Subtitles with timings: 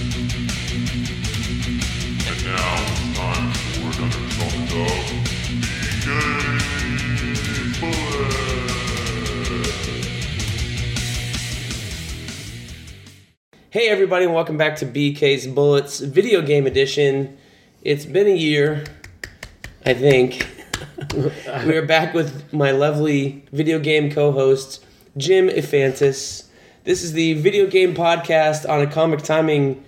[0.00, 0.06] And
[2.44, 4.86] now it's time for another installment of
[6.06, 8.30] BK Bullet.
[13.70, 17.36] Hey everybody, and welcome back to BK's Bullets Video Game Edition.
[17.82, 18.84] It's been a year,
[19.84, 20.46] I think.
[21.66, 24.84] we are back with my lovely video game co-host
[25.16, 26.46] Jim Ifantis.
[26.84, 29.82] This is the video game podcast on a comic timing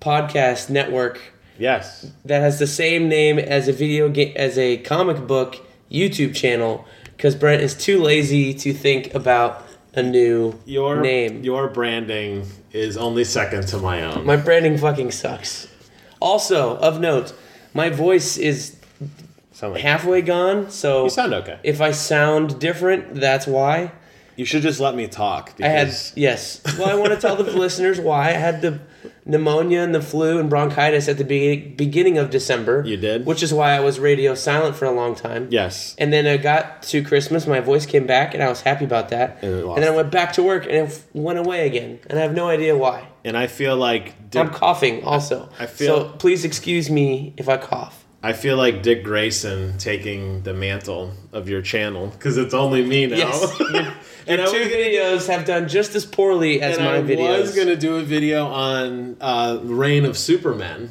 [0.00, 1.20] podcast network
[1.58, 2.10] Yes.
[2.24, 5.56] that has the same name as a video game as a comic book
[5.90, 6.86] YouTube channel
[7.16, 11.42] because Brent is too lazy to think about a new Your name.
[11.42, 14.24] Your branding is only second to my own.
[14.24, 15.66] My branding fucking sucks.
[16.20, 17.34] Also, of note,
[17.74, 18.76] my voice is
[19.60, 21.58] like- halfway gone, so you sound okay.
[21.62, 23.92] if I sound different, that's why.
[24.40, 25.52] You should just let me talk.
[25.62, 26.62] I had yes.
[26.78, 28.80] Well, I want to tell the listeners why I had the
[29.26, 32.82] pneumonia and the flu and bronchitis at the be- beginning of December.
[32.86, 33.26] You did?
[33.26, 35.48] which is why I was radio silent for a long time.
[35.50, 35.94] yes.
[35.98, 39.10] And then I got to Christmas, my voice came back, and I was happy about
[39.10, 39.42] that.
[39.42, 42.22] And And, then I went back to work, and it went away again, and I
[42.22, 43.08] have no idea why.
[43.26, 45.50] And I feel like Dick, I'm coughing also.
[45.58, 46.16] I feel- so.
[46.16, 48.06] Please excuse me if I cough.
[48.22, 53.06] I feel like Dick Grayson taking the mantle of your channel because it's only me
[53.06, 53.16] now.
[53.16, 53.94] Yes.
[54.26, 57.36] and Two videos have done just as poorly as my I videos.
[57.36, 60.90] I was gonna do a video on uh, Reign of Superman,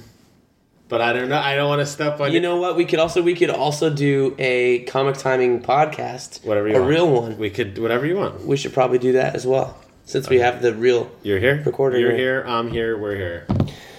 [0.88, 1.40] but I don't know.
[1.40, 2.76] I don't want to step on you know what?
[2.76, 6.46] We could also we could also do a comic timing podcast.
[6.46, 6.90] whatever you a want.
[6.90, 7.38] real one.
[7.38, 8.46] We, could whatever you want.
[8.46, 11.12] We should probably do that as well, since we have the real.
[11.24, 11.62] You're here.
[11.66, 12.44] Recording You're here.
[12.48, 12.98] I'm here.
[12.98, 13.48] We're here.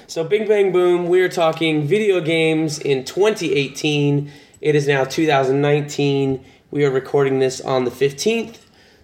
[0.07, 4.33] So Bing Bang Boom, we are talking video games in 2018.
[4.61, 6.45] It is now 2019.
[6.73, 8.57] We are recording this on the 15th.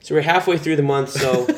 [0.07, 1.11] So we're halfway through the month.
[1.11, 1.49] So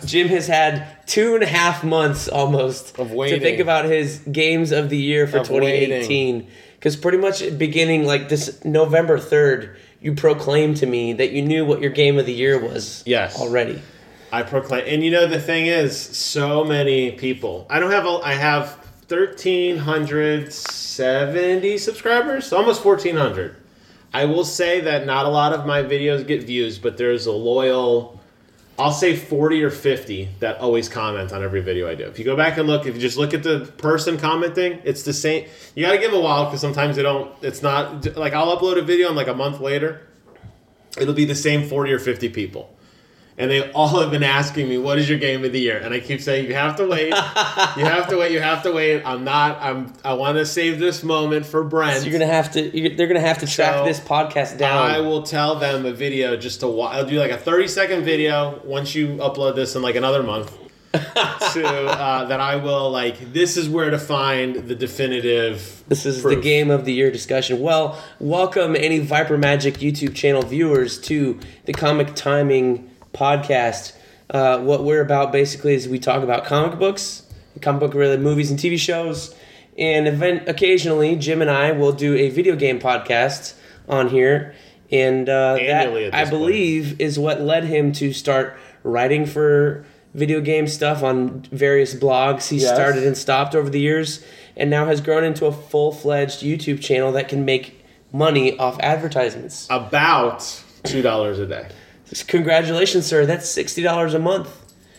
[0.04, 4.18] Jim has had two and a half months almost Of waiting to think about his
[4.30, 6.46] games of the year for Of 2018.
[6.74, 11.64] Because pretty much beginning like this November 3rd, you proclaimed to me that you knew
[11.64, 13.40] what your game of the year was Yes.
[13.40, 13.80] already.
[14.30, 17.66] I proclaim, and you know the thing is, so many people.
[17.70, 18.04] I don't have.
[18.04, 18.74] A, I have
[19.08, 23.56] thirteen hundred seventy subscribers, almost fourteen hundred.
[24.16, 27.32] I will say that not a lot of my videos get views, but there's a
[27.32, 28.18] loyal.
[28.78, 32.04] I'll say forty or fifty that always comment on every video I do.
[32.04, 35.02] If you go back and look, if you just look at the person commenting, it's
[35.02, 35.46] the same.
[35.74, 37.30] You got to give them a while because sometimes they don't.
[37.42, 40.06] It's not like I'll upload a video and like a month later,
[40.96, 42.74] it'll be the same forty or fifty people
[43.38, 45.92] and they all have been asking me what is your game of the year and
[45.92, 49.02] i keep saying you have to wait you have to wait you have to wait
[49.04, 52.50] i'm not i'm i want to save this moment for brent So you're gonna have
[52.52, 52.76] to.
[52.78, 54.90] You're, they're gonna have to track So, this podcast down.
[54.90, 58.04] i will tell them a video just to watch i'll do like a 30 second
[58.04, 60.56] video once you upload this in like another month
[60.92, 66.22] to uh, that i will like this is where to find the definitive This is
[66.22, 67.60] the game of the year discussion.
[67.60, 72.85] Well, welcome any Viper Magic YouTube channel viewers to the Comic Timing
[73.16, 73.92] podcast.
[74.30, 77.22] Uh, what we're about basically is we talk about comic books,
[77.62, 79.34] comic book related movies and TV shows,
[79.78, 83.54] and event occasionally Jim and I will do a video game podcast
[83.88, 84.54] on here.
[84.92, 86.30] And uh, that I this point.
[86.30, 89.84] believe is what led him to start writing for
[90.14, 92.72] video game stuff on various blogs he Yes.
[92.74, 94.24] started and stopped over the years
[94.56, 99.66] and now has grown into a full-fledged YouTube channel that can make money off advertisements.
[99.68, 101.66] about two dollars a day
[102.28, 103.26] Congratulations, sir.
[103.26, 104.48] That's $60 a month.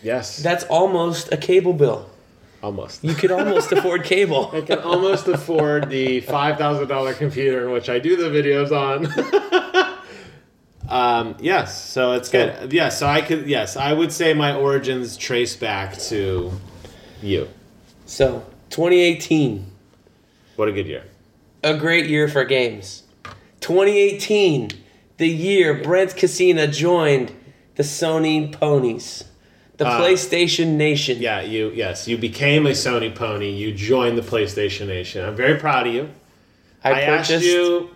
[0.02, 2.08] yes That's almost a cable bill.
[2.62, 4.50] almost You could almost afford cable.
[4.54, 8.70] I can almost afford the five thousand dollar computer in which I do the videos
[8.72, 9.06] on.
[10.88, 12.72] um, yes, so it's good.
[12.72, 13.46] Yes, so I could.
[13.46, 16.52] Yes, I would say my origins trace back to
[17.22, 17.48] you.
[18.06, 19.66] So, 2018,
[20.56, 21.04] What a good year.
[21.62, 23.02] a great year for games.
[23.60, 24.70] 2018,
[25.18, 27.32] the year Brent Casina joined
[27.76, 29.24] the Sony Ponies,
[29.76, 31.18] the Uh, PlayStation Nation.
[31.20, 31.70] Yeah, you.
[31.74, 33.50] Yes, you became a Sony pony.
[33.50, 35.24] You joined the PlayStation Nation.
[35.24, 36.08] I'm very proud of you.
[36.82, 37.46] I I asked purchased.
[37.46, 37.90] you.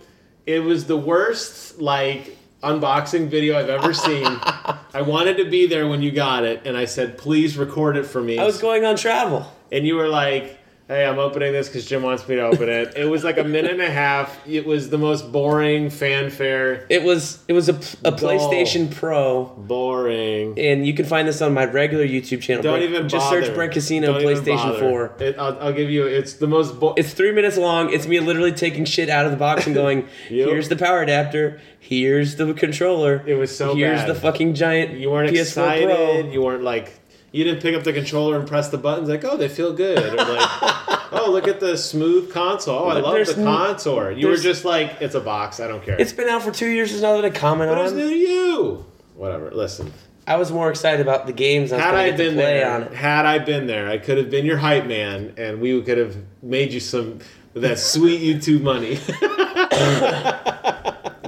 [0.46, 4.26] It was the worst like unboxing video I've ever seen.
[4.94, 8.06] I wanted to be there when you got it, and I said, "Please record it
[8.06, 9.46] for me." I was going on travel.
[9.72, 10.58] and you were like,
[10.92, 13.44] "Hey, I'm opening this because Jim wants me to open it." It was like a
[13.44, 14.38] minute and a half.
[14.46, 16.86] It was the most boring fanfare.
[16.88, 17.74] It was it was a,
[18.04, 20.58] a PlayStation Pro, Boring.
[20.58, 22.62] and you can find this on my regular YouTube channel.
[22.62, 23.44] Don't Brent- even just bother.
[23.44, 24.78] search Brent Casino Don't PlayStation.
[24.78, 25.12] Four.
[25.18, 26.04] It, I'll, I'll give you.
[26.06, 26.78] It's the most.
[26.78, 27.92] Bo- It's three minutes long.
[27.92, 30.48] It's me literally taking shit out of the box and going, Yep.
[30.48, 31.60] "Here's the power adapter.
[31.78, 33.22] Here's the controller.
[33.26, 34.08] It was so Here's bad.
[34.10, 35.86] the fucking giant you weren't PS4 excited.
[35.86, 36.98] Pro." You weren't like.
[37.32, 39.98] You didn't pick up the controller and press the buttons like, oh, they feel good,
[39.98, 40.48] or like,
[41.12, 42.78] oh, look at the smooth console.
[42.80, 44.10] Oh, I love there's the n- contour.
[44.10, 45.58] You were there's- just like, it's a box.
[45.58, 45.96] I don't care.
[45.98, 46.90] It's been out for two years.
[46.90, 47.98] There's nothing to comment but it was on.
[47.98, 48.84] new to you.
[49.16, 49.50] Whatever.
[49.50, 49.92] Listen,
[50.26, 52.22] I was more excited about the games I was had going I to get to
[52.30, 52.92] been play there, on it.
[52.92, 56.16] had I been there, I could have been your hype man, and we could have
[56.42, 57.18] made you some
[57.54, 58.98] that sweet YouTube money.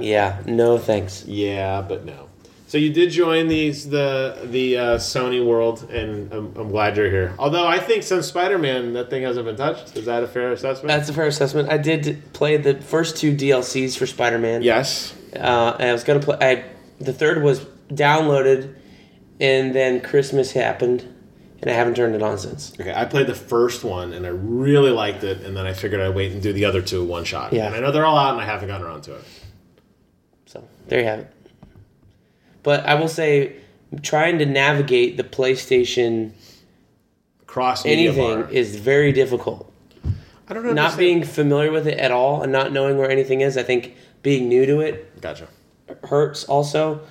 [0.01, 1.25] Yeah, no thanks.
[1.25, 2.27] yeah, but no.
[2.67, 7.09] So you did join these the the uh, Sony world, and I'm, I'm glad you're
[7.11, 7.35] here.
[7.37, 9.95] Although I think since Spider Man, that thing hasn't been touched.
[9.95, 10.87] Is that a fair assessment?
[10.87, 11.69] That's a fair assessment.
[11.69, 14.63] I did play the first two DLCs for Spider-Man.
[14.63, 15.13] yes.
[15.35, 16.37] Uh, and I was gonna play.
[16.41, 16.65] I
[16.99, 17.59] the third was
[17.89, 18.73] downloaded,
[19.39, 21.01] and then Christmas happened,
[21.61, 22.73] and I haven't turned it on since.
[22.79, 26.01] Okay, I played the first one and I really liked it, and then I figured
[26.01, 27.53] I'd wait and do the other two one shot.
[27.53, 27.67] Yeah.
[27.67, 29.23] And I know they're all out, and I haven't gotten around to it.
[30.45, 31.34] So there you have it.
[32.65, 33.57] But I will say,
[34.01, 36.31] trying to navigate the PlayStation
[37.45, 38.49] Cross anything bar.
[38.49, 39.71] is very difficult.
[40.47, 40.73] I don't know.
[40.73, 43.95] Not being familiar with it at all and not knowing where anything is, I think
[44.23, 45.47] being new to it Gotcha.
[46.05, 47.01] hurts also.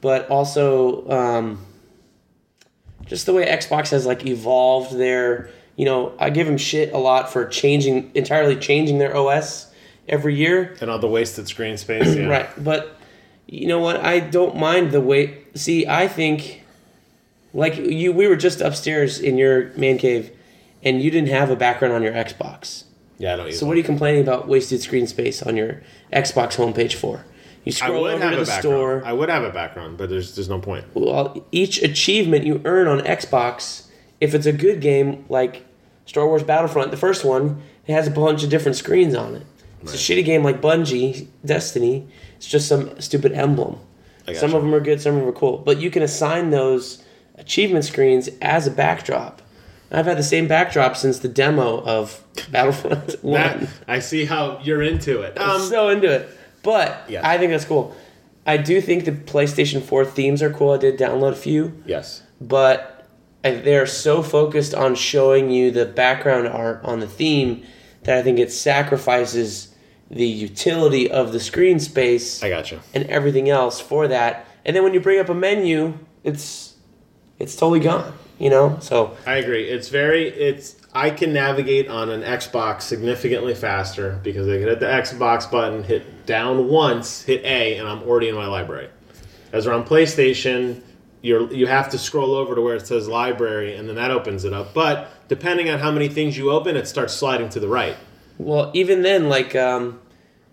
[0.00, 1.66] But also, um,
[3.04, 6.98] just the way Xbox has like evolved their, you know, I give them shit a
[6.98, 9.70] lot for changing entirely changing their OS
[10.08, 10.74] every year.
[10.80, 12.16] And all the wasted screen space.
[12.16, 12.24] Yeah.
[12.26, 12.98] Right, but
[13.46, 13.96] you know what?
[14.04, 15.38] I don't mind the way.
[15.54, 16.62] See, I think,
[17.52, 20.30] like you, we were just upstairs in your man cave,
[20.82, 22.84] and you didn't have a background on your Xbox.
[23.18, 25.82] Yeah, I don't So what are you complaining about wasted screen space on your
[26.12, 27.24] Xbox homepage for?
[27.64, 28.62] You scroll would over have to a the background.
[28.62, 29.02] store.
[29.06, 30.84] I would have a background, but there's there's no point.
[30.94, 33.86] Well, each achievement you earn on Xbox,
[34.20, 35.64] if it's a good game like
[36.06, 39.46] Star Wars Battlefront, the first one, it has a bunch of different screens on it.
[39.82, 42.06] It's a shitty game like Bungie, Destiny.
[42.44, 43.78] It's just some stupid emblem.
[44.34, 45.56] Some of them are good, some of them are cool.
[45.56, 47.02] But you can assign those
[47.36, 49.40] achievement screens as a backdrop.
[49.90, 53.32] I've had the same backdrop since the demo of Battlefront 1.
[53.32, 55.38] That, I see how you're into it.
[55.38, 56.28] I'm Um, so into it.
[56.62, 57.24] But Yes.
[57.24, 57.96] I think that's cool.
[58.46, 60.72] I do think the PlayStation 4 themes are cool.
[60.72, 62.22] I did download a few yes.
[62.42, 63.06] but
[63.42, 67.64] they're so focused on showing you the background art on the theme
[68.02, 69.73] that I think it sacrifices
[70.10, 72.80] the utility of the screen space I gotcha.
[72.92, 74.46] and everything else for that.
[74.64, 76.74] And then when you bring up a menu, it's
[77.38, 78.12] it's totally gone.
[78.38, 79.68] You know, so I agree.
[79.68, 84.80] It's very it's I can navigate on an Xbox significantly faster because I can hit
[84.80, 88.88] the Xbox button, hit down once, hit A, and I'm already in my library.
[89.52, 90.82] As we're on PlayStation,
[91.22, 94.44] you're you have to scroll over to where it says library, and then that opens
[94.44, 94.74] it up.
[94.74, 97.96] But depending on how many things you open, it starts sliding to the right.
[98.38, 100.00] Well, even then, like um,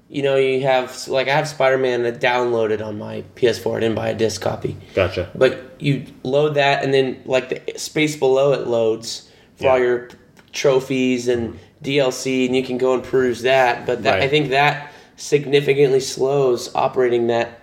[0.09, 3.77] you know, you have like I have Spider Man downloaded on my PS4.
[3.77, 4.77] I didn't buy a disc copy.
[4.93, 5.29] Gotcha.
[5.33, 10.09] But you load that, and then like the space below it loads for all your
[10.51, 13.85] trophies and DLC, and you can go and peruse that.
[13.85, 17.61] But that, I think that significantly slows operating that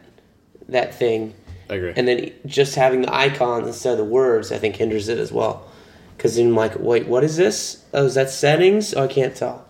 [0.68, 1.34] that thing,
[1.68, 1.92] I agree.
[1.96, 5.32] and then just having the icons instead of the words, I think hinders it as
[5.32, 5.68] well.
[6.16, 7.84] Because then like, wait, what is this?
[7.94, 8.94] Oh, is that settings?
[8.94, 9.67] Oh, I can't tell.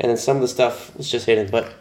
[0.00, 1.72] And then some of the stuff is just hidden, but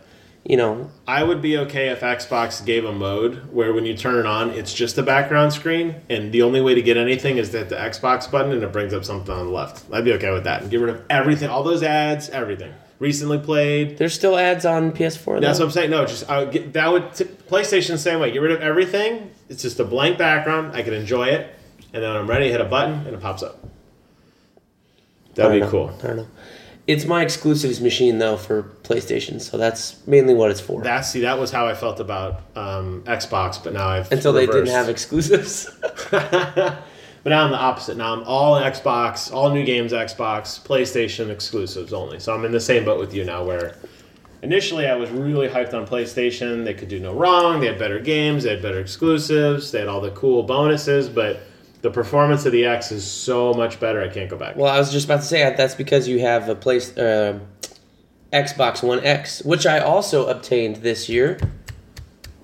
[0.45, 4.18] you know, I would be okay if Xbox gave a mode where when you turn
[4.18, 7.51] it on, it's just a background screen, and the only way to get anything is
[7.51, 9.83] that the Xbox button and it brings up something on the left.
[9.92, 10.62] I'd be okay with that.
[10.62, 12.74] And get rid of everything, all those ads, everything.
[12.99, 13.97] Recently played.
[13.97, 15.40] there's still ads on PS4.
[15.40, 15.90] That's what I'm saying.
[15.90, 18.31] No, just I would get, that would t- PlayStation the same way.
[18.31, 19.31] Get rid of everything.
[19.47, 20.76] It's just a blank background.
[20.76, 21.56] I can enjoy it,
[21.94, 23.64] and then when I'm ready, hit a button and it pops up.
[25.35, 25.69] That'd be know.
[25.69, 25.97] cool.
[26.04, 26.28] I don't know.
[26.90, 30.81] It's my exclusives machine though for PlayStation, so that's mainly what it's for.
[30.81, 34.48] That see, that was how I felt about um, Xbox, but now I've Until they
[34.48, 35.69] didn't have exclusives.
[37.24, 37.98] But now I'm the opposite.
[37.98, 42.19] Now I'm all Xbox, all new games Xbox, PlayStation exclusives only.
[42.19, 43.76] So I'm in the same boat with you now where
[44.42, 46.64] initially I was really hyped on PlayStation.
[46.64, 47.60] They could do no wrong.
[47.60, 51.42] They had better games, they had better exclusives, they had all the cool bonuses, but
[51.81, 54.02] the performance of the X is so much better.
[54.02, 54.56] I can't go back.
[54.56, 57.40] well, I was just about to say that's because you have a place uh,
[58.33, 61.40] Xbox One X, which I also obtained this year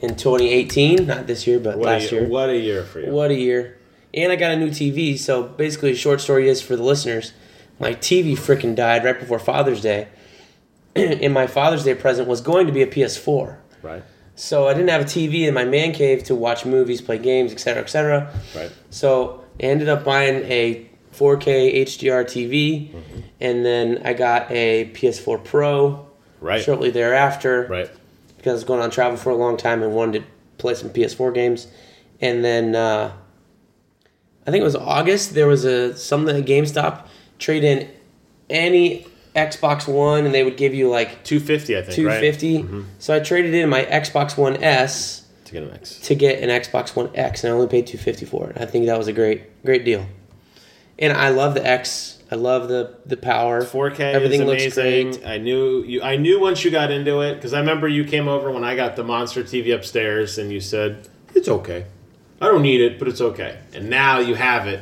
[0.01, 1.05] in 2018.
[1.07, 2.29] Not this year, but what, last year, year.
[2.29, 3.11] what a year for you.
[3.11, 3.77] What a year.
[4.13, 7.33] And I got a new TV, so basically, a short story is for the listeners
[7.79, 10.07] my TV freaking died right before Father's Day.
[10.95, 13.57] and my Father's Day present was going to be a PS4.
[13.81, 14.03] Right,
[14.35, 17.51] So I didn't have a TV in my man cave to watch movies, play games,
[17.53, 18.33] etc., etc.
[18.55, 18.71] right.
[18.89, 22.93] So I ended up buying a 4K HDR TV,
[23.39, 26.05] and then I got a PS4 Pro
[26.41, 27.89] Right, shortly thereafter right.
[28.37, 30.25] because I was going on travel for a long time and wanted to
[30.57, 31.67] play some PS4 games.
[32.21, 33.11] And then uh,
[34.45, 35.33] I think it was August.
[35.33, 37.07] There was a something at GameStop
[37.39, 37.89] trade in
[38.49, 41.95] any Xbox One, and they would give you like Two fifty, I think.
[41.95, 42.57] two fifty.
[42.57, 42.65] right?
[42.65, 42.85] fifty.
[42.99, 45.99] So I traded in my Xbox One S to get an X.
[46.01, 48.57] to get an Xbox One X, and I only paid two fifty for it.
[48.59, 50.05] I think that was a great great deal.
[50.97, 52.19] And I love the X.
[52.31, 53.61] I love the the power.
[53.61, 55.25] 4K Everything is looks great.
[55.25, 56.01] I knew you.
[56.01, 58.75] I knew once you got into it because I remember you came over when I
[58.75, 61.85] got the monster TV upstairs, and you said it's okay.
[62.41, 63.59] I don't need it, but it's okay.
[63.73, 64.81] And now you have it.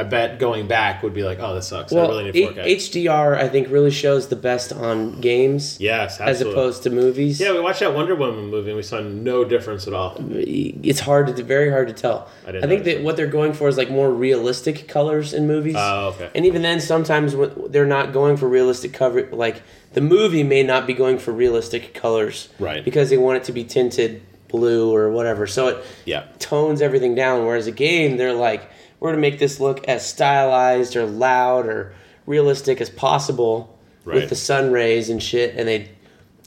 [0.00, 1.92] I bet going back would be like, oh, this sucks.
[1.92, 3.04] I Well, really need H- 4K.
[3.04, 7.40] HDR I think really shows the best on games yes, as opposed to movies.
[7.40, 10.14] Yeah, we watched that Wonder Woman movie and we saw no difference at all.
[10.20, 12.28] it's hard to very hard to tell.
[12.46, 15.34] I I, didn't I think that what they're going for is like more realistic colors
[15.34, 15.74] in movies.
[15.76, 16.30] Oh, okay.
[16.32, 17.34] And even then, sometimes
[17.68, 19.28] they're not going for realistic cover.
[19.32, 19.62] Like
[19.94, 22.84] the movie may not be going for realistic colors, Right.
[22.84, 25.48] Because they want it to be tinted blue or whatever.
[25.48, 26.22] So it Yeah.
[26.38, 27.44] tones everything down.
[27.44, 28.62] Whereas a game, they're like,
[29.00, 31.92] we're gonna make this look as stylized or loud or
[32.26, 34.16] realistic as possible Right.
[34.16, 35.90] with the sun rays and shit, and they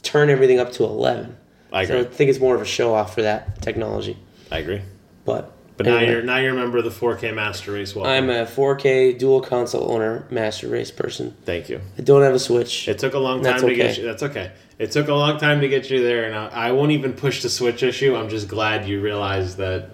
[0.02, 1.36] turn everything up to eleven.
[1.72, 4.16] I So I think it's more of a show off for that technology.
[4.50, 4.82] I agree.
[5.24, 7.94] But But now you're now you're a member of the 4K Master Race.
[7.94, 8.12] Welcome.
[8.12, 11.34] I'm a 4K dual console owner, master race person.
[11.44, 11.80] Thank you.
[11.98, 12.88] I don't have a Switch.
[12.88, 14.04] It took a long time to get you.
[14.04, 14.50] That's okay.
[14.78, 17.42] It took a long time to get you there, and I, I won't even push
[17.42, 18.16] the Switch issue.
[18.16, 19.90] I'm just glad you realized that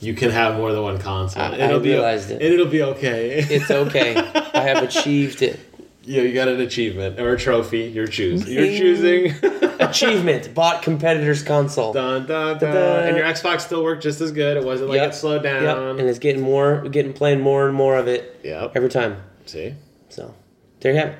[0.00, 1.42] you can have more than one console.
[1.42, 2.34] I- I realized it.
[2.42, 3.38] And it'll be okay.
[3.48, 4.16] It's okay.
[4.16, 5.58] I have achieved it.
[6.04, 7.80] yeah, you got an achievement or a trophy.
[7.80, 8.52] You're choosing.
[8.52, 9.32] You're choosing.
[9.80, 10.54] Achievement.
[10.54, 11.92] Bought competitor's console.
[11.92, 12.74] dun, dun, dun.
[12.74, 13.06] Da-da.
[13.08, 14.56] And your Xbox still worked just as good.
[14.56, 15.10] It wasn't like Yep.
[15.10, 15.62] it slowed down.
[15.62, 15.98] Yep.
[15.98, 18.72] And it's getting more, getting playing more and more of it Yep.
[18.74, 19.18] every time.
[19.44, 19.74] See.
[20.08, 20.34] So
[20.80, 21.18] there you have it.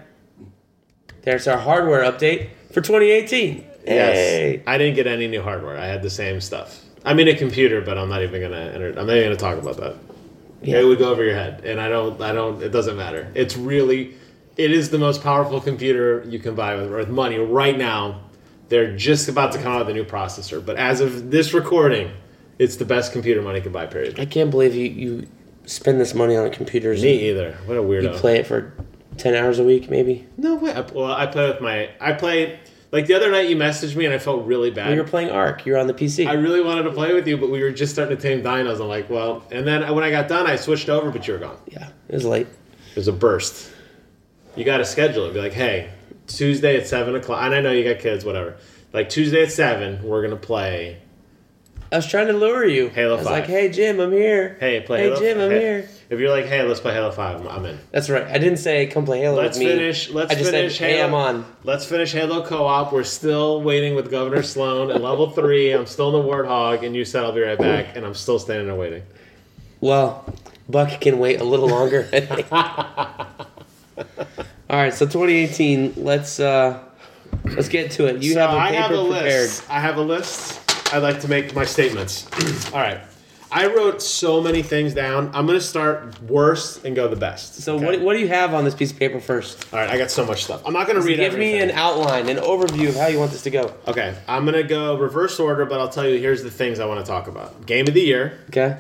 [1.23, 3.65] There's our hardware update for 2018.
[3.87, 4.15] Yes.
[4.17, 4.63] Hey.
[4.67, 5.77] I didn't get any new hardware.
[5.77, 6.81] I had the same stuff.
[7.07, 8.89] I mean, a computer, but I'm not even gonna enter.
[8.89, 9.97] I'm not even gonna talk about that.
[10.61, 10.81] Yeah.
[10.81, 12.21] It would go over your head, and I don't.
[12.21, 12.61] I don't.
[12.63, 13.31] It doesn't matter.
[13.35, 14.17] It's really,
[14.57, 18.23] it is the most powerful computer you can buy with, with money right now.
[18.69, 22.11] They're just about to come out with a new processor, but as of this recording,
[22.59, 23.87] it's the best computer money can buy.
[23.87, 24.19] Period.
[24.19, 25.29] I can't believe you, you
[25.67, 27.03] spend this money on computers.
[27.03, 27.57] Me either.
[27.67, 28.03] What a weirdo.
[28.15, 28.73] You play it for
[29.19, 30.27] 10 hours a week, maybe.
[30.37, 30.73] no way.
[30.73, 31.91] I, well, I play with my.
[32.01, 32.59] I play
[32.93, 33.49] like the other night.
[33.49, 34.91] You messaged me, and I felt really bad.
[34.91, 35.67] We were playing Ark.
[35.67, 36.27] You're on the PC.
[36.27, 38.81] I really wanted to play with you, but we were just starting to tame dinos.
[38.81, 41.41] I'm like, well, and then when I got done, I switched over, but you were
[41.41, 41.59] gone.
[41.67, 42.47] yeah, it was late.
[42.91, 43.71] It was a burst.
[44.57, 45.35] You got to schedule it.
[45.35, 45.91] Be like, hey,
[46.27, 47.43] Tuesday at seven o'clock.
[47.43, 48.57] And I know you got kids, whatever.
[48.93, 50.99] Like Tuesday at seven, we're gonna play.
[51.93, 52.89] I was trying to lure you.
[52.89, 53.33] Halo I was 5.
[53.41, 54.57] like, hey, Jim, I'm here.
[54.59, 55.03] Hey, play.
[55.03, 55.19] Halo.
[55.21, 55.89] Hey, Halo Jim, I'm hey- here.
[56.09, 57.79] If you're like, hey, let's play Halo Five, I'm- I'm in.
[57.91, 58.25] That's right.
[58.27, 59.73] I didn't say come play Halo Let's with me.
[59.73, 60.09] finish.
[60.11, 61.09] Let's I just finish said, hey, Halo.
[61.09, 61.45] I'm on.
[61.65, 62.93] Let's finish Halo co-op.
[62.93, 65.73] We're still waiting with Governor Sloan at level three.
[65.73, 68.39] I'm still in the Warthog, and you said I'll be right back, and I'm still
[68.39, 69.03] standing there waiting.
[69.81, 70.33] Well,
[70.69, 72.09] Buck can wait a little longer.
[74.69, 75.95] All right, so 2018.
[75.97, 76.83] Let's uh
[77.45, 78.23] let's get to it.
[78.23, 79.41] You so have a paper have a prepared.
[79.43, 79.71] list.
[79.71, 80.93] I have a list.
[80.95, 82.27] I'd like to make my statements.
[82.73, 83.01] All right.
[83.51, 85.31] I wrote so many things down.
[85.33, 87.57] I'm going to start worst and go the best.
[87.63, 87.85] So okay?
[87.87, 89.73] what, what do you have on this piece of paper first?
[89.73, 90.63] All right, I got so much stuff.
[90.67, 91.31] I'm not going to read it.
[91.31, 93.73] Give me an outline, an overview of how you want this to go.
[93.87, 96.87] Okay, I'm going to go reverse order, but I'll tell you here's the things I
[96.87, 97.67] want to talk about.
[97.67, 98.79] Game of the year, Okay.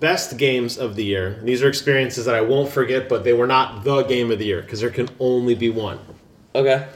[0.00, 1.38] best games of the year.
[1.44, 4.46] These are experiences that I won't forget, but they were not the game of the
[4.46, 5.98] year because there can only be one.
[6.54, 6.86] Okay.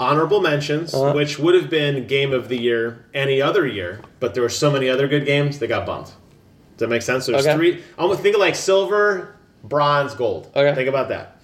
[0.00, 1.12] honorable mentions, Uh-huh.
[1.12, 4.68] which would have been game of the year any other year, but there were so
[4.68, 6.14] many other good games they got bumped.
[6.76, 7.26] Does that make sense?
[7.26, 7.56] So there's Okay.
[7.56, 7.72] three.
[7.98, 10.50] I'm gonna think of like silver, bronze, gold.
[10.54, 10.74] Okay.
[10.74, 11.40] Think about that.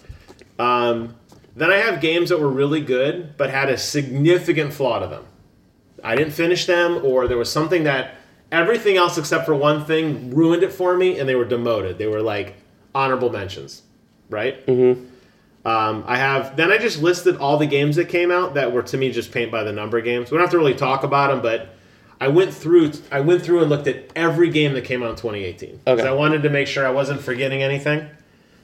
[0.58, 1.14] Um,
[1.56, 5.24] then I have games that were really good but had a significant flaw to them.
[6.02, 8.14] I didn't finish them, or there was something that
[8.50, 11.98] everything else except for one thing ruined it for me, and they were demoted.
[11.98, 12.54] They were like
[12.94, 13.82] honorable mentions,
[14.30, 14.66] right?
[14.66, 15.04] Mm-hmm.
[15.66, 18.82] Um, I have then I just listed all the games that came out that were
[18.82, 20.30] to me just paint by the number games.
[20.30, 21.74] We don't have to really talk about them, but
[22.20, 25.16] I went through I went through and looked at every game that came out in
[25.16, 26.08] 2018 because Okay.
[26.08, 28.08] I wanted to make sure I wasn't forgetting anything.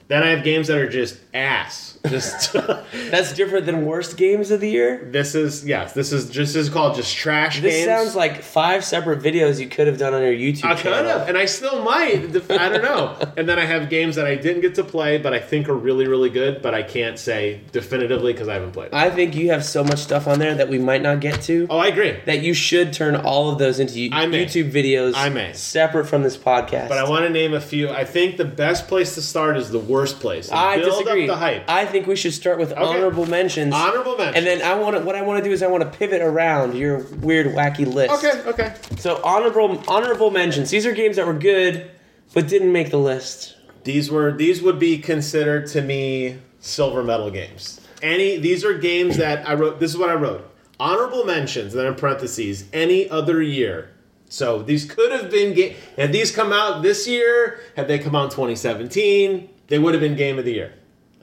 [0.07, 1.99] Then I have games that are just ass.
[2.07, 2.53] Just
[3.11, 5.09] That's different than worst games of the year.
[5.11, 7.63] this is yes, this is just this is called just trash games.
[7.63, 7.85] This games.
[7.85, 11.27] sounds like five separate videos you could have done on your YouTube I could have,
[11.27, 12.35] and I still might.
[12.51, 13.17] I don't know.
[13.35, 15.75] and then I have games that I didn't get to play, but I think are
[15.75, 18.93] really, really good, but I can't say definitively because I haven't played.
[18.93, 21.67] I think you have so much stuff on there that we might not get to.
[21.69, 22.17] oh, I agree.
[22.25, 23.95] That you should turn all of those into.
[23.97, 25.13] YouTube videos.
[25.15, 25.51] I may.
[25.53, 26.87] separate from this podcast.
[26.87, 27.89] But I want to name a few.
[27.89, 30.49] I think the best place to start is the worst place.
[30.49, 31.23] And I build disagree.
[31.23, 31.69] up the hype.
[31.69, 33.73] I think we should start with honorable mentions.
[33.73, 34.37] Honorable mentions.
[34.37, 35.03] And then I want to.
[35.03, 38.13] What I want to do is I want to pivot around your weird, wacky list.
[38.23, 38.75] okay, okay.
[38.97, 40.69] So honorable honorable mentions.
[40.69, 41.89] These are games that were good,
[42.33, 43.55] but didn't make the list.
[43.83, 47.79] These were these would be considered to me silver medal games.
[48.01, 49.79] Any these are games that I wrote.
[49.79, 50.49] This is what I wrote.
[50.79, 53.89] Honorable mentions, then in parentheses, any other year.
[54.29, 55.75] So these could have been game.
[55.95, 60.01] Had these come out this year, had they come out in 2017, they would have
[60.01, 60.73] been game of the year.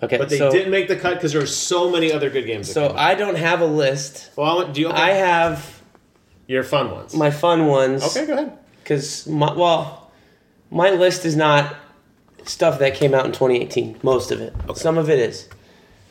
[0.02, 2.46] Okay, But they so didn't make the cut because there were so many other good
[2.46, 2.70] games.
[2.70, 2.94] so.
[2.96, 4.30] I don't have a list.
[4.36, 4.88] well, do you?
[4.88, 4.96] Okay.
[5.00, 5.82] I have
[6.46, 7.14] your fun ones.
[7.14, 8.04] my fun ones.
[8.04, 8.58] okay, go ahead.
[8.82, 10.10] because my well,
[10.70, 11.74] my list is not
[12.44, 14.00] stuff that came out in 2018.
[14.02, 14.54] Most of it.
[14.68, 14.74] Okay.
[14.78, 15.48] Some of it is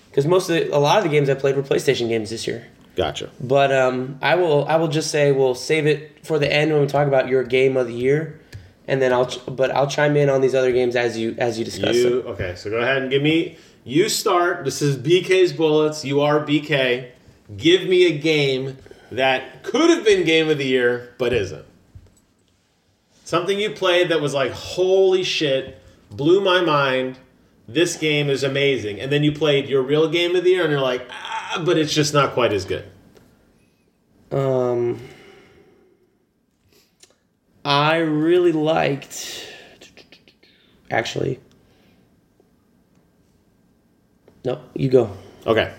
[0.10, 2.48] because most of the, a lot of the games I played were PlayStation games this
[2.48, 2.66] year.
[2.96, 3.30] Gotcha.
[3.40, 6.82] But um, I will I will just say we'll save it for the end when
[6.82, 8.40] we talk about your game of the year,
[8.88, 11.58] and then I'll ch- but I'll chime in on these other games as you as
[11.60, 12.28] you discuss You them.
[12.34, 12.56] okay?
[12.56, 13.58] So go ahead and give me.
[13.86, 14.64] You start.
[14.66, 16.06] This is BK's bullets.
[16.06, 17.10] You are BK.
[17.58, 18.78] Give me a game
[19.12, 21.66] that could have been game of the year but isn't.
[23.26, 25.80] Something you played that was like holy shit,
[26.12, 27.20] blew my mind.
[27.68, 30.72] This game is amazing, and then you played your real game of the year, and
[30.72, 32.86] you're like, ah, but it's just not quite as good.
[34.32, 35.00] Um,
[37.66, 39.48] I really liked.
[40.92, 41.40] Actually,
[44.46, 45.12] no, you go.
[45.48, 45.74] Okay,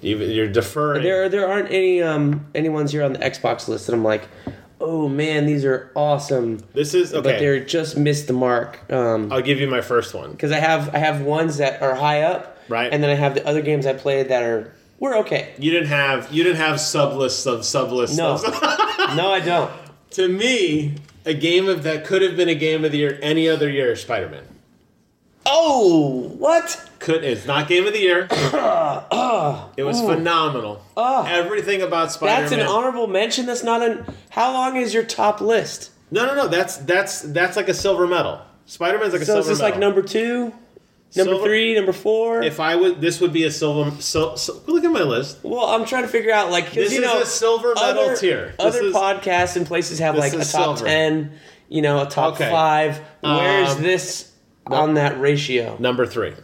[0.00, 1.02] you, you're deferring.
[1.02, 4.28] There, there aren't any um any ones here on the Xbox list that I'm like,
[4.80, 7.38] oh man, these are awesome, this is but okay.
[7.38, 8.78] they're just missed the mark.
[8.92, 10.30] Um, I'll give you my first one.
[10.32, 12.92] because I have I have ones that are high up, Right.
[12.92, 15.54] and then I have the other games I played that are we're okay.
[15.58, 18.16] You didn't have you didn't have sub lists of sub lists.
[18.16, 18.42] No, of-
[19.16, 19.70] no, I don't.
[20.12, 20.94] to me,
[21.24, 23.94] a game of that could have been a game of the year any other year.
[23.96, 24.44] Spider Man
[25.46, 26.88] Oh, what?
[26.98, 28.28] could it's not game of the year.
[29.76, 30.84] it was phenomenal.
[30.96, 31.26] Ah.
[31.26, 32.42] Everything about Spider Man.
[32.42, 33.46] That's an honorable mention.
[33.46, 34.04] That's not an.
[34.30, 35.90] How long is your top list?
[36.10, 36.48] no, no, no.
[36.48, 38.40] That's that's that's like a silver medal.
[38.66, 39.44] Spider Man's like a silver medal.
[39.44, 39.70] So is this medal.
[39.70, 40.52] like number two,
[41.16, 42.42] number Silver- three, number four?
[42.42, 43.90] If I would, this would be a silver.
[44.00, 45.38] So, so look at my list.
[45.42, 48.16] well, I'm trying to figure out like This you is know a silver medal other,
[48.16, 48.46] tier.
[48.58, 50.44] This Other is- podcasts and places have like a top
[50.78, 50.84] silver.
[50.86, 51.32] ten,
[51.68, 52.50] you know, a top Okay.
[52.50, 53.00] five.
[53.20, 54.30] Where's Um, this
[54.66, 55.76] on that ratio?
[55.78, 56.34] Number three.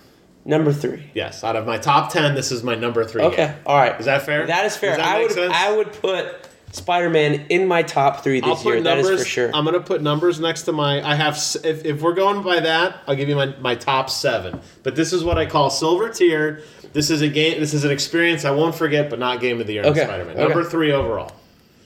[0.44, 1.10] Number three.
[1.12, 3.22] Yes, out of my top ten, this is my number three.
[3.22, 3.54] Okay, game.
[3.66, 3.98] all right.
[3.98, 4.46] Is that fair?
[4.46, 4.96] That is fair.
[4.96, 5.52] That I would sense?
[5.54, 8.80] I would put Spider-Man in my top three this year.
[8.80, 9.08] Numbers.
[9.08, 9.50] is for sure.
[9.54, 11.02] I'm gonna put numbers next to my.
[11.02, 11.36] I have.
[11.64, 14.60] If, if we're going by that, I'll give you my, my top seven.
[14.82, 16.62] But this is what I call silver tier.
[16.92, 17.60] This is a game.
[17.60, 19.84] This is an experience I won't forget, but not game of the year.
[19.84, 20.36] Okay, Spider-Man.
[20.36, 20.42] okay.
[20.42, 21.32] Number three overall.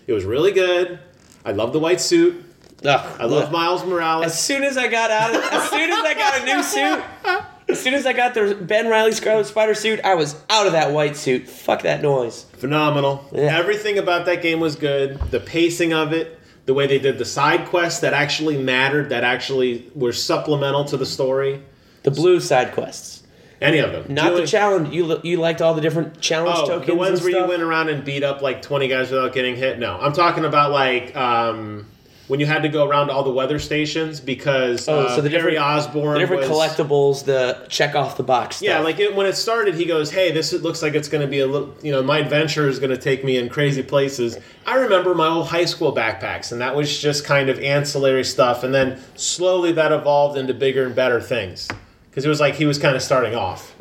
[0.06, 0.98] It was really good.
[1.44, 2.44] I love the white suit.
[2.84, 3.52] Ugh, I love.
[3.52, 4.26] Miles Morales.
[4.26, 7.04] As soon as I got out, of, as soon as I got a new suit,
[7.70, 10.72] as soon as I got the Ben Riley Scarlet Spider suit, I was out of
[10.72, 11.48] that white suit.
[11.48, 12.44] Fuck that noise.
[12.59, 13.28] Phenomenal.
[13.33, 13.56] Yeah.
[13.59, 15.18] Everything about that game was good.
[15.30, 19.24] The pacing of it, the way they did the side quests that actually mattered, that
[19.24, 21.62] actually were supplemental to the story.
[22.02, 23.22] The blue side quests,
[23.61, 24.06] Any of them.
[24.14, 24.94] not the challenge.
[24.94, 26.87] You you liked all the different challenge Oh, tokens.
[26.87, 29.54] the ones and where you went around and beat up like 20 guys without getting
[29.56, 29.78] hit?
[29.78, 29.98] No.
[30.00, 31.87] I'm talking about like um,
[32.30, 35.28] when you had to go around all the weather stations because Oh, uh, so the
[35.30, 38.56] Harry different- Osborn the different was, collectibles, the check off the box.
[38.56, 38.66] Stuff.
[38.66, 41.26] Yeah, like it, when it started, he goes, "Hey, this looks like it's going to
[41.26, 44.38] be a little, you know, my adventure is going to take me in crazy places."
[44.64, 48.62] I remember my old high school backpacks, and that was just kind of ancillary stuff,
[48.62, 51.66] and then slowly that evolved into bigger and better things
[52.10, 53.74] because it was like he was kind of starting off.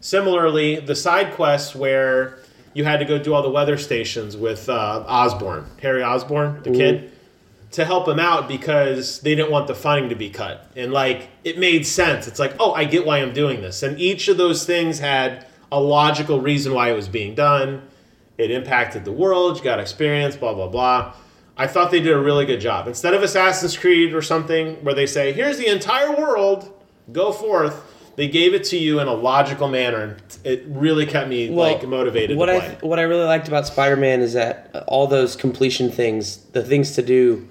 [0.00, 2.38] Similarly, the side quests where
[2.74, 6.70] you had to go do all the weather stations with uh, Osborn, Harry Osborn, the
[6.72, 7.12] kid
[7.74, 10.70] to help him out because they didn't want the funding to be cut.
[10.76, 12.28] And like it made sense.
[12.28, 13.82] It's like, oh, I get why I'm doing this.
[13.82, 17.82] And each of those things had a logical reason why it was being done.
[18.38, 21.14] It impacted the world, you got experience, blah blah blah.
[21.56, 22.86] I thought they did a really good job.
[22.86, 26.72] Instead of Assassin's Creed or something where they say, "Here's the entire world,
[27.12, 27.82] go forth,"
[28.16, 31.72] they gave it to you in a logical manner, and it really kept me Well,
[31.72, 35.90] like motivated What I what I really liked about Spider-Man is that all those completion
[35.90, 37.48] things, the things to do,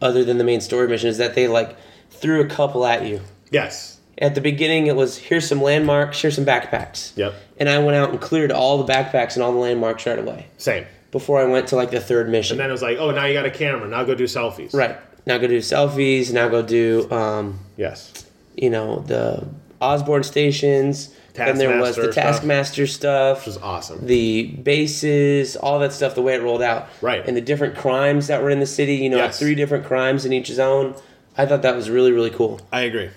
[0.00, 1.76] other than the main story mission, is that they like
[2.10, 3.20] threw a couple at you.
[3.50, 3.96] yes.
[4.18, 7.16] At the beginning, it was here's some landmarks, here's some backpacks.
[7.16, 7.32] Yep.
[7.58, 10.46] And I went out and cleared all the backpacks and all the landmarks right away
[10.58, 10.84] Same.
[11.10, 12.54] before I went to like the third mission.
[12.54, 13.88] And then it was like, oh, now you got a camera.
[13.88, 14.74] Now go do selfies.
[14.74, 16.34] right now, go do selfies.
[16.34, 18.26] Now go do um, Yes.
[18.56, 19.46] you know the
[19.80, 21.14] Osborn stations.
[21.34, 22.24] Then there was the Taskmaster stuff.
[22.36, 23.38] Taskmaster stuff.
[23.40, 24.06] Which was awesome.
[24.06, 27.26] the bases, all that stuff, the way it rolled out, Right.
[27.26, 28.96] and the different crimes that were in the city.
[28.96, 30.94] You know, like three different crimes in each zone.
[31.38, 32.60] I thought that was really really cool.
[32.72, 33.10] I agree.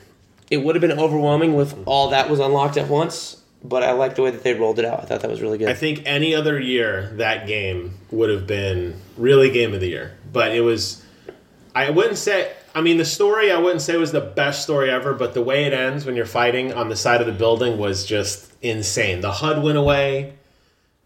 [0.52, 4.16] It would have been overwhelming with all that was unlocked at once, but I like
[4.16, 5.02] the way that they rolled it out.
[5.02, 5.70] I thought that was really good.
[5.70, 10.18] I think any other year that game would have been really game of the year.
[10.32, 11.04] But it was
[11.76, 15.14] I wouldn't say I mean, the story I wouldn't say was the best story ever,
[15.14, 18.06] but the way it ends when you're fighting on the side of the building was
[18.06, 19.22] just insane.
[19.22, 20.34] The HUD went away,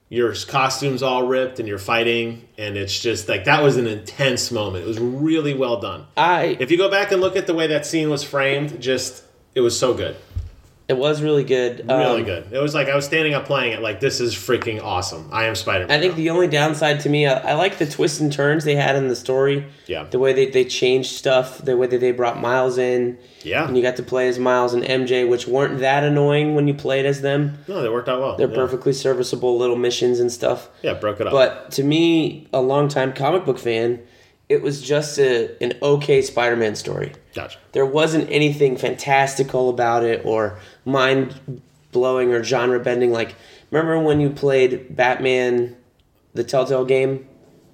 [0.10, 4.52] your costume's all ripped, and you're fighting, and it's just like that was an intense
[4.52, 4.86] moment.
[4.86, 6.06] It was really well done.
[6.16, 9.24] I If you go back and look at the way that scene was framed, just
[9.54, 10.16] it was so good.
[10.88, 11.86] It was really good.
[11.88, 12.48] Really Um, good.
[12.52, 15.30] It was like I was standing up playing it, like this is freaking awesome.
[15.34, 15.98] I am Spider Man.
[15.98, 18.76] I think the only downside to me, I, I like the twists and turns they
[18.76, 19.66] had in the story.
[19.86, 20.04] Yeah.
[20.10, 23.68] The way they, they changed stuff, the way that they brought Miles in, yeah.
[23.68, 26.74] and you got to play as Miles and MJ, which weren't that annoying when you
[26.74, 27.58] played as them.
[27.68, 28.38] No, they worked out well.
[28.38, 28.56] They're yeah.
[28.56, 30.70] perfectly serviceable little missions and stuff.
[30.84, 31.34] Yeah, broke it up.
[31.34, 34.00] But to me, a longtime comic book fan,
[34.48, 37.12] it was just a, an okay Spider Man story.
[37.38, 37.60] Gotcha.
[37.72, 43.12] There wasn't anything fantastical about it or mind blowing or genre bending.
[43.12, 43.36] Like,
[43.72, 45.76] remember when you played Batman,
[46.34, 47.28] the Telltale game?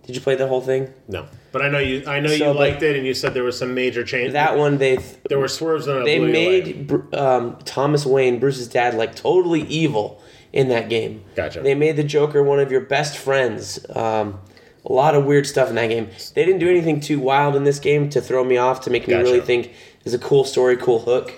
[0.06, 0.93] Did you play the whole thing?
[1.08, 2.04] No, but I know you.
[2.06, 4.34] I know So, you liked it, and you said there was some major change.
[4.34, 4.97] That one, they
[5.30, 6.06] there were swerves on it.
[6.06, 6.62] they blew you away.
[6.62, 10.21] made Br- um, Thomas Wayne, Bruce's dad, like totally evil
[10.52, 11.23] in that game.
[11.36, 11.62] Gotcha.
[11.62, 13.80] They made the Joker one of your best friends.
[13.95, 14.39] Um,
[14.86, 16.10] a lot of weird stuff in that game.
[16.36, 19.08] They didn't do anything too wild in this game to throw me off to make
[19.08, 19.24] me Gotcha.
[19.24, 19.72] really think
[20.04, 21.34] it's a cool story, cool hook.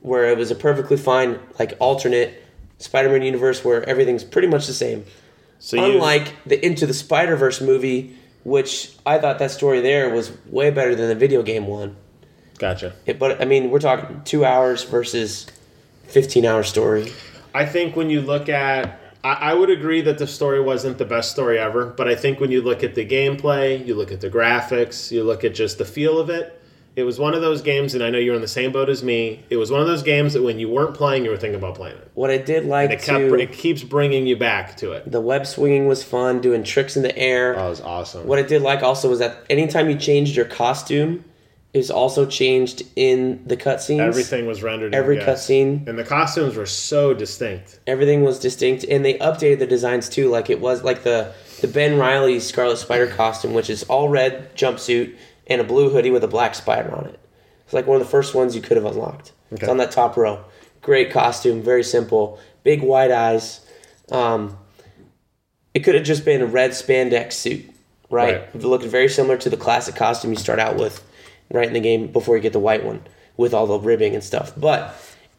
[0.00, 2.42] Where it was a perfectly fine, like alternate
[2.78, 5.04] Spider-Man universe where everything's pretty much the same.
[5.58, 10.30] So Unlike the Into the Spider Verse movie, which I thought that story there was
[10.46, 11.96] way better than the video game one.
[12.58, 12.94] gotcha.
[13.06, 15.46] It, but I mean, we're talking two hours versus
[16.04, 17.12] fifteen hour story.
[17.52, 21.04] I think when you look at, I, I would agree that the story wasn't the
[21.04, 24.20] best story ever, but I think when you look at the gameplay, you look at
[24.20, 26.54] the graphics, you look at just the feel of it.
[26.96, 29.04] It was one of those games, and I know you're in the same boat as
[29.04, 29.44] me.
[29.50, 31.76] It was one of those games that when you weren't playing, you were thinking about
[31.76, 32.10] playing it.
[32.14, 35.08] What I did like It kept, too, it keeps bringing you back to it.
[35.08, 37.54] the web swinging was fun, doing tricks in the air.
[37.54, 38.26] That was awesome.
[38.26, 41.24] What I did like also was that anytime you changed your costume,
[41.74, 44.00] was also changed in the cutscenes.
[44.00, 44.94] Everything was rendered.
[44.94, 45.46] Every yes.
[45.46, 45.86] cutscene.
[45.86, 47.78] and the costumes were so distinct.
[47.86, 50.28] everything was distinct, and they updated the designs too.
[50.28, 54.54] Like it was like the the Ben Riley Scarlet Spider costume, which is all red
[54.56, 55.14] jumpsuit
[55.46, 57.18] and a blue hoodie with a black spider on it.
[57.64, 59.32] It's like one of the first ones you could have unlocked.
[59.50, 59.70] It's Okay.
[59.70, 60.44] on that top row.
[60.82, 63.60] Great costume, very simple, big wide eyes.
[64.10, 64.56] Um,
[65.74, 67.64] it could have just been a red spandex suit,
[68.10, 68.40] right?
[68.40, 68.48] Right.
[68.54, 71.02] It looked very similar to the classic costume you start out with,
[71.50, 73.02] right in the game before you get the white one
[73.36, 74.52] with all the ribbing and stuff.
[74.56, 74.94] But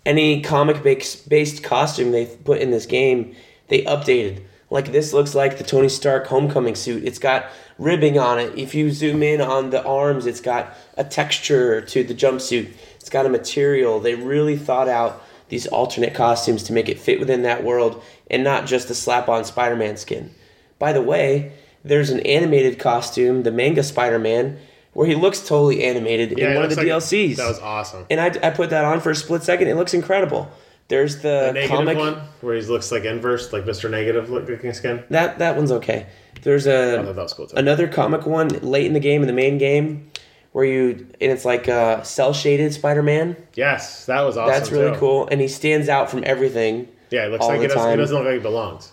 [0.06, 3.36] any comic bas- based costume they put in this game,
[3.67, 4.41] they updated.
[4.72, 7.04] Like this looks like the Tony Stark homecoming suit.
[7.04, 8.58] It's got ribbing on it.
[8.58, 12.72] If you zoom in on the arms, it's got a texture to the jumpsuit.
[13.00, 14.00] It's got a material.
[14.00, 18.43] They really thought out these alternate costumes to make it fit within that world and
[18.43, 20.34] not just a slap on Spider Man skin.
[20.78, 24.60] By the way, there's an animated costume, the manga Spider Man,
[24.99, 27.38] where he looks totally animated Yeah, in one of the like- DLCs.
[27.38, 28.05] That was awesome.
[28.09, 29.69] and I, I put that on for a split second.
[29.69, 30.51] It looks incredible.
[30.89, 31.97] There's the, The comic.
[31.97, 33.89] one where he looks like inverse, like Mr.
[33.89, 35.05] Negative looking skin.
[35.09, 36.07] That that one's okay.
[36.41, 37.55] There's a thought that was cool too.
[37.55, 40.12] another comic one late in the game in the main game
[40.51, 43.38] where you and it's like uh, cell shaded Spider Man.
[43.53, 44.51] Yes, that was awesome.
[44.53, 44.99] That's really too.
[44.99, 46.89] cool, and he stands out from everything.
[47.09, 48.91] Yeah, it looks like it doesn't, it doesn't look like he belongs.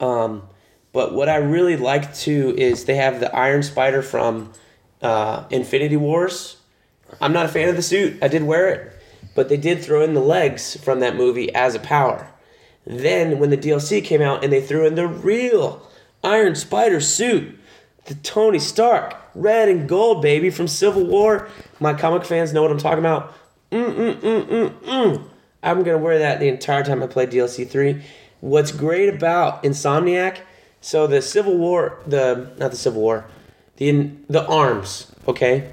[0.00, 0.42] Um,
[0.92, 4.52] but what I really like too is they have the Iron Spider from
[5.04, 6.56] uh, Infinity Wars.
[7.20, 8.18] I'm not a fan of the suit.
[8.22, 8.92] I did wear it,
[9.34, 12.28] but they did throw in the legs from that movie as a power.
[12.86, 15.88] Then when the DLC came out and they threw in the real
[16.22, 17.58] Iron Spider suit,
[18.06, 21.48] the Tony Stark red and gold baby from Civil War.
[21.80, 23.34] My comic fans know what I'm talking about.
[23.70, 25.28] Mm mm mm mm mm.
[25.62, 28.02] I'm gonna wear that the entire time I play DLC three.
[28.40, 30.40] What's great about Insomniac?
[30.80, 33.24] So the Civil War, the not the Civil War,
[33.76, 35.12] the the arms.
[35.26, 35.70] Okay,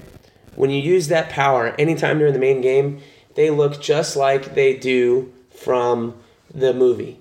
[0.54, 3.00] when you use that power anytime during the main game,
[3.34, 6.14] they look just like they do from
[6.52, 7.18] the movie.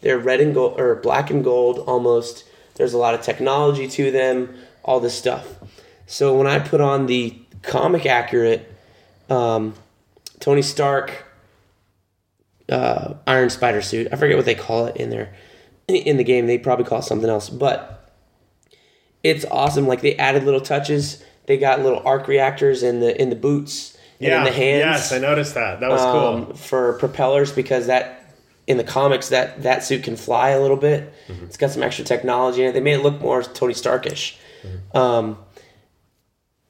[0.00, 2.44] They're red and gold or black and gold almost.
[2.74, 5.46] There's a lot of technology to them, all this stuff.
[6.06, 8.72] So when I put on the comic accurate
[9.28, 9.74] um,
[10.38, 11.24] Tony Stark
[12.68, 15.34] uh, Iron Spider suit, I forget what they call it in there
[15.86, 16.46] in the game.
[16.46, 17.99] They probably call it something else, but
[19.22, 19.86] it's awesome.
[19.86, 21.22] Like they added little touches.
[21.46, 24.80] They got little arc reactors in the in the boots and Yeah, in the hands
[24.80, 25.80] yes, I noticed that.
[25.80, 26.54] That was um, cool.
[26.54, 28.34] for propellers because that
[28.66, 31.12] in the comics that that suit can fly a little bit.
[31.28, 31.44] Mm-hmm.
[31.46, 32.72] It's got some extra technology in it.
[32.72, 34.38] They made it look more Tony Starkish.
[34.62, 34.96] Mm-hmm.
[34.96, 35.38] Um,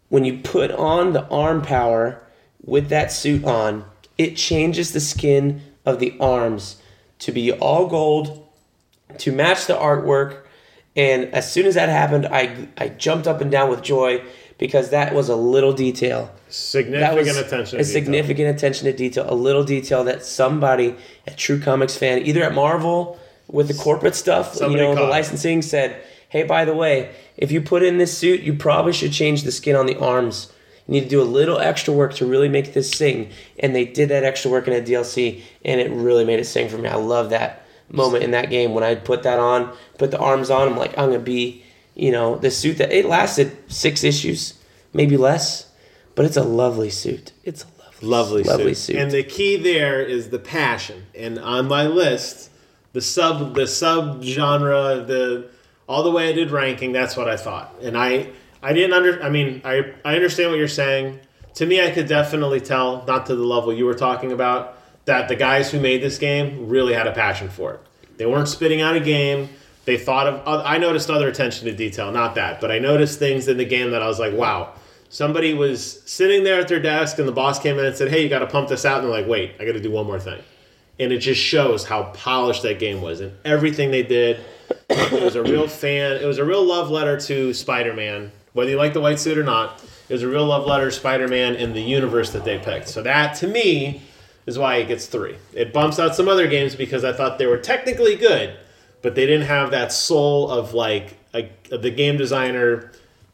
[0.08, 2.22] when you put on the arm power
[2.62, 3.84] with that suit on,
[4.18, 6.80] it changes the skin of the arms
[7.20, 8.46] to be all gold
[9.18, 10.42] to match the artwork.
[10.96, 14.22] And as soon as that happened, I I jumped up and down with joy
[14.58, 16.30] because that was a little detail.
[16.48, 17.78] Significant attention.
[17.78, 17.84] a to detail.
[17.84, 22.54] significant attention to detail, a little detail that somebody, a true comics fan, either at
[22.54, 25.96] Marvel with the corporate stuff, Somebody you know, the licensing said,
[26.28, 29.52] "Hey, by the way, if you put in this suit, you probably should change the
[29.52, 30.48] skin on the arms.
[30.86, 33.84] You need to do a little extra work to really make this sing." And they
[33.84, 36.88] did that extra work in a DLC, and it really made it sing for me.
[36.88, 37.59] I love that
[37.90, 40.68] moment in that game when I put that on, put the arms on.
[40.68, 41.62] I'm like, I'm gonna be,
[41.94, 44.54] you know, the suit that it lasted six issues,
[44.92, 45.70] maybe less,
[46.14, 47.32] but it's a lovely suit.
[47.44, 48.94] It's a lovely, Lovely, lovely suit.
[48.94, 48.96] suit.
[48.96, 51.06] And the key there is the passion.
[51.14, 52.50] And on my list,
[52.92, 55.48] the sub the sub genre, the
[55.88, 57.74] all the way I did ranking, that's what I thought.
[57.82, 58.30] And I
[58.62, 61.18] I didn't under I mean, I I understand what you're saying.
[61.54, 65.28] To me I could definitely tell, not to the level you were talking about, that
[65.28, 67.80] the guys who made this game really had a passion for it.
[68.16, 69.48] They weren't spitting out a game.
[69.86, 70.42] They thought of.
[70.46, 73.90] I noticed other attention to detail, not that, but I noticed things in the game
[73.92, 74.74] that I was like, "Wow."
[75.12, 78.22] Somebody was sitting there at their desk, and the boss came in and said, "Hey,
[78.22, 80.06] you got to pump this out." And they're like, "Wait, I got to do one
[80.06, 80.40] more thing."
[81.00, 84.38] And it just shows how polished that game was, and everything they did.
[84.88, 86.12] It was a real fan.
[86.12, 89.42] It was a real love letter to Spider-Man, whether you like the white suit or
[89.42, 89.82] not.
[90.08, 92.88] It was a real love letter to Spider-Man in the universe that they picked.
[92.88, 94.02] So that, to me,
[94.46, 95.36] is why it gets three.
[95.54, 98.56] It bumps out some other games because I thought they were technically good,
[99.02, 102.90] but they didn't have that soul of like a, of the game designer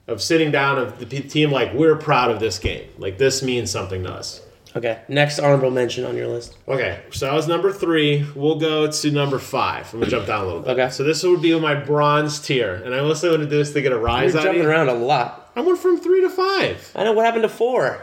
[0.08, 2.88] of sitting down of the team like we're proud of this game.
[2.98, 4.40] Like this means something to us.
[4.76, 6.56] okay, next honorable mention on your list.
[6.68, 8.24] Okay, so that was number three.
[8.36, 9.92] We'll go to number five.
[9.92, 10.70] I'm gonna jump down a little bit.
[10.78, 10.90] Okay.
[10.90, 13.80] So this would be my bronze tier, and I mostly want to do this to
[13.82, 14.68] get a You're rise out of jumping you.
[14.68, 15.50] around a lot.
[15.56, 16.92] I went from three to five.
[16.94, 18.02] I know what happened to four.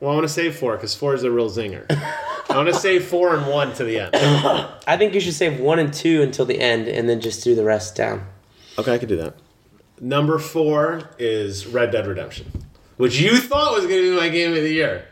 [0.00, 1.84] Well, I want to save four because four is a real zinger.
[1.90, 4.10] I want to save four and one to the end.
[4.86, 7.54] I think you should save one and two until the end, and then just do
[7.54, 8.26] the rest down.
[8.78, 9.34] Okay, I could do that.
[10.00, 12.46] Number four is Red Dead Redemption,
[12.96, 15.04] which you thought was going to be my game of the year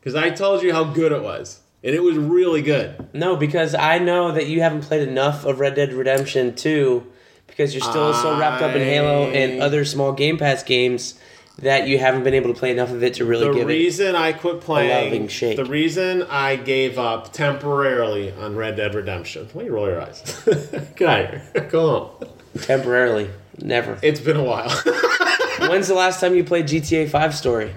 [0.00, 3.08] because I told you how good it was, and it was really good.
[3.12, 7.04] No, because I know that you haven't played enough of Red Dead Redemption 2
[7.48, 11.18] because you're still so wrapped up in Halo and other small Game Pass games
[11.58, 13.72] that you haven't been able to play enough of it to really The give it.
[13.72, 15.56] reason I quit loving playing, shake.
[15.56, 19.48] the reason I gave up temporarily on Red Dead Redemption.
[19.52, 20.22] Why you roll your eyes?
[20.96, 21.68] Get out of here.
[21.70, 22.28] Go on.
[22.62, 23.28] temporarily.
[23.60, 23.98] Never.
[24.02, 24.70] It's been a while.
[25.68, 27.74] When's the last time you played GTA 5 Story?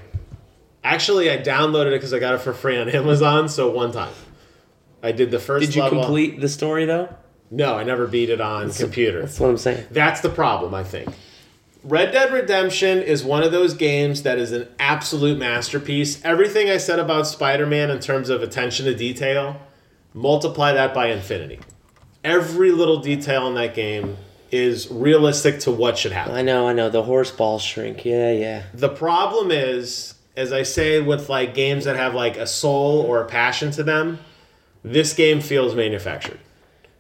[0.84, 3.50] Actually, I downloaded it because I got it for free on Amazon.
[3.50, 4.14] So one time,
[5.02, 5.66] I did the first.
[5.66, 6.02] Did you level.
[6.04, 7.10] complete the story though?
[7.50, 9.22] No, I never beat it on computer.
[9.22, 9.86] That's what I'm saying.
[9.92, 11.10] That's the problem, I think.
[11.84, 16.24] Red Dead Redemption is one of those games that is an absolute masterpiece.
[16.24, 19.60] Everything I said about Spider Man in terms of attention to detail,
[20.14, 21.60] multiply that by infinity.
[22.24, 24.18] Every little detail in that game
[24.52, 26.36] is realistic to what should happen.
[26.36, 26.90] I know, I know.
[26.90, 28.06] The horse balls shrink.
[28.06, 28.64] Yeah, yeah.
[28.76, 33.22] The problem is, as I say with like games that have like a soul or
[33.22, 34.20] a passion to them,
[34.84, 36.40] this game feels manufactured.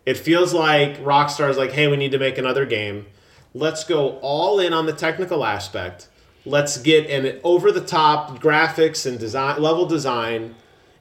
[0.08, 3.06] It feels like Rockstar is like, hey, we need to make another game.
[3.54, 6.08] Let's go all in on the technical aspect.
[6.46, 10.56] Let's get an over the top graphics and design level design,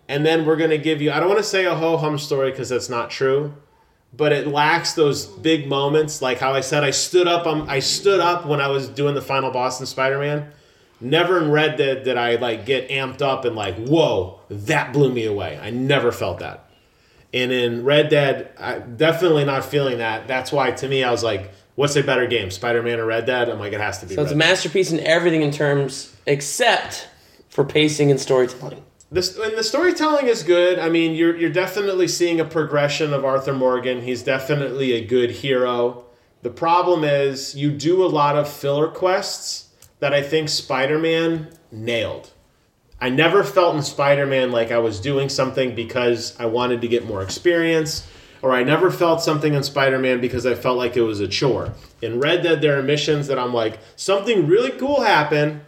[0.09, 1.13] and then we're gonna give you.
[1.13, 3.55] I don't want to say a ho hum story because that's not true,
[4.13, 6.21] but it lacks those big moments.
[6.21, 7.47] Like how I said, I stood up.
[7.47, 10.51] Um, I stood up when I was doing the final boss in Spider Man.
[11.01, 15.11] Never in Red Dead did I like get amped up and like, whoa, that blew
[15.11, 15.59] me away.
[15.63, 16.69] I never felt that.
[17.33, 20.27] And in Red Dead, I definitely not feeling that.
[20.27, 23.27] That's why to me, I was like, what's a better game, Spider Man or Red
[23.27, 23.49] Dead?
[23.49, 24.15] I'm like, it has to be.
[24.15, 27.09] So it's a masterpiece in everything in terms except
[27.49, 28.85] for pacing and storytelling.
[29.13, 30.79] This and the storytelling is good.
[30.79, 34.03] I mean, you're you're definitely seeing a progression of Arthur Morgan.
[34.03, 36.05] He's definitely a good hero.
[36.43, 42.31] The problem is you do a lot of filler quests that I think Spider-Man nailed.
[43.01, 47.07] I never felt in Spider-Man like I was doing something because I wanted to get
[47.07, 48.07] more experience,
[48.43, 51.73] or I never felt something in Spider-Man because I felt like it was a chore.
[52.01, 55.61] In Red Dead, there are missions that I'm like, something really cool happened,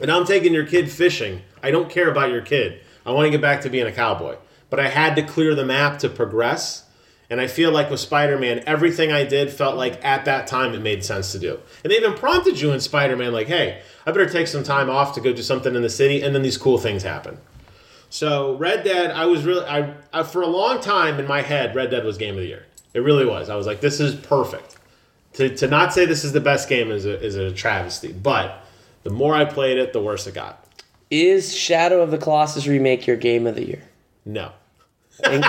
[0.00, 1.42] and I'm taking your kid fishing.
[1.62, 2.80] I don't care about your kid.
[3.06, 4.36] I want to get back to being a cowboy.
[4.70, 6.84] But I had to clear the map to progress.
[7.30, 10.74] And I feel like with Spider Man, everything I did felt like at that time
[10.74, 11.58] it made sense to do.
[11.82, 14.90] And they even prompted you in Spider Man, like, hey, I better take some time
[14.90, 16.22] off to go do something in the city.
[16.22, 17.38] And then these cool things happen.
[18.14, 21.74] So Red Dead, I was really, I, I for a long time in my head,
[21.74, 22.64] Red Dead was game of the year.
[22.92, 23.50] It really was.
[23.50, 24.76] I was like, this is perfect.
[25.32, 28.12] To, to not say this is the best game is a, is a travesty.
[28.12, 28.64] But
[29.02, 30.64] the more I played it, the worse it got.
[31.10, 33.82] Is Shadow of the Colossus remake your game of the year?
[34.24, 34.52] No.
[35.10, 35.44] Thank,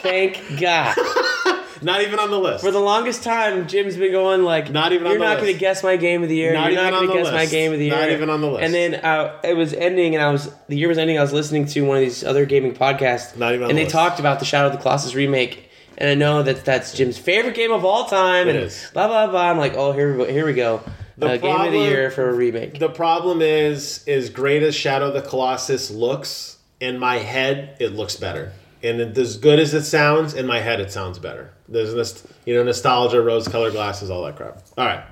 [0.00, 0.94] thank God.
[1.86, 2.64] Not even on the list.
[2.64, 5.58] For the longest time, Jim's been going like, Not even on You're not going to
[5.58, 6.52] guess my game of the year.
[6.52, 7.52] Not You're even not going to guess my list.
[7.52, 7.94] game of the year.
[7.94, 8.64] Not even on the list.
[8.64, 11.16] And then uh, it was ending, and I was the year was ending.
[11.16, 13.36] I was listening to one of these other gaming podcasts.
[13.36, 13.92] Not even And the they list.
[13.92, 15.70] talked about the Shadow of the Colossus remake.
[15.96, 18.48] And I know that that's Jim's favorite game of all time.
[18.48, 18.90] It and is.
[18.92, 19.48] blah blah blah.
[19.48, 20.30] I'm like, oh, here we go.
[20.30, 20.82] Here we go.
[21.18, 22.80] The uh, game of the year for a remake.
[22.80, 27.94] the problem is, is great as Shadow of the Colossus looks, in my head, it
[27.94, 28.52] looks better.
[28.82, 31.52] And as good as it sounds, in my head, it sounds better.
[31.68, 34.62] There's this, you know, nostalgia, rose-colored glasses, all that crap.
[34.78, 35.04] All right.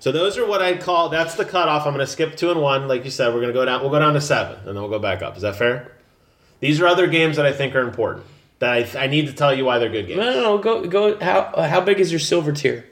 [0.00, 1.10] So those are what I'd call.
[1.10, 1.86] That's the cutoff.
[1.86, 3.28] I'm going to skip two and one, like you said.
[3.28, 3.82] We're going to go down.
[3.82, 5.36] We'll go down to seven, and then we'll go back up.
[5.36, 5.92] Is that fair?
[6.60, 8.24] These are other games that I think are important.
[8.58, 10.18] That I, I need to tell you why they're good games.
[10.18, 10.58] no, no, no.
[10.58, 11.20] Go, go.
[11.20, 12.84] How uh, how big is your silver tier?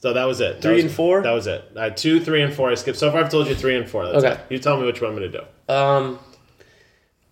[0.00, 0.56] So that was it.
[0.56, 1.22] That Three was- and four?
[1.22, 1.64] That was it.
[1.76, 2.70] I had two, three, and four.
[2.70, 2.98] I skipped.
[2.98, 4.04] So far, I've told you three and four.
[4.06, 4.32] That's Okay.
[4.34, 4.40] it.
[4.50, 5.72] You tell me which one I'm going to do.
[5.74, 6.18] Um,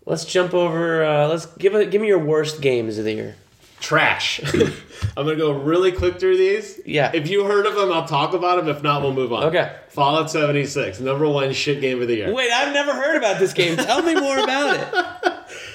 [0.05, 1.05] let's jump over.
[1.05, 3.37] Uh, let's give a, give me your worst games of the year.
[3.81, 4.41] Trash.
[5.17, 6.81] I'm going to go really quick through these.
[6.85, 7.11] Yeah.
[7.15, 8.69] If you heard of them, I'll talk about them.
[8.69, 9.45] If not, we'll move on.
[9.45, 9.75] Okay.
[9.89, 12.33] Fallout 76, number one shit game of the year.
[12.33, 13.77] Wait, I've never heard about this game.
[13.77, 15.33] Tell me more about it.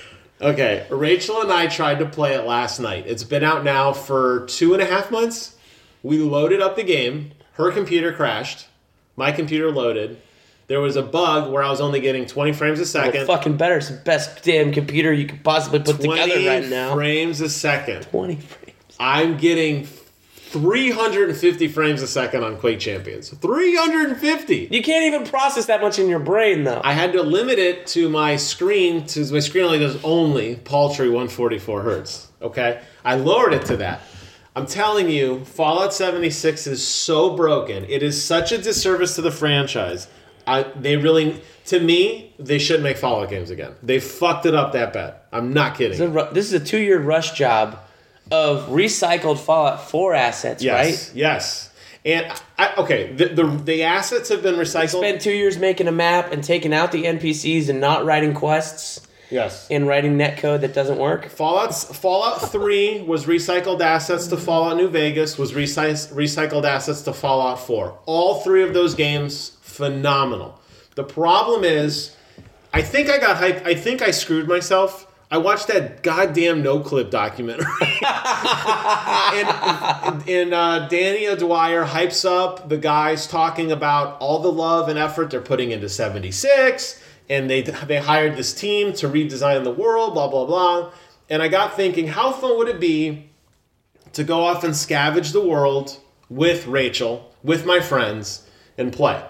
[0.41, 3.03] Okay, Rachel and I tried to play it last night.
[3.05, 5.55] It's been out now for two and a half months.
[6.01, 7.33] We loaded up the game.
[7.53, 8.65] Her computer crashed.
[9.15, 10.19] My computer loaded.
[10.71, 13.27] There was a bug where I was only getting 20 frames a Well, second.
[13.27, 13.75] fucking better.
[13.75, 16.93] It's the best damn computer you could possibly put together right now.
[16.95, 18.03] frames a second.
[18.03, 18.77] 20 frames.
[18.97, 23.31] I'm getting 350 frames a second on Quake Champions.
[23.31, 24.69] 350.
[24.71, 26.79] You can't even process that much in your brain, though.
[26.85, 31.07] I had to limit it to my screen to my screen only does only paltry
[31.09, 32.29] 144 hertz.
[32.41, 34.03] Okay, I lowered it to that.
[34.55, 37.83] I'm telling you, Fallout 76 is so broken.
[37.89, 40.07] It is such a disservice to the franchise.
[40.51, 43.75] I they really to me they shouldn't make Fallout games again.
[43.81, 45.15] They fucked it up that bad.
[45.31, 45.97] I'm not kidding.
[45.97, 47.79] This is a this is a two-year rush job
[48.31, 51.15] of recycled Fallout 4 assets, yes, right?
[51.15, 51.69] yes.
[52.03, 54.99] And I, okay, the, the the assets have been recycled.
[54.99, 59.07] Spent two years making a map and taking out the NPCs and not writing quests
[59.31, 59.67] yes.
[59.71, 61.29] and writing netcode that doesn't work.
[61.29, 67.13] Fallout Fallout 3 was recycled assets to Fallout New Vegas, was recy- recycled assets to
[67.13, 67.99] Fallout 4.
[68.05, 70.59] All three of those games phenomenal.
[70.95, 72.15] The problem is
[72.73, 73.65] I think I got hyped.
[73.65, 75.07] I think I screwed myself.
[75.29, 77.65] I watched that goddamn Noclip documentary.
[79.33, 84.99] and and uh, Danny O'Dwyer hypes up the guys talking about all the love and
[84.99, 90.13] effort they're putting into 76 and they they hired this team to redesign the world
[90.13, 90.91] blah blah blah
[91.29, 93.29] and I got thinking how fun would it be
[94.13, 95.97] to go off and scavenge the world
[96.29, 98.45] with Rachel with my friends
[98.77, 99.23] and play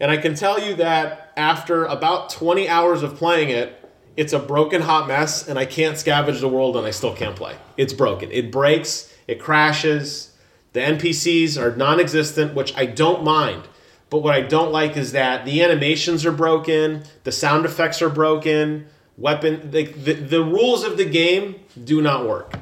[0.00, 3.78] and I can tell you that after about 20 hours of playing it
[4.18, 7.36] it's a broken hot mess and I can't scavenge the world and I still can't
[7.36, 7.54] play.
[7.76, 8.32] It's broken.
[8.32, 10.32] It breaks, it crashes.
[10.72, 13.68] The NPCs are non-existent, which I don't mind.
[14.10, 18.08] But what I don't like is that the animations are broken, the sound effects are
[18.08, 22.54] broken, weapon the, the, the rules of the game do not work.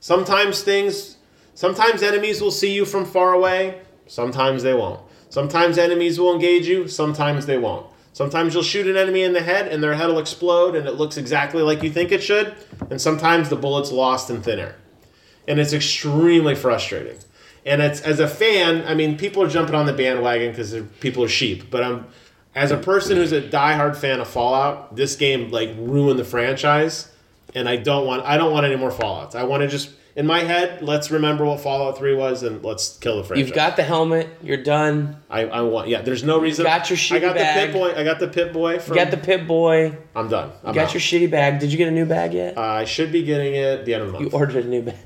[0.00, 1.18] Sometimes things
[1.54, 5.00] sometimes enemies will see you from far away, sometimes they won't.
[5.30, 7.86] Sometimes enemies will engage you, sometimes they won't.
[8.12, 10.94] Sometimes you'll shoot an enemy in the head and their head will explode and it
[10.94, 12.54] looks exactly like you think it should,
[12.90, 14.76] and sometimes the bullet's lost in thin air.
[15.46, 17.18] And it's extremely frustrating.
[17.64, 21.22] And it's as a fan, I mean, people are jumping on the bandwagon because people
[21.24, 22.06] are sheep, but I'm
[22.54, 27.12] as a person who's a diehard fan of Fallout, this game like ruined the franchise,
[27.54, 29.34] and I don't want I don't want any more Fallouts.
[29.34, 32.98] I want to just in my head, let's remember what Fallout Three was and let's
[32.98, 33.46] kill the franchise.
[33.46, 34.28] You've got the helmet.
[34.42, 35.16] You're done.
[35.30, 36.02] I, I want yeah.
[36.02, 36.64] There's no reason.
[36.64, 37.68] got your shitty I got bag.
[37.70, 38.00] the Pip-Boy.
[38.00, 38.78] I got the Pip-Boy.
[38.80, 39.96] From, You got the Pip-Boy.
[40.16, 40.50] I'm done.
[40.64, 40.94] I'm You got out.
[40.94, 41.60] your shitty bag.
[41.60, 42.58] Did you get a new bag yet?
[42.58, 44.82] Uh, I should be getting it at the end of the you ordered a new
[44.82, 44.96] bag.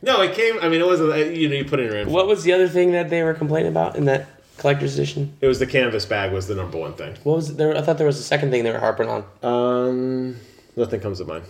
[0.00, 0.58] no, it came.
[0.62, 1.36] I mean, it wasn't.
[1.36, 2.12] You know, you put it in your info.
[2.12, 5.36] What was the other thing that they were complaining about in that collector's edition?
[5.42, 7.14] It was the canvas bag was the number one thing.
[7.24, 7.76] What was there?
[7.76, 9.24] I thought there was a second thing they were harping on.
[9.42, 10.36] Um,
[10.74, 11.44] nothing comes to mind.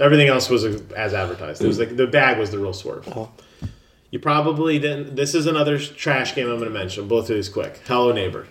[0.00, 1.62] Everything else was as advertised.
[1.62, 3.08] It was like the bag was the real swerve.
[3.16, 3.30] Oh.
[4.10, 5.16] You probably didn't.
[5.16, 7.08] This is another trash game I'm going to mention.
[7.08, 7.80] Both of these quick.
[7.86, 8.46] Hello Neighbor.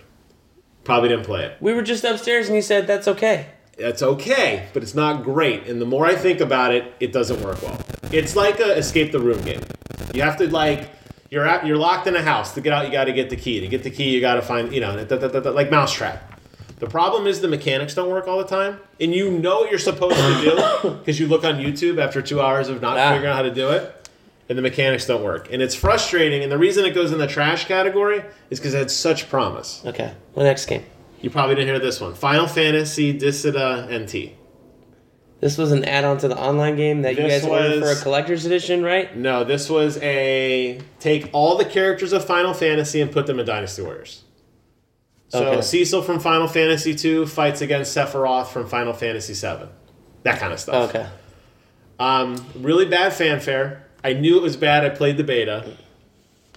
[0.84, 1.56] Probably didn't play it.
[1.60, 3.46] We were just upstairs and you said that's okay.
[3.76, 5.66] That's okay, but it's not great.
[5.68, 7.80] And the more I think about it, it doesn't work well.
[8.10, 9.60] It's like a escape the room game.
[10.14, 10.90] You have to like
[11.30, 12.54] you're at, you're locked in a house.
[12.54, 13.60] To get out, you got to get the key.
[13.60, 15.70] To get the key, you got to find you know da- da- da- da- like
[15.70, 16.27] mousetrap.
[16.78, 19.78] The problem is the mechanics don't work all the time, and you know what you're
[19.80, 20.40] supposed to
[20.82, 23.10] do because you look on YouTube after two hours of not Ah.
[23.12, 24.08] figuring out how to do it,
[24.48, 26.42] and the mechanics don't work, and it's frustrating.
[26.42, 29.82] And the reason it goes in the trash category is because it had such promise.
[29.84, 30.12] Okay.
[30.34, 30.84] The next game.
[31.20, 32.14] You probably didn't hear this one.
[32.14, 34.34] Final Fantasy Dissidia NT.
[35.40, 37.96] This was an add-on to the online game that you This guys ordered for a
[38.02, 39.16] collector's edition, right?
[39.16, 43.46] No, this was a take all the characters of Final Fantasy and put them in
[43.46, 44.22] Dynasty Warriors.
[45.28, 45.60] So Okay.
[45.60, 49.66] Cecil from Final Fantasy II fights against Sephiroth from Final Fantasy VII.
[50.22, 50.88] That kind of stuff.
[50.90, 51.06] Okay.
[51.98, 53.86] Um, really bad fanfare.
[54.02, 54.84] I knew it was bad.
[54.84, 55.76] I played the beta.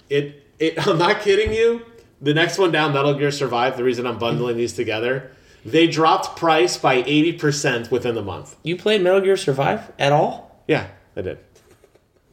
[0.08, 0.86] It, it.
[0.86, 1.82] I'm not kidding you.
[2.20, 3.76] The next one down, Metal Gear Survive.
[3.76, 5.32] The reason I'm bundling these together,
[5.64, 8.56] they dropped price by eighty percent within the month.
[8.62, 10.62] You played Metal Gear Survive at all?
[10.68, 11.38] Yeah, I did.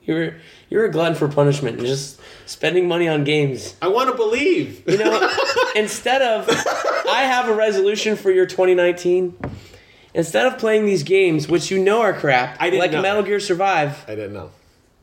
[0.04, 0.36] You were
[0.70, 3.76] you're a glutton for punishment and just spending money on games.
[3.82, 4.84] I want to believe.
[4.88, 5.36] You know,
[5.76, 9.38] instead of I have a resolution for your 2019.
[10.14, 13.02] Instead of playing these games, which you know are crap, I didn't like know.
[13.04, 14.50] Metal Gear Survive, I didn't know.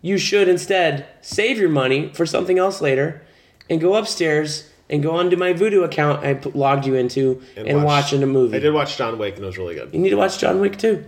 [0.03, 3.23] you should instead save your money for something else later
[3.71, 8.13] and go upstairs and go onto my Vudu account I logged you into and, watch,
[8.13, 8.57] in a movie.
[8.57, 9.95] I did watch John Wick and it was really good.
[9.95, 11.05] You need to watch John Wick too.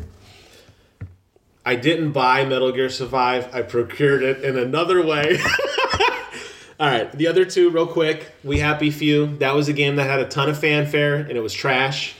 [1.68, 3.54] I didn't buy Metal Gear Survive.
[3.54, 5.38] I procured it in another way.
[6.80, 8.32] All right, the other two, real quick.
[8.42, 9.36] We Happy Few.
[9.36, 12.14] That was a game that had a ton of fanfare and it was trash.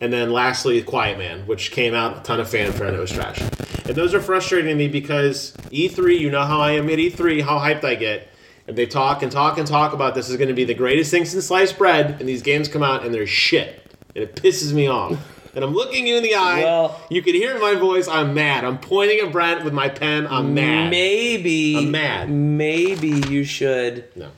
[0.00, 3.10] And then lastly, Quiet Man, which came out a ton of fanfare and it was
[3.10, 3.40] trash.
[3.84, 7.58] And those are frustrating me because E3, you know how I am at E3, how
[7.58, 8.28] hyped I get.
[8.68, 11.10] And they talk and talk and talk about this is going to be the greatest
[11.10, 13.92] thing since sliced bread, and these games come out and they're shit.
[14.14, 15.33] And it pisses me off.
[15.54, 16.62] And I'm looking you in the eye.
[16.62, 18.64] Well- you can hear my voice, I'm mad.
[18.64, 20.26] I'm pointing at Brent with my pen.
[20.28, 20.90] I'm mad.
[20.90, 22.30] Maybe I'm mad.
[22.30, 24.28] Maybe you should No.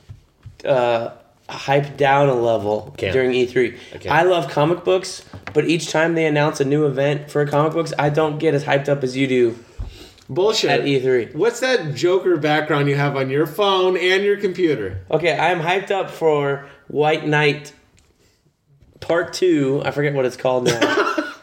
[0.69, 1.11] uh,
[1.49, 3.13] hype down a level Can't.
[3.13, 3.77] during E3.
[4.09, 7.73] I I, love comic books, but each time they announce a new event for comic
[7.73, 9.55] books, I don't get as hyped up as you do
[10.29, 10.69] Bullshit.
[10.69, 11.33] at E E3.
[11.35, 14.99] What's that Joker background you have on your phone and your computer?
[15.09, 17.71] Okay, I am hyped up for White Knight
[18.99, 19.81] Part Two.
[19.85, 21.13] I forget what it's called now.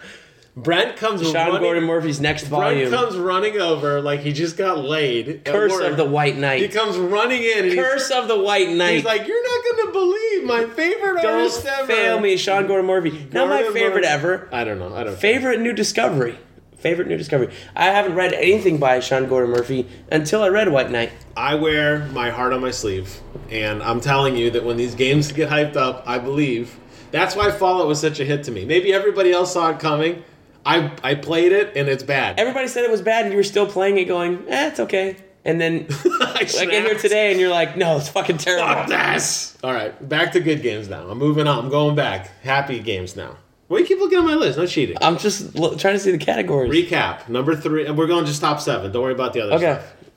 [0.57, 1.63] Brent comes Sean running.
[1.63, 2.89] Gordon Murphy's next volume.
[2.89, 5.49] Brent comes running over like he just got laid.
[5.49, 6.63] Uh, Curse of the White Knight.
[6.63, 8.97] He comes running in and Curse of the White Knight.
[8.97, 12.87] he's like, "You're not gonna believe my favorite Don't artist ever." fail me, Sean Gordon
[12.87, 13.27] Murphy.
[13.33, 14.07] Not my favorite Murphy.
[14.07, 14.49] ever.
[14.53, 14.95] I don't know.
[14.95, 15.19] I don't.
[15.19, 16.39] Favorite new discovery.
[16.77, 17.49] Favorite new discovery.
[17.75, 21.11] I haven't read anything by Sean Gordon Murphy until I read White Knight.
[21.37, 25.33] I wear my heart on my sleeve, and I'm telling you that when these games
[25.33, 26.79] get hyped up, I believe.
[27.15, 28.65] That's why Fallout was such a hit to me.
[28.65, 30.25] Maybe everybody else saw it coming.
[30.67, 32.41] I I played it and it's bad.
[32.41, 35.17] Everybody said it was bad, and you were still playing it, going, "Eh, it's okay."
[35.45, 38.89] And then I I get here today, and you're like, "No, it's fucking terrible." Fuck
[38.89, 39.57] this!
[39.62, 41.07] All right, back to good games now.
[41.09, 41.65] I'm moving on.
[41.67, 42.31] I'm going back.
[42.43, 43.37] Happy games now.
[43.69, 44.59] Why do you keep looking at my list?
[44.59, 44.97] No cheating.
[45.01, 46.73] I'm just lo- trying to see the categories.
[46.73, 47.29] Recap.
[47.29, 48.91] Number three, and we're going just top seven.
[48.91, 49.79] Don't worry about the other stuff.
[49.79, 49.87] Okay.
[49.87, 50.11] stuff.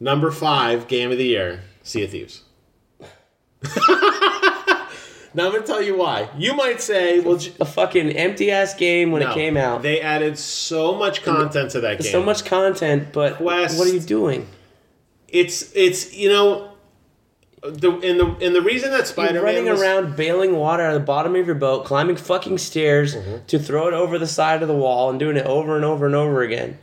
[0.00, 2.44] Number five, game of the year, Sea of Thieves.
[5.34, 6.28] now I'm going to tell you why.
[6.36, 9.30] You might say, well, j- A fucking empty ass game when no.
[9.30, 9.82] it came out.
[9.82, 12.10] They added so much content to that game.
[12.10, 13.78] so much content, but Quest.
[13.78, 14.48] what are you doing?
[15.28, 16.72] It's it's you know
[17.62, 20.94] the and the and the reason that You're Spider running Man around bailing water out
[20.94, 23.46] of the bottom of your boat, climbing fucking stairs Mm-hmm.
[23.46, 26.06] to throw it over the side of the wall, and doing it over and over
[26.06, 26.78] and over again.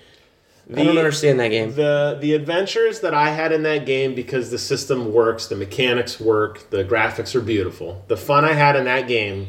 [0.76, 1.74] I don't understand that game.
[1.76, 6.20] the the adventures that I had in that game because the system works, the mechanics
[6.20, 8.04] work, the graphics are beautiful.
[8.08, 9.48] The fun I had in that game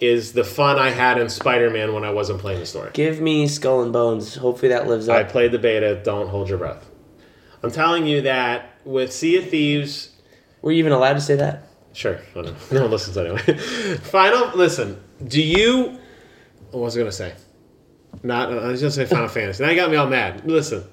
[0.00, 2.90] is the fun I had in Spider Man when I wasn't playing the story.
[2.94, 4.34] Give me Skull and Bones.
[4.36, 5.16] Hopefully that lives up.
[5.16, 6.00] I played the beta.
[6.02, 6.88] Don't hold your breath.
[7.62, 10.10] I'm telling you that with Sea of Thieves,
[10.62, 11.68] Were you even allowed to say that?
[11.92, 12.18] Sure.
[12.30, 12.54] I don't know.
[12.72, 13.38] No one listens anyway.
[13.98, 14.56] Final.
[14.56, 15.00] Listen.
[15.24, 15.98] Do you?
[16.70, 17.34] What was I gonna say?
[18.22, 18.50] Not.
[18.52, 19.62] I was gonna say Final Fantasy.
[19.64, 20.44] Now you got me all mad.
[20.48, 20.84] Listen.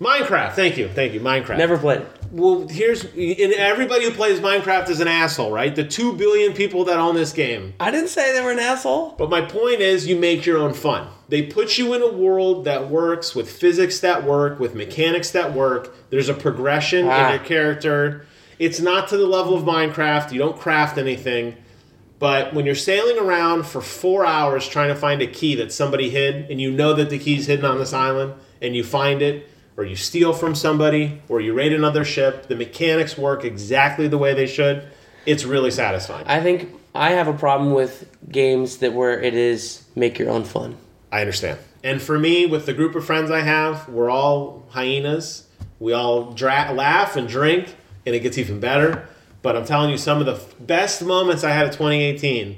[0.00, 0.52] Minecraft.
[0.52, 0.88] Thank you.
[0.88, 1.20] Thank you.
[1.20, 1.58] Minecraft.
[1.58, 2.02] Never played.
[2.32, 5.74] Well, here's and everybody who plays Minecraft is an asshole, right?
[5.74, 7.74] The two billion people that own this game.
[7.80, 9.14] I didn't say they were an asshole.
[9.18, 11.08] But my point is, you make your own fun.
[11.28, 15.52] They put you in a world that works with physics that work, with mechanics that
[15.54, 15.94] work.
[16.10, 17.26] There's a progression Ah.
[17.26, 18.26] in your character.
[18.58, 20.32] It's not to the level of Minecraft.
[20.32, 21.56] You don't craft anything.
[22.20, 26.10] But when you're sailing around for four hours trying to find a key that somebody
[26.10, 29.48] hid, and you know that the key's hidden on this island, and you find it,
[29.78, 34.18] or you steal from somebody, or you raid another ship, the mechanics work exactly the
[34.18, 34.86] way they should.
[35.24, 36.26] It's really satisfying.
[36.26, 40.44] I think I have a problem with games that where it is make your own
[40.44, 40.76] fun.
[41.10, 41.58] I understand.
[41.82, 45.46] And for me, with the group of friends I have, we're all hyenas.
[45.78, 49.08] We all dra- laugh and drink, and it gets even better.
[49.42, 52.56] But I'm telling you, some of the best moments I had of 2018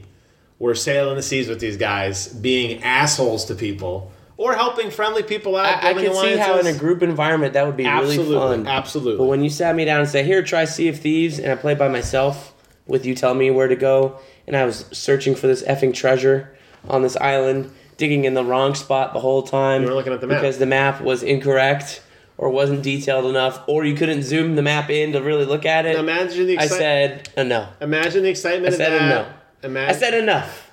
[0.59, 5.57] were sailing the seas with these guys, being assholes to people, or helping friendly people
[5.57, 5.85] out.
[5.85, 8.66] I, I can see how in a group environment that would be absolutely, really fun.
[8.66, 9.18] absolutely.
[9.18, 11.57] But when you sat me down and said, "Here, try Sea of Thieves," and I
[11.57, 12.53] played by myself
[12.87, 16.57] with you telling me where to go, and I was searching for this effing treasure
[16.89, 19.83] on this island, digging in the wrong spot the whole time.
[19.83, 20.41] You were looking at the map.
[20.41, 22.03] because the map was incorrect
[22.43, 25.86] or wasn't detailed enough, or you couldn't zoom the map in to really look at
[25.86, 25.97] it.
[25.97, 26.72] Imagine the excitement.
[26.72, 27.68] I said uh, no.
[27.80, 29.09] Imagine the excitement I said of that.
[29.09, 29.68] no.
[29.68, 30.70] Imagine, I said enough.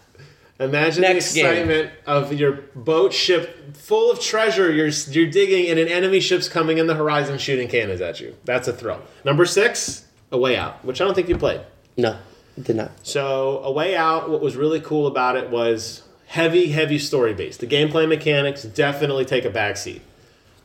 [0.59, 1.45] imagine next the game.
[1.45, 4.71] excitement of your boat ship full of treasure.
[4.71, 8.35] You're you're digging, and an enemy ship's coming in the horizon, shooting cannons at you.
[8.45, 9.03] That's a thrill.
[9.23, 11.61] Number six, A Way Out, which I don't think you played.
[11.95, 12.17] No,
[12.59, 12.89] did not.
[13.03, 17.59] So, A Way Out, what was really cool about it was heavy, heavy story based.
[17.59, 20.01] The gameplay mechanics definitely take a backseat.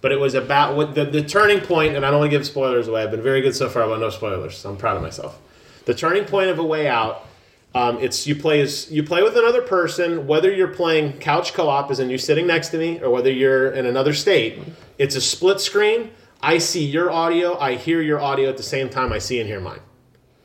[0.04, 2.46] But it was about what the, the turning point, and I don't want to give
[2.46, 3.02] spoilers away.
[3.02, 4.58] I've been very good so far, about no spoilers.
[4.58, 5.40] So I'm proud of myself.
[5.86, 7.26] The turning point of A Way Out,
[7.74, 11.90] um, it's you play as you play with another person, whether you're playing couch co-op,
[11.90, 14.58] as in you sitting next to me, or whether you're in another state.
[14.98, 16.10] It's a split screen.
[16.42, 19.10] I see your audio, I hear your audio at the same time.
[19.10, 19.80] I see and hear mine.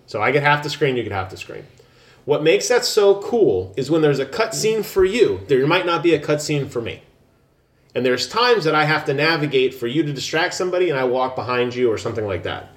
[0.05, 1.66] So I get half the screen, you get half the screen.
[2.24, 6.01] What makes that so cool is when there's a cutscene for you, there might not
[6.01, 7.01] be a cutscene for me.
[7.96, 11.06] And there's times that I have to navigate for you to distract somebody and I
[11.06, 12.70] walk behind you or something like that.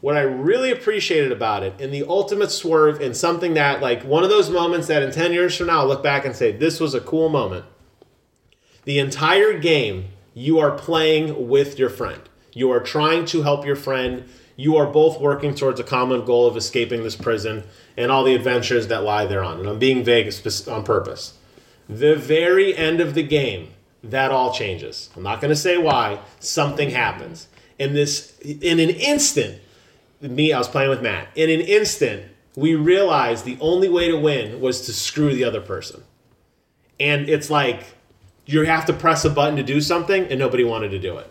[0.00, 4.22] What I really appreciated about it, and the ultimate swerve, and something that, like, one
[4.22, 6.78] of those moments that in 10 years from now, I'll look back and say, this
[6.78, 7.64] was a cool moment.
[8.84, 12.20] The entire game, you are playing with your friend.
[12.52, 14.28] You are trying to help your friend.
[14.56, 17.64] You are both working towards a common goal of escaping this prison
[17.96, 19.58] and all the adventures that lie thereon.
[19.58, 20.30] And I'm being vague
[20.68, 21.38] on purpose.
[21.88, 23.73] The very end of the game,
[24.10, 25.10] that all changes.
[25.16, 26.20] I'm not going to say why.
[26.40, 27.48] Something happens.
[27.78, 29.60] In this, in an instant,
[30.20, 31.28] me, I was playing with Matt.
[31.34, 35.60] In an instant, we realized the only way to win was to screw the other
[35.60, 36.04] person.
[37.00, 37.84] And it's like
[38.46, 41.30] you have to press a button to do something, and nobody wanted to do it.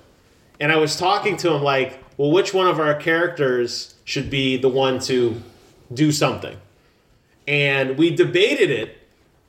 [0.60, 4.58] And I was talking to him like, well, which one of our characters should be
[4.58, 5.42] the one to
[5.94, 6.58] do something?
[7.48, 8.98] And we debated it,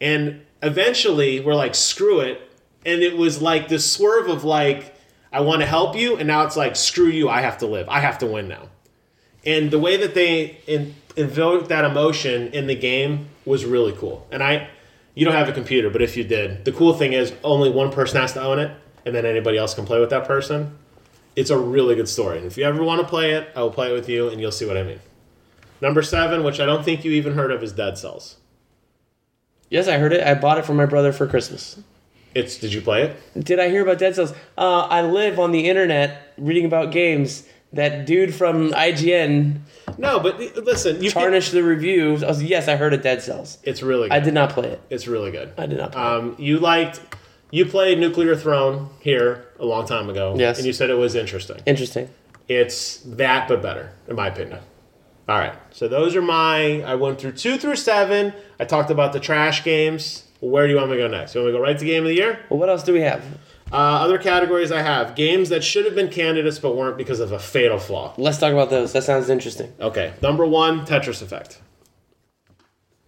[0.01, 2.41] and eventually we're like, screw it.
[2.87, 4.95] And it was like this swerve of like,
[5.33, 7.89] I want to help you, and now it's like, screw you, I have to live.
[7.89, 8.69] I have to win now.
[9.45, 14.27] And the way that they in, invoked that emotion in the game was really cool.
[14.31, 14.69] And I,
[15.15, 17.91] you don't have a computer, but if you did, the cool thing is only one
[17.91, 18.71] person has to own it,
[19.05, 20.79] and then anybody else can play with that person.
[21.37, 22.39] It's a really good story.
[22.39, 24.41] And if you ever want to play it, I will play it with you, and
[24.41, 25.01] you'll see what I mean.
[25.81, 28.37] Number seven, which I don't think you even heard of, is Dead Cells.
[29.69, 30.25] Yes, I heard it.
[30.25, 31.81] I bought it for my brother for Christmas.
[32.35, 33.45] It's did you play it?
[33.45, 34.33] Did I hear about Dead Cells?
[34.59, 37.47] Uh, I live on the internet reading about games.
[37.73, 39.59] That dude from IGN
[39.99, 42.23] No, but listen, you can, the reviews.
[42.23, 43.59] I was yes, I heard of Dead Cells.
[43.65, 44.15] it's really good.
[44.15, 44.81] I did not play it.
[44.91, 45.53] It's really good.
[45.59, 46.07] I did not play it.
[46.07, 47.01] Um, you liked
[47.51, 50.35] you played Nuclear Throne here a long time ago.
[50.37, 50.59] Yes.
[50.59, 51.63] And you said it was interesting.
[51.67, 52.09] Interesting.
[52.49, 54.61] It's that but better, in my opinion.
[55.29, 55.55] All right.
[55.71, 58.33] So those are my I went through two through seven.
[58.61, 60.24] I talked about the trash games.
[60.51, 61.35] Where do you want me to go next?
[61.35, 62.39] You want me to go right to game of the year?
[62.49, 63.25] Well, what else do we have?
[63.73, 67.33] Uh, other categories I have games that should have been candidates but weren't because of
[67.33, 68.15] a fatal flaw.
[68.19, 68.93] Let's talk about those.
[68.93, 69.73] That sounds interesting.
[69.81, 70.13] Okay.
[70.23, 71.61] Number one, Tetris Effect.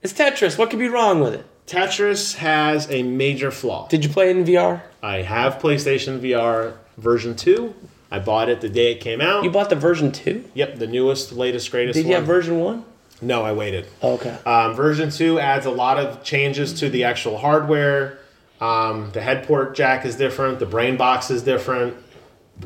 [0.02, 0.58] It's Tetris.
[0.58, 1.44] What could be wrong with it?
[1.66, 3.86] Tetris has a major flaw.
[3.88, 4.82] Did you play it in VR?
[5.02, 7.74] I have PlayStation VR version 2.
[8.10, 9.44] I bought it the day it came out.
[9.44, 10.44] You bought the version two.
[10.54, 12.10] Yep, the newest, latest, greatest Did one.
[12.10, 12.84] you have version one?
[13.22, 13.86] No, I waited.
[14.02, 14.36] Okay.
[14.44, 18.18] Um, version 2 adds a lot of changes to the actual hardware.
[18.60, 21.96] Um, the head port jack is different, the brain box is different.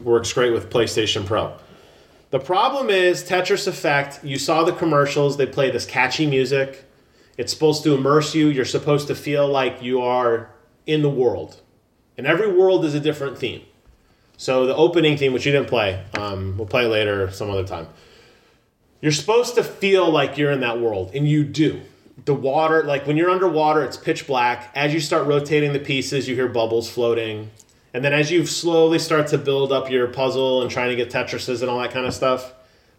[0.03, 1.53] Works great with PlayStation Pro.
[2.31, 6.85] The problem is Tetris Effect, you saw the commercials, they play this catchy music.
[7.37, 8.49] It's supposed to immerse you.
[8.49, 10.51] You're supposed to feel like you are
[10.87, 11.63] in the world.
[12.19, 13.63] And every world is a different theme.
[14.37, 17.89] So the opening theme, which you didn't play, um, we'll play later some other time.
[19.01, 21.81] You're supposed to feel like you're in that world, and you do.
[22.27, 24.71] The water, like when you're underwater, it's pitch black.
[24.75, 27.51] As you start rotating the pieces, you hear bubbles floating.
[27.95, 31.11] And then as you slowly start to build up your puzzle and trying to get
[31.11, 32.53] Tetrises and all that kind of stuff,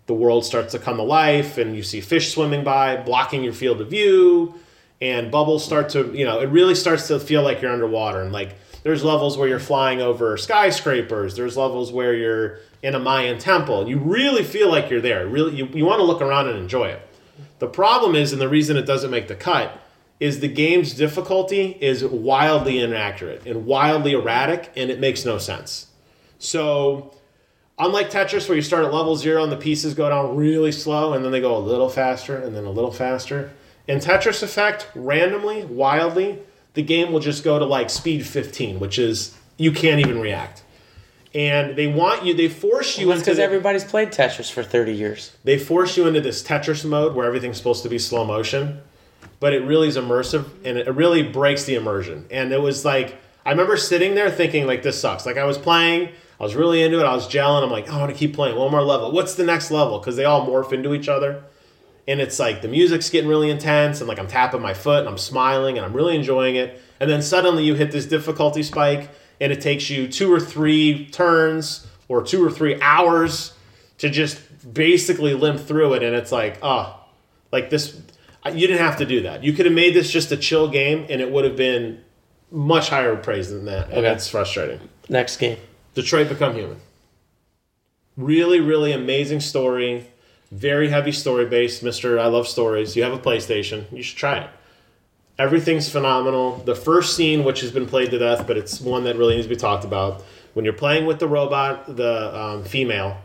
[0.08, 3.54] the world starts to come to life and you see fish swimming by, blocking your
[3.54, 4.56] field of view,
[5.00, 8.22] and bubbles start to, you know, it really starts to feel like you're underwater.
[8.22, 13.00] And like there's levels where you're flying over skyscrapers, there's levels where you're in a
[13.00, 13.88] Mayan temple.
[13.88, 15.28] You really feel like you're there.
[15.28, 17.08] Really you, you want to look around and enjoy it.
[17.60, 19.80] The problem is, and the reason it doesn't make the cut,
[20.20, 25.88] is the game's difficulty is wildly inaccurate and wildly erratic, and it makes no sense.
[26.38, 27.16] So,
[27.80, 31.14] unlike Tetris, where you start at level zero and the pieces go down really slow,
[31.14, 33.52] and then they go a little faster and then a little faster,
[33.88, 36.40] in Tetris Effect, randomly, wildly,
[36.74, 40.64] the game will just go to like speed 15, which is you can't even react.
[41.34, 44.94] And they want you, they force you That's into because everybody's played Tetris for 30
[44.94, 45.36] years.
[45.46, 48.82] they force you into this Tetris mode where everything's supposed to be slow motion.
[49.40, 52.26] but it really is immersive and it really breaks the immersion.
[52.32, 55.26] And it was like I remember sitting there thinking like this sucks.
[55.26, 56.10] Like I was playing,
[56.40, 57.06] I was really into it.
[57.06, 57.64] I was gelling.
[57.64, 59.12] I'm like, oh, I want to keep playing one more level.
[59.12, 60.00] What's the next level?
[60.00, 61.44] Because they all morph into each other.
[62.08, 65.08] And it's like the music's getting really intense, and like I'm tapping my foot and
[65.08, 66.82] I'm smiling and I'm really enjoying it.
[67.00, 71.08] And then suddenly you hit this difficulty spike, and it takes you two or three
[71.08, 73.54] turns or two or three hours
[74.00, 74.40] to just
[74.74, 76.04] basically limp through it.
[76.04, 77.00] And it's like, oh,
[77.52, 78.00] like this,
[78.46, 79.44] you didn't have to do that.
[79.44, 82.02] You could have made this just a chill game, and it would have been
[82.52, 83.86] much higher praise than that.
[83.86, 84.02] And Okay.
[84.02, 84.80] that's frustrating.
[85.08, 85.58] Next game.
[85.94, 86.78] Detroit Become Human.
[88.18, 90.08] Really, really amazing story.
[90.52, 91.84] Very heavy story based.
[91.84, 92.20] Mr.
[92.20, 92.96] I love stories.
[92.96, 93.90] You have a PlayStation.
[93.92, 94.50] You should try it.
[95.40, 96.58] Everything's phenomenal.
[96.58, 99.48] The first scene, which has been played to death, but it's one that really needs
[99.48, 100.24] to be talked about.
[100.54, 103.18] When you're playing with the robot, the um, female,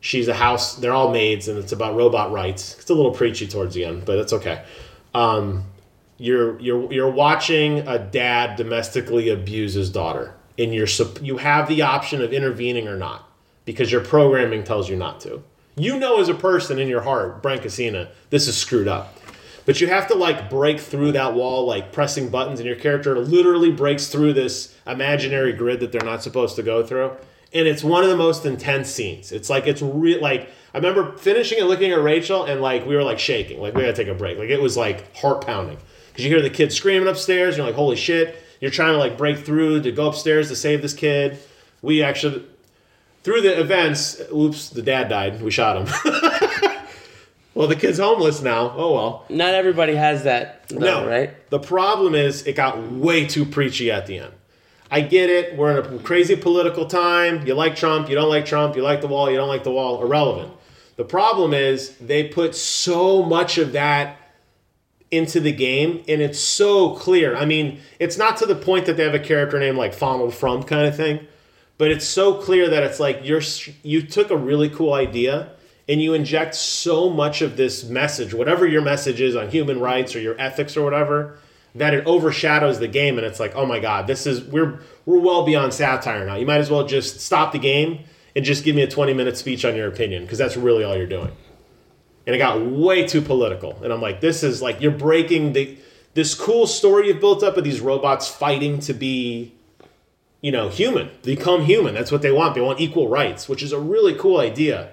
[0.00, 0.76] she's a house.
[0.76, 2.78] They're all maids, and it's about robot rights.
[2.78, 4.64] It's a little preachy towards the end, but that's okay.
[5.14, 5.64] Um,
[6.16, 10.88] you're you're you're watching a dad domestically abuse his daughter, and you're
[11.20, 13.28] you have the option of intervening or not
[13.66, 15.42] because your programming tells you not to.
[15.76, 19.16] You know, as a person in your heart, Brent Casina, this is screwed up.
[19.66, 23.18] But you have to like break through that wall, like pressing buttons, and your character
[23.18, 27.12] literally breaks through this imaginary grid that they're not supposed to go through.
[27.52, 29.32] And it's one of the most intense scenes.
[29.32, 30.20] It's like it's real.
[30.20, 33.74] Like I remember finishing and looking at Rachel, and like we were like shaking, like
[33.74, 34.38] we gotta take a break.
[34.38, 37.54] Like it was like heart pounding because you hear the kid screaming upstairs.
[37.54, 38.42] And you're like, holy shit!
[38.60, 41.38] You're trying to like break through to go upstairs to save this kid.
[41.82, 42.44] We actually
[43.22, 45.42] through the events, oops, the dad died.
[45.42, 45.86] We shot him.
[47.54, 48.72] well, the kid's homeless now.
[48.76, 49.26] Oh well.
[49.28, 51.50] Not everybody has that, though, No, right?
[51.50, 54.32] The problem is it got way too preachy at the end.
[54.90, 55.56] I get it.
[55.56, 57.46] We're in a crazy political time.
[57.46, 59.70] You like Trump, you don't like Trump, you like the wall, you don't like the
[59.70, 60.02] wall.
[60.02, 60.52] Irrelevant.
[60.96, 64.16] The problem is they put so much of that
[65.10, 67.36] into the game and it's so clear.
[67.36, 70.34] I mean, it's not to the point that they have a character name like Donald
[70.34, 71.26] Trump kind of thing,
[71.80, 73.40] but it's so clear that it's like you're
[73.82, 75.48] you took a really cool idea
[75.88, 80.14] and you inject so much of this message, whatever your message is on human rights
[80.14, 81.38] or your ethics or whatever,
[81.74, 85.20] that it overshadows the game and it's like, "Oh my god, this is we're we're
[85.20, 86.36] well beyond satire now.
[86.36, 88.00] You might as well just stop the game
[88.36, 91.06] and just give me a 20-minute speech on your opinion because that's really all you're
[91.06, 91.32] doing."
[92.26, 93.82] and it got way too political.
[93.82, 95.78] And I'm like, this is like you're breaking the
[96.12, 99.54] this cool story you've built up of these robots fighting to be,
[100.40, 101.94] you know, human, become human.
[101.94, 102.54] That's what they want.
[102.54, 104.90] They want equal rights, which is a really cool idea.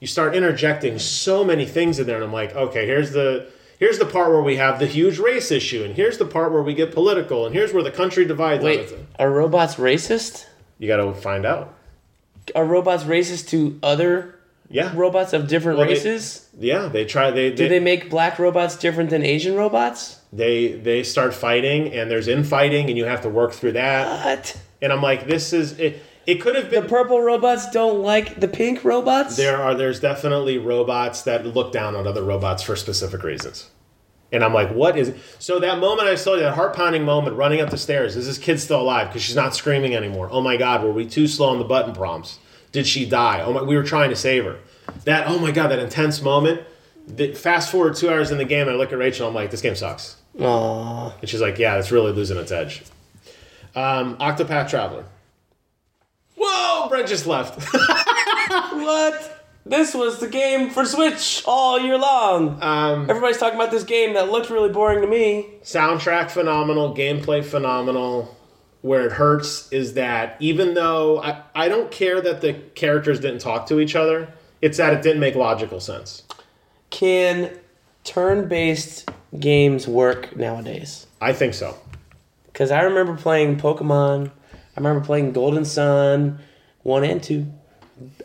[0.00, 3.46] You start interjecting so many things in there, and I'm like, okay, here's the
[3.78, 6.62] here's the part where we have the huge race issue, and here's the part where
[6.62, 8.62] we get political, and here's where the country divides.
[8.62, 10.46] Wait, are robots racist?
[10.78, 11.74] you got to find out.
[12.54, 14.34] Are robots racist to other
[14.68, 16.48] Yeah, robots of different Well, they- races?
[16.58, 16.88] yeah.
[16.92, 17.30] They try.
[17.30, 20.18] They Do they make black robots different than Asian robots?
[20.32, 24.24] they they start fighting, and there's infighting, and you have to work through that.
[24.26, 24.56] What?
[24.84, 26.02] And I'm like, this is it.
[26.26, 29.36] It could have been The purple robots don't like the pink robots?
[29.36, 33.70] there are there's definitely robots that look down on other robots for specific reasons,
[34.32, 35.14] and I'm like, what is?
[35.38, 38.16] So that moment I saw you, that heart pounding moment, running up the stairs.
[38.16, 39.08] Is this kid still alive?
[39.08, 40.28] Because she's not screaming anymore.
[40.30, 42.38] Oh my God, were we too slow on the button prompts?
[42.72, 43.40] Did she die?
[43.42, 44.58] Oh my, we were trying to save her.
[45.04, 46.62] That oh my God, that intense moment.
[47.34, 49.28] Fast forward two hours in the game, and I look at Rachel.
[49.28, 50.16] I'm like, this game sucks.
[50.40, 51.14] Aw.
[51.20, 52.82] And she's like, yeah, it's really losing its edge.
[53.74, 55.04] Um, Octopath Traveler.
[56.36, 57.60] Whoa, Brent just left.
[58.72, 59.30] What?
[59.66, 62.62] This was the game for Switch all year long.
[62.62, 65.48] um, Everybody's talking about this game that looked really boring to me.
[65.62, 68.36] soundtrack phenomenal, gameplay phenomenal.
[68.82, 73.40] Where it hurts is that even though I, I don't care that the characters didn't
[73.40, 74.28] talk to each other,
[74.60, 76.22] it's that it didn't make logical sense.
[76.90, 77.58] Can
[78.04, 79.08] turn based
[79.40, 81.06] games work nowadays?
[81.22, 81.78] I think so.
[82.54, 86.38] Because I remember playing Pokemon, I remember playing Golden Sun
[86.84, 87.46] 1 and 2.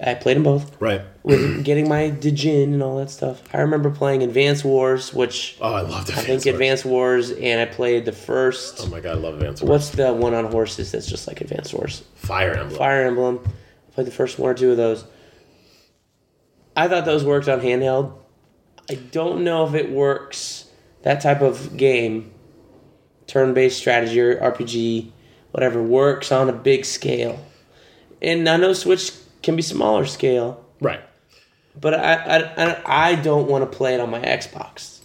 [0.03, 1.01] I played them both Right.
[1.23, 3.41] with getting my Djinn and all that stuff.
[3.53, 6.45] I remember playing Advance Wars, which Oh, I loved I think Wars.
[6.45, 8.79] Advance Wars, and I played the first.
[8.81, 9.69] Oh my god, I love Advance Wars.
[9.69, 12.03] What's the one on horses that's just like Advance Wars?
[12.15, 12.77] Fire Emblem.
[12.77, 13.39] Fire Emblem.
[13.45, 15.05] I played the first one or two of those.
[16.75, 18.13] I thought those worked on handheld.
[18.89, 20.65] I don't know if it works.
[21.03, 22.31] That type of game,
[23.29, 25.11] turn based strategy or RPG,
[25.51, 27.39] whatever, works on a big scale.
[28.21, 29.11] And I know Switch
[29.41, 30.99] can be smaller scale, Right.
[31.79, 34.97] but I, I, I, I don't want to play it on my Xbox.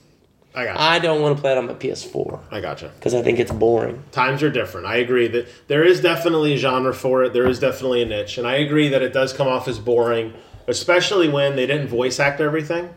[0.57, 0.79] I got.
[0.79, 2.93] I don't want to play it on my PS4 I gotcha.
[2.97, 4.03] because I think it's boring.
[4.13, 4.87] times are different.
[4.87, 7.33] I agree that there is definitely a genre for it.
[7.33, 10.33] There is definitely a niche, and I agree that it does come off as boring,
[10.69, 12.89] especially when they didn't voice act everything.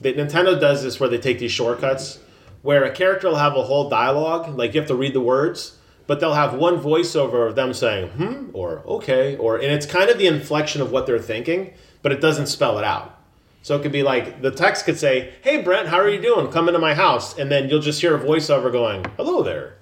[0.00, 2.18] That Nintendo does this where they take these shortcuts,
[2.64, 5.76] where a character will have a whole dialogue, like you have to read the words,
[6.06, 10.08] but they'll have one voiceover of them saying "hmm" or "okay" or, and it's kind
[10.08, 13.20] of the inflection of what they're thinking, but it doesn't spell it out.
[13.60, 16.50] So it could be like the text could say, "Hey Brent, how are you doing?
[16.50, 19.74] Come into my house," and then you'll just hear a voiceover going, "Hello there,"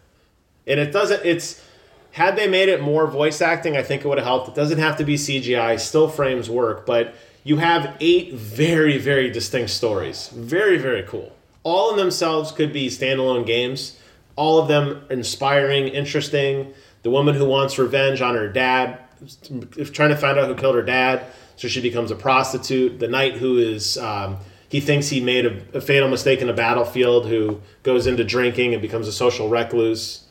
[0.67, 1.25] and it doesn't.
[1.25, 1.63] It's
[2.11, 4.49] had they made it more voice acting, I think it would have helped.
[4.49, 5.79] It doesn't have to be CGI.
[5.79, 7.15] Still frames work, but
[7.45, 10.31] you have eight very very distinct stories.
[10.35, 11.33] Very very cool.
[11.65, 13.99] All in themselves could be standalone games.
[14.37, 16.73] All of them inspiring, interesting.
[17.03, 18.99] The woman who wants revenge on her dad,
[19.93, 22.99] trying to find out who killed her dad, so she becomes a prostitute.
[22.99, 24.39] The knight who is um,
[24.69, 28.73] he thinks he made a, a fatal mistake in a battlefield, who goes into drinking
[28.73, 30.25] and becomes a social recluse.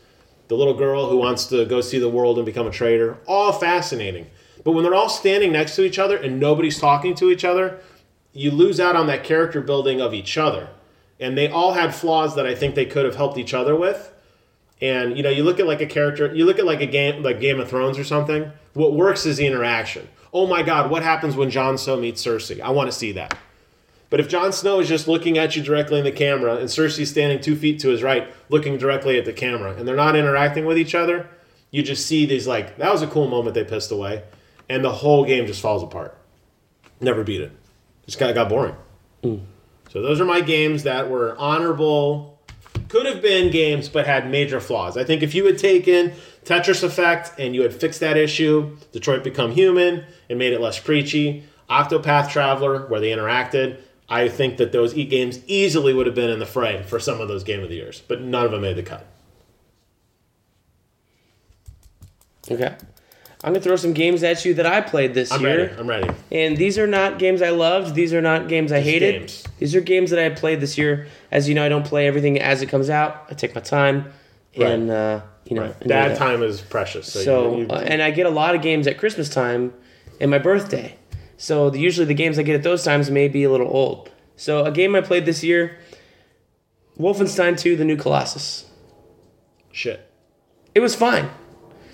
[0.47, 3.19] The little girl who wants to go see the world and become a trader.
[3.27, 4.25] All fascinating.
[4.63, 7.79] But when they're all standing next to each other and nobody's talking to each other,
[8.33, 10.69] you lose out on that character building of each other.
[11.21, 14.11] And they all had flaws that I think they could have helped each other with.
[14.81, 17.23] And you know, you look at like a character, you look at like a game
[17.23, 18.51] like Game of Thrones or something.
[18.73, 20.09] What works is the interaction.
[20.33, 22.59] Oh my God, what happens when Jon Snow meets Cersei?
[22.59, 23.37] I want to see that.
[24.09, 27.09] But if Jon Snow is just looking at you directly in the camera and Cersei's
[27.09, 30.65] standing two feet to his right, looking directly at the camera, and they're not interacting
[30.65, 31.29] with each other,
[31.69, 34.23] you just see these like that was a cool moment they pissed away,
[34.67, 36.17] and the whole game just falls apart.
[36.99, 37.51] Never beat it.
[38.05, 38.75] Just kind of got boring.
[39.23, 39.37] Hmm.
[39.91, 42.39] So those are my games that were honorable.
[42.87, 44.95] Could have been games, but had major flaws.
[44.95, 46.13] I think if you had taken
[46.45, 50.79] Tetris Effect and you had fixed that issue, Detroit Become Human, and made it less
[50.79, 56.15] preachy, Octopath Traveler, where they interacted, I think that those e games easily would have
[56.15, 58.51] been in the fray for some of those Game of the Years, but none of
[58.51, 59.05] them made the cut.
[62.49, 62.77] Okay.
[63.43, 65.57] I'm gonna throw some games at you that I played this I'm year.
[65.67, 65.73] ready.
[65.79, 66.09] I'm ready.
[66.31, 67.95] And these are not games I loved.
[67.95, 69.19] These are not games I hated.
[69.19, 69.43] games.
[69.57, 71.07] These are games that I played this year.
[71.31, 73.25] As you know, I don't play everything as it comes out.
[73.31, 74.11] I take my time,
[74.55, 76.17] and uh, you know, enjoy Dad that.
[76.17, 77.11] time is precious.
[77.11, 79.73] So, So, you, you- uh, and I get a lot of games at Christmas time
[80.19, 80.95] and my birthday.
[81.37, 84.11] So the, usually the games I get at those times may be a little old.
[84.35, 85.79] So a game I played this year,
[86.99, 88.65] Wolfenstein 2: The New Colossus.
[89.71, 90.07] shit.
[90.75, 91.29] It was fine.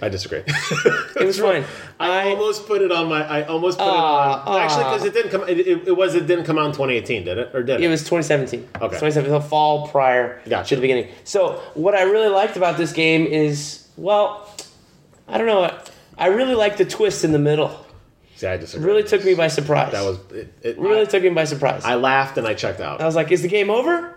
[0.01, 0.43] I disagree.
[0.45, 1.63] It was fine.
[1.99, 3.23] I I almost put it on my.
[3.25, 4.61] I almost put Ah, it on.
[4.61, 4.93] Actually, ah.
[4.93, 5.49] because it didn't come.
[5.49, 6.13] It, it, it was.
[6.15, 7.55] It didn't come out in 2018, did it?
[7.55, 7.83] Or did it?
[7.83, 8.59] It was 2017.
[8.75, 8.81] Okay.
[8.81, 10.69] 2017, the fall prior Gotcha.
[10.69, 11.09] to the beginning.
[11.23, 14.47] So what I really liked about this game is, well,
[15.27, 15.75] I don't know.
[16.17, 17.85] I really liked the twist in the middle.
[18.35, 18.85] See, I disagree.
[18.87, 19.91] Really took me by surprise.
[19.93, 20.19] That was.
[20.31, 21.83] It, it really I, took me by surprise.
[21.83, 23.01] I laughed and I checked out.
[23.01, 24.13] I was like, is the game over?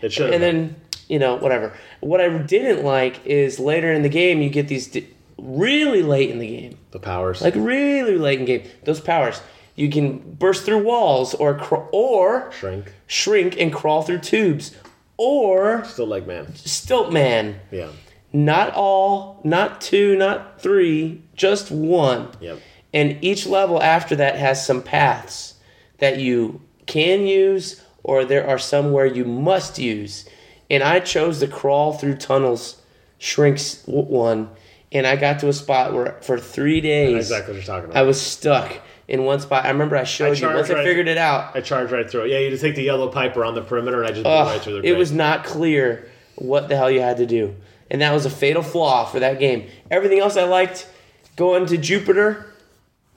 [0.00, 0.76] It should and then
[1.08, 4.86] you know whatever what i didn't like is later in the game you get these
[4.86, 5.06] di-
[5.44, 7.42] really late in the game the powers.
[7.42, 9.40] like really late in game those powers
[9.76, 12.92] you can burst through walls or cr- or shrink.
[13.06, 14.74] shrink and crawl through tubes
[15.18, 16.54] or Still like man.
[16.56, 17.88] stilt man Yeah.
[18.32, 22.58] not all not two not three just one Yep.
[22.94, 25.54] and each level after that has some paths
[25.98, 30.26] that you can use or there are some where you must use
[30.70, 32.80] and i chose the crawl through tunnels
[33.18, 34.48] shrinks one
[34.94, 37.96] and i got to a spot where for three days exactly what you're talking about.
[37.98, 41.08] i was stuck in one spot i remember i showed you charged once i figured
[41.08, 42.30] it out I charged right through it.
[42.30, 44.60] Yeah, you just take the yellow piper on the perimeter, and I just blew right
[44.62, 44.88] through the.
[44.88, 47.54] it was not clear what the hell you had to do
[47.90, 50.88] and that was a fatal flaw for that game everything else i liked
[51.36, 52.46] going to jupiter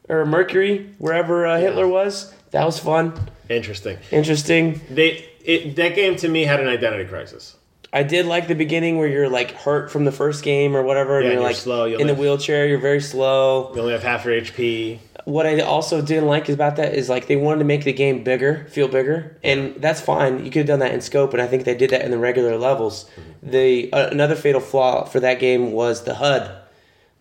[0.09, 3.13] or mercury wherever uh, hitler was that was fun
[3.49, 3.97] interesting.
[4.11, 7.55] interesting They it that game to me had an identity crisis.
[7.94, 11.18] I did like the beginning where you're like hurt from the first game or whatever,
[11.18, 12.68] and you're you're like slow, you in the wheelchair.
[12.68, 13.72] You're very slow.
[13.74, 15.00] You only have half your HP.
[15.24, 18.24] What I also didn't like about that is like they wanted to make the game
[18.24, 20.44] bigger, feel bigger, and that's fine.
[20.44, 22.18] You could have done that in scope, and I think they did that in the
[22.18, 23.06] regular levels.
[23.06, 23.50] Mm-hmm.
[23.50, 26.52] The uh, another fatal flaw for that game was the HUD.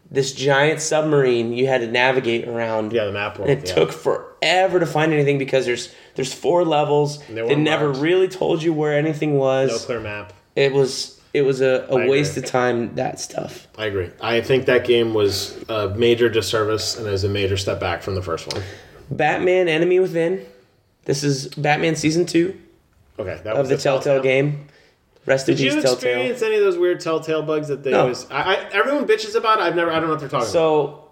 [0.09, 2.93] This giant submarine you had to navigate around.
[2.93, 3.51] Yeah, the map world.
[3.51, 3.75] And it yeah.
[3.75, 7.25] took forever to find anything because there's there's four levels.
[7.27, 7.99] They never marks.
[7.99, 10.33] really told you where anything was no clear map.
[10.57, 14.11] It was it was a, a I waste of time that stuff I agree.
[14.21, 18.15] I think that game was a major disservice and is a major step back from
[18.15, 18.63] the first one.
[19.11, 20.45] batman enemy within
[21.05, 22.59] this is batman season two
[23.19, 24.67] Okay, that of was the telltale game
[25.27, 25.57] rest in Telltale.
[25.57, 28.03] Did you peace telltale experience any of those weird telltale bugs that they No.
[28.03, 28.31] always?
[28.31, 29.59] I, I, everyone bitches about.
[29.59, 29.63] It.
[29.63, 29.91] I've never.
[29.91, 30.53] I don't know what they're talking about.
[30.53, 31.09] so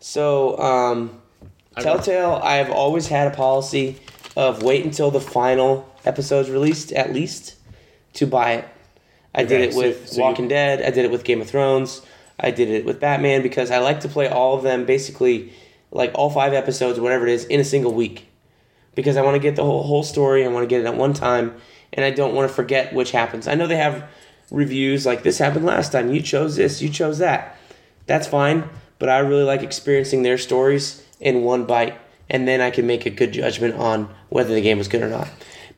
[0.00, 1.20] so um
[1.78, 3.98] telltale i've always had a policy
[4.36, 7.54] of wait until the final episode's released at least
[8.14, 8.64] to buy it
[9.34, 11.48] i did Okay, it with so you- walking dead i did it with game of
[11.48, 12.02] thrones
[12.40, 15.52] i did it with batman because i like to play all of them basically
[15.90, 18.28] like all five episodes whatever it is in a single week
[18.94, 20.44] because I want to get the whole whole story.
[20.44, 21.54] I want to get it at one time,
[21.94, 23.48] and I don't want to forget which happens.
[23.48, 24.06] I know they have
[24.50, 26.12] reviews like this happened last time.
[26.12, 26.82] You chose this.
[26.82, 27.56] You chose that.
[28.06, 28.68] That's fine,
[28.98, 33.06] but I really like experiencing their stories in one bite, and then I can make
[33.06, 35.28] a good judgment on whether the game was good or not.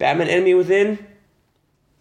[0.00, 1.07] Batman Enemy Within.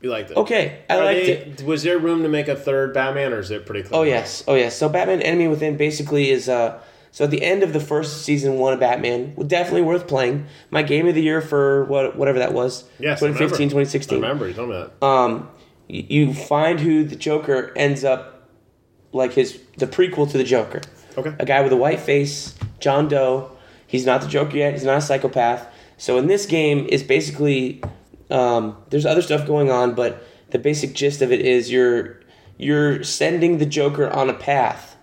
[0.04, 0.38] You liked it?
[0.38, 1.64] Okay, I Are liked they- it.
[1.64, 4.02] Was there room to make a third Batman, or is it pretty clear?
[4.02, 4.76] Oh yes, oh yes.
[4.76, 6.80] So Batman Enemy Within basically is uh
[7.12, 10.46] so at the end of the first season one of Batman, definitely worth playing.
[10.72, 12.84] My game of the year for what whatever that was.
[13.00, 13.86] Yes, I 2015, remember.
[13.86, 14.18] 2016.
[14.18, 15.06] I remember you told me that.
[15.06, 15.50] Um
[15.88, 18.50] you find who the Joker ends up
[19.14, 20.82] like his the prequel to the Joker.
[21.18, 21.34] Okay.
[21.40, 23.52] A guy with a white face, John Doe.
[23.88, 24.74] He's not the Joker yet.
[24.74, 25.66] He's not a psychopath.
[25.98, 27.82] So in this game is basically
[28.30, 32.20] um, there's other stuff going on, but the basic gist of it is you're
[32.58, 34.96] you're sending the Joker on a path.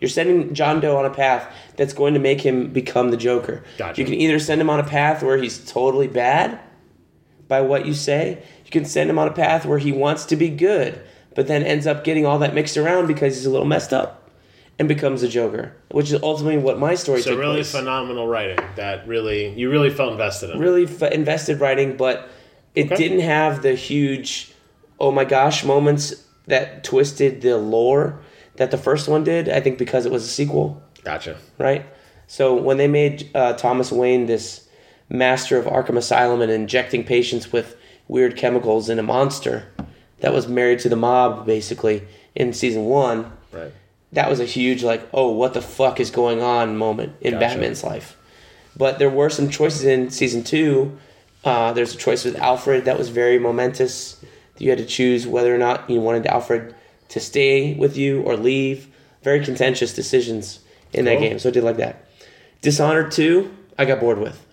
[0.00, 3.64] You're sending John Doe on a path that's going to make him become the Joker.
[3.78, 4.00] Gotcha.
[4.00, 6.60] You can either send him on a path where he's totally bad
[7.48, 8.42] by what you say.
[8.64, 11.00] You can send him on a path where he wants to be good,
[11.34, 14.30] but then ends up getting all that mixed around because he's a little messed up
[14.78, 17.72] and becomes a Joker, which is ultimately what my story So really place.
[17.72, 20.58] phenomenal writing that really you really felt invested in.
[20.60, 22.28] Really f- invested writing, but
[22.78, 22.96] it Okay.
[22.96, 24.52] didn't have the huge,
[25.00, 26.14] oh my gosh moments
[26.46, 28.20] that twisted the lore
[28.56, 29.48] that the first one did.
[29.48, 30.82] I think because it was a sequel.
[31.04, 31.36] Gotcha.
[31.58, 31.86] right?
[32.26, 34.68] So when they made uh, Thomas Wayne this
[35.08, 37.76] master of Arkham Asylum and injecting patients with
[38.08, 39.68] weird chemicals in a monster
[40.20, 42.02] that was married to the mob, basically
[42.34, 43.72] in season one, Right.
[44.12, 47.40] that was a huge like, oh, what the fuck is going on moment in Gotcha.
[47.46, 48.16] Batman's life.
[48.76, 50.98] But there were some choices in season two.
[51.48, 54.22] Uh, there's a choice with Alfred that was very momentous.
[54.58, 56.74] You had to choose whether or not you wanted Alfred
[57.08, 58.88] to stay with you or leave.
[59.22, 60.60] Very contentious decisions
[60.92, 61.38] in that game.
[61.38, 62.04] So I did like that.
[62.60, 64.44] Dishonored 2, I got bored with.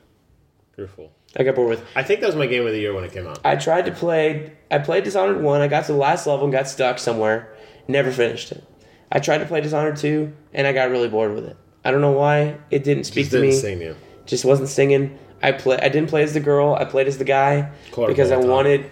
[0.75, 1.11] Beautiful.
[1.37, 1.85] I got bored with.
[1.95, 3.39] I think that was my game of the year when it came out.
[3.43, 4.53] I tried to play.
[4.71, 5.61] I played Dishonored one.
[5.61, 7.53] I got to the last level and got stuck somewhere.
[7.89, 8.63] Never finished it.
[9.11, 11.57] I tried to play Dishonored two, and I got really bored with it.
[11.83, 12.57] I don't know why.
[12.71, 13.59] It didn't speak Just to didn't me.
[13.59, 13.95] sing.
[14.25, 15.19] Just wasn't singing.
[15.45, 15.77] I play.
[15.77, 16.73] I didn't play as the girl.
[16.73, 17.69] I played as the guy
[18.07, 18.89] because I wanted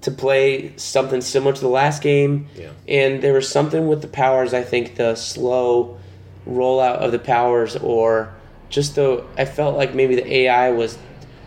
[0.00, 2.48] to play something similar to the last game.
[2.56, 2.70] Yeah.
[2.88, 4.52] And there was something with the powers.
[4.52, 6.00] I think the slow
[6.44, 8.34] rollout of the powers, or
[8.68, 9.24] just the.
[9.38, 10.98] I felt like maybe the AI was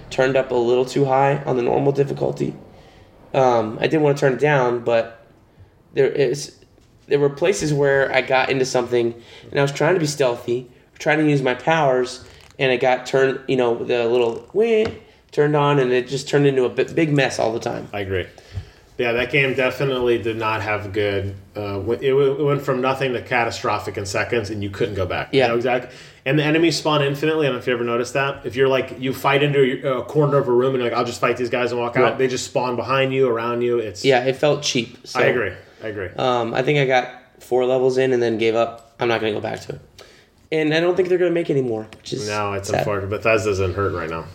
[0.09, 2.55] turned up a little too high on the normal difficulty.
[3.33, 5.27] Um, I didn't want to turn it down, but
[5.93, 6.57] there is
[7.07, 9.13] there were places where I got into something
[9.51, 12.23] and I was trying to be stealthy, trying to use my powers,
[12.59, 14.85] and it got turned, you know, the little wah
[15.31, 17.87] turned on, and it just turned into a big mess all the time.
[17.93, 18.25] I agree.
[18.97, 21.35] Yeah, that game definitely did not have good.
[21.57, 25.05] Uh, it, w- it went from nothing to catastrophic in seconds, and you couldn't go
[25.05, 25.33] back.
[25.33, 25.47] You Yeah.
[25.47, 25.93] know, exactly.
[26.25, 27.45] And the enemies spawn infinitely.
[27.45, 28.45] I don't know if you ever noticed that.
[28.45, 31.05] If you're like you fight into a corner of a room and you're like, I'll
[31.05, 32.13] just fight these guys and walk Right.
[32.13, 32.17] out.
[32.17, 33.79] They just spawn behind you, around you.
[33.79, 35.05] It's Yeah, it felt cheap.
[35.05, 35.51] So, I agree.
[35.83, 36.09] I agree.
[36.17, 37.09] Um, I think I got
[37.43, 38.95] four levels in and then gave up.
[38.99, 39.81] I'm not going to go back to it.
[40.51, 42.79] And I don't think they're going to make any more, which is no, it's sad.
[42.79, 43.09] unfortunate.
[43.09, 44.25] Bethesda's in hurt right now.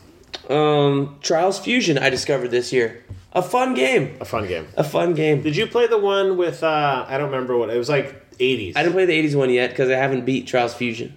[0.54, 3.04] Um, Trials Fusion I discovered this year.
[3.32, 4.16] A fun game.
[4.20, 4.66] A fun game.
[4.76, 5.42] A fun game.
[5.42, 6.64] Did you play the one with?
[6.64, 8.16] uh I don't remember what it was like.
[8.38, 8.72] 80s.
[8.74, 11.14] I didn't play the 80s one yet because I haven't beat Trials Fusion.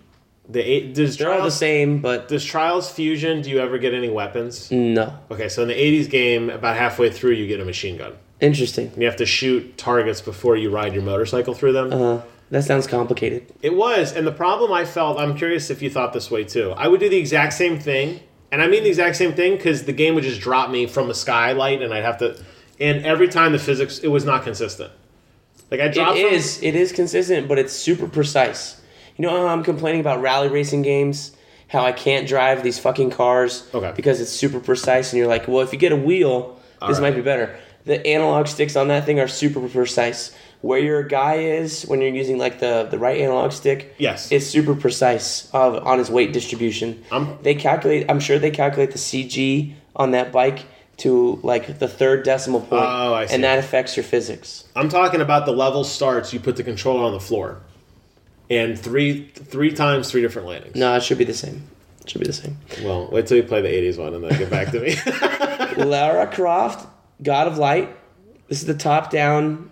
[0.48, 0.94] the eight.
[0.94, 3.41] Does They're all the same, but does Trials Fusion?
[3.41, 4.70] Do you ever get any weapons?
[4.72, 5.18] no.
[5.32, 8.14] Okay, so in the 80s game, about halfway through, you get a machine gun.
[8.41, 8.88] Interesting.
[8.88, 11.94] And you have to shoot targets before you ride your motorcycle through them.
[11.94, 12.22] Uh,
[12.54, 13.51] that sounds complicated.
[13.64, 16.72] It was, and the problem I felt, I'm curious if you thought this way too.
[16.78, 18.20] I would do the exact same thing,
[18.51, 21.10] and I mean the exact same thing because the game would just drop me from
[21.10, 22.39] a skylight, and I'd have to.
[22.80, 24.91] And every time the physics, it was not consistent.
[25.72, 26.18] Like I dropped.
[26.20, 26.62] It from- is.
[26.62, 28.80] It is consistent, but it's super precise.
[29.18, 31.36] You know how I'm complaining about rally racing games?
[31.70, 33.93] How I can't drive these fucking cars Okay.
[33.95, 37.10] because it's super precise, and you're like, well, if you get a wheel, this right.
[37.10, 37.56] might be better.
[37.86, 40.36] The analog sticks on that thing are super precise.
[40.64, 44.32] Where your guy is when you're using like the the right analog stick, Yes.
[44.32, 47.03] is super precise of on his weight distribution.
[47.11, 48.05] I'm- they calculate.
[48.09, 50.59] I'm sure they calculate the CG on that bike
[50.99, 53.36] to like the third decimal point, Oh, I see.
[53.36, 54.64] and that affects your physics.
[54.74, 56.32] I'm talking about the level starts.
[56.32, 57.57] You put the controller on the floor,
[58.49, 60.76] and three three times three different landings.
[60.78, 61.64] No, it should be the same.
[62.01, 62.57] It should be the same.
[62.84, 64.95] Well, wait till you play the '80s one and then get back to me.
[65.84, 66.88] Lara Croft,
[67.22, 67.89] God of Light.
[68.47, 69.72] This is the top-down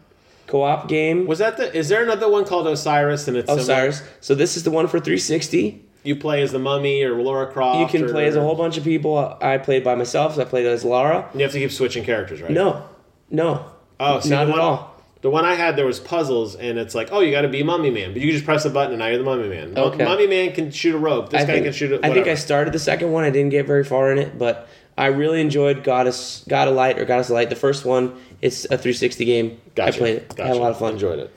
[0.52, 1.26] co-op game.
[1.26, 1.74] Was that the?
[1.76, 3.28] Is there another one called Osiris?
[3.28, 3.62] And it's similar?
[3.64, 4.04] Osiris.
[4.20, 5.86] So this is the one for 360.
[6.04, 7.80] You play as the mummy or Laura Croft.
[7.80, 9.38] You can or- play as a whole bunch of people.
[9.42, 10.36] I played by myself.
[10.36, 11.30] So I played as Lara.
[11.34, 12.52] You have to keep switching characters, right?
[12.52, 12.84] No,
[13.30, 13.66] no,
[14.00, 14.92] Oh, see, not at one, all.
[15.22, 17.62] The one I had, there was puzzles, and it's like, oh, you got to be
[17.62, 19.78] Mummy Man, but you just press a button, and now you're the Mummy Man.
[19.78, 20.04] Okay.
[20.04, 21.30] Mummy Man can shoot a rope.
[21.30, 22.04] This I guy think, can shoot a.
[22.06, 23.24] I think I started the second one.
[23.24, 26.98] I didn't get very far in it, but I really enjoyed Goddess, God of Light
[26.98, 27.52] or Goddess of Light.
[27.52, 29.62] The first one, it's a 360 game.
[29.76, 29.96] Gotcha.
[29.96, 30.30] I played it.
[30.30, 30.44] Gotcha.
[30.44, 30.94] I had a lot of fun.
[30.94, 31.32] Enjoyed it.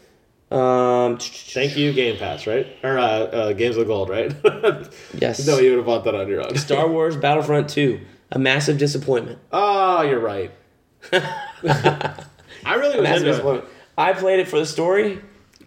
[0.56, 2.66] Um, Thank you, Game Pass, right?
[2.84, 4.32] Or uh, uh, Games of Gold, right?
[5.14, 5.46] Yes.
[5.46, 6.56] no, you would have bought that on your own.
[6.56, 8.00] Star Wars Battlefront 2,
[8.32, 9.38] a massive disappointment.
[9.52, 10.52] Oh, you're right.
[11.12, 13.64] I really was into it.
[13.96, 15.12] I played it for the story.
[15.12, 15.20] I 'cause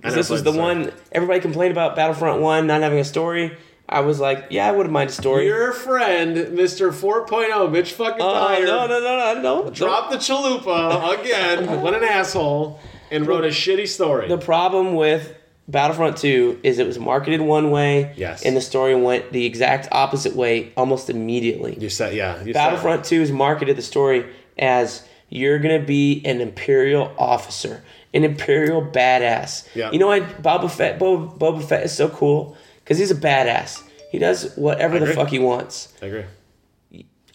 [0.03, 0.75] never This was the the story.
[0.85, 3.57] one everybody complained about Battlefront 1 not having a story.
[3.89, 5.45] I was like, yeah, I wouldn't mind a story.
[5.45, 6.91] Your friend, Mr.
[6.91, 9.69] 4.0, Mitch fucking uh, Oh, Dyer, no, no, no, no, no.
[9.69, 11.81] dropped the chalupa again.
[11.81, 12.79] what an asshole.
[13.11, 14.27] And wrote a shitty story.
[14.27, 15.33] The problem with
[15.69, 18.43] Battlefront 2 is it was marketed one way, Yes.
[18.43, 21.77] and the story went the exact opposite way almost immediately.
[21.79, 22.43] you said, yeah.
[22.43, 24.25] You Battlefront 2 is marketed the story
[24.59, 27.81] as you're going to be an Imperial officer,
[28.13, 29.65] an Imperial badass.
[29.73, 29.91] Yeah.
[29.91, 32.57] You know why Boba Fett, Boba, Boba Fett is so cool?
[32.87, 33.83] Because he's a badass.
[34.13, 35.93] He does whatever the fuck he wants.
[36.01, 36.23] I agree.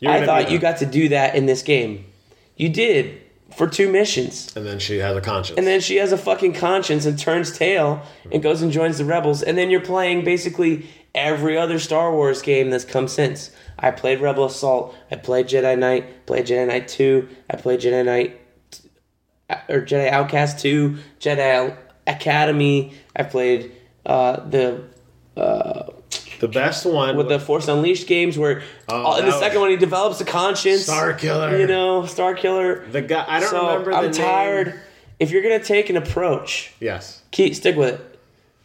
[0.01, 2.07] You're I thought you got to do that in this game.
[2.57, 3.21] You did
[3.55, 4.51] for two missions.
[4.57, 5.59] And then she has a conscience.
[5.59, 9.05] And then she has a fucking conscience and turns tail and goes and joins the
[9.05, 9.43] rebels.
[9.43, 13.51] And then you're playing basically every other Star Wars game that's come since.
[13.79, 14.97] I played Rebel Assault.
[15.11, 16.25] I played Jedi Knight.
[16.25, 17.29] Played Jedi Knight Two.
[17.51, 18.41] I played Jedi Knight
[19.69, 20.97] or Jedi Outcast Two.
[21.21, 21.77] Jedi
[22.07, 22.95] Academy.
[23.15, 23.73] I played
[24.07, 24.91] uh, the
[25.35, 29.71] the best one with the Force Unleashed games where Oh, uh, in the second one
[29.71, 30.89] he develops a conscience.
[30.89, 31.59] Starkiller.
[31.59, 32.91] You know, Starkiller.
[32.91, 33.25] the guy.
[33.29, 34.13] I don't so remember the I'm name.
[34.13, 34.81] tired.
[35.21, 37.23] If you're gonna take an approach Yes.
[37.31, 38.19] keep stick with it.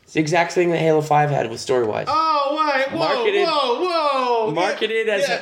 [0.03, 2.07] It's the exact thing that Halo Five had with story wise.
[2.09, 2.87] Oh, wait.
[2.91, 3.81] Whoa, Marketed- whoa,
[4.45, 4.51] whoa.
[4.51, 5.41] marketed as Yeah.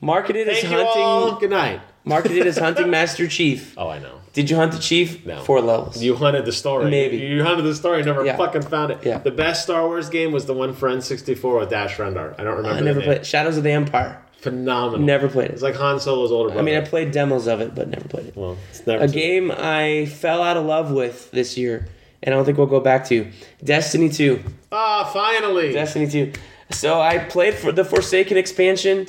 [0.00, 1.20] marketed as Thank all.
[1.30, 1.80] hunting Good night.
[2.04, 3.74] Marketed as hunting Master Chief.
[3.76, 4.16] Oh, I know.
[4.32, 5.26] Did you hunt the chief?
[5.26, 5.42] No.
[5.42, 6.00] Four levels.
[6.00, 6.88] You hunted the story.
[6.88, 7.16] Maybe.
[7.16, 8.36] You hunted the story, never Yeah.
[8.36, 8.98] fucking found it.
[9.04, 9.18] Yeah.
[9.18, 12.34] The best Star Wars game was the one for N64 with Dash Rendar.
[12.38, 12.78] I don't remember.
[12.78, 14.22] I never played Shadows of the Empire.
[14.38, 15.04] Phenomenal.
[15.04, 15.54] Never played it.
[15.54, 16.60] It's like Han Solo's older brother.
[16.60, 18.36] I mean, I played demos of it, but never played it.
[18.36, 21.88] well, it's never A game I fell out of love with this year,
[22.22, 23.30] and I don't think we'll go back to
[23.64, 24.42] Destiny Two.
[24.72, 25.72] Ah, finally.
[25.72, 26.32] Destiny 2.
[26.70, 29.04] So I played for the Forsaken expansion.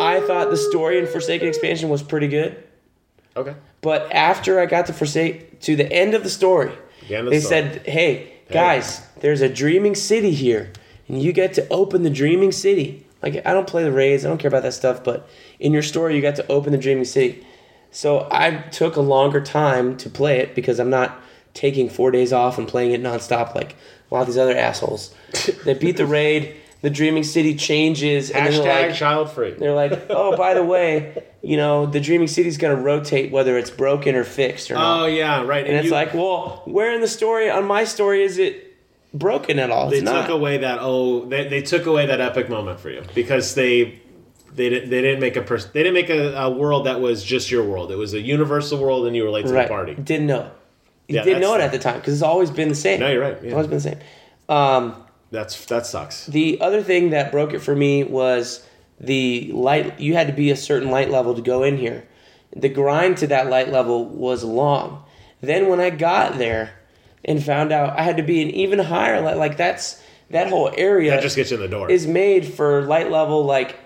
[0.00, 2.62] I thought the story in Forsaken expansion was pretty good.
[3.36, 3.54] okay.
[3.80, 6.72] But after I got to forsake to the end of the story,
[7.08, 7.62] The of they story.
[7.62, 10.72] said, "Hey guys, there's a dreaming city here,
[11.08, 14.28] and you get to open the dreaming city." Like I don't play the raids, I
[14.28, 15.28] don't care about that stuff, but
[15.60, 17.44] in your story, you got to open the dreaming city.
[17.90, 21.20] So I took a longer time to play it because I'm not
[21.54, 23.74] taking four days off and playing it nonstop like
[24.10, 25.14] a lot of these other assholes.
[25.64, 29.50] they beat the raid, the dreaming city changes, and Hashtag they're like, child free.
[29.52, 33.58] they're like, oh, by the way, you know, the Dreaming City's going to rotate whether
[33.58, 35.02] it's broken or fixed or not.
[35.02, 35.66] Oh yeah, right.
[35.66, 38.76] and it's you- like, well, where in the story, on my story, is it
[39.14, 39.90] broken at all?
[39.90, 40.26] they It's not.
[40.26, 44.00] took away that oh they, they took away that epic moment for you because they
[44.54, 45.70] they didn't they didn't make a person.
[45.74, 47.90] they didn't make a, a world that was just your world.
[47.90, 49.62] It was a universal world, and you were late to right.
[49.66, 49.94] the party.
[49.94, 50.50] Didn't know.
[51.08, 53.00] You Yeah, didn't know it at the time because it's always been the same.
[53.00, 53.38] No, you're right.
[53.42, 53.98] It's always been the same.
[54.48, 56.26] Um, That's that sucks.
[56.26, 58.66] the other thing that broke it for me was
[58.98, 60.00] the light.
[60.00, 62.06] You had to be a certain light level to go in here.
[62.56, 65.04] The grind to that light level was long.
[65.40, 66.70] Then when I got there
[67.24, 70.72] and found out I had to be an even higher light, like that's that whole
[70.76, 71.90] area That just gets you in the door.
[71.90, 73.78] is made for light level like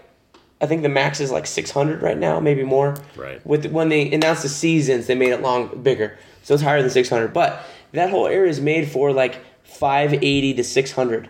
[0.61, 2.97] I think the max is like 600 right now, maybe more.
[3.17, 3.45] Right.
[3.45, 6.91] With when they announced the seasons, they made it long bigger, so it's higher than
[6.91, 7.33] 600.
[7.35, 11.29] But that whole area is made for like 580 to 600.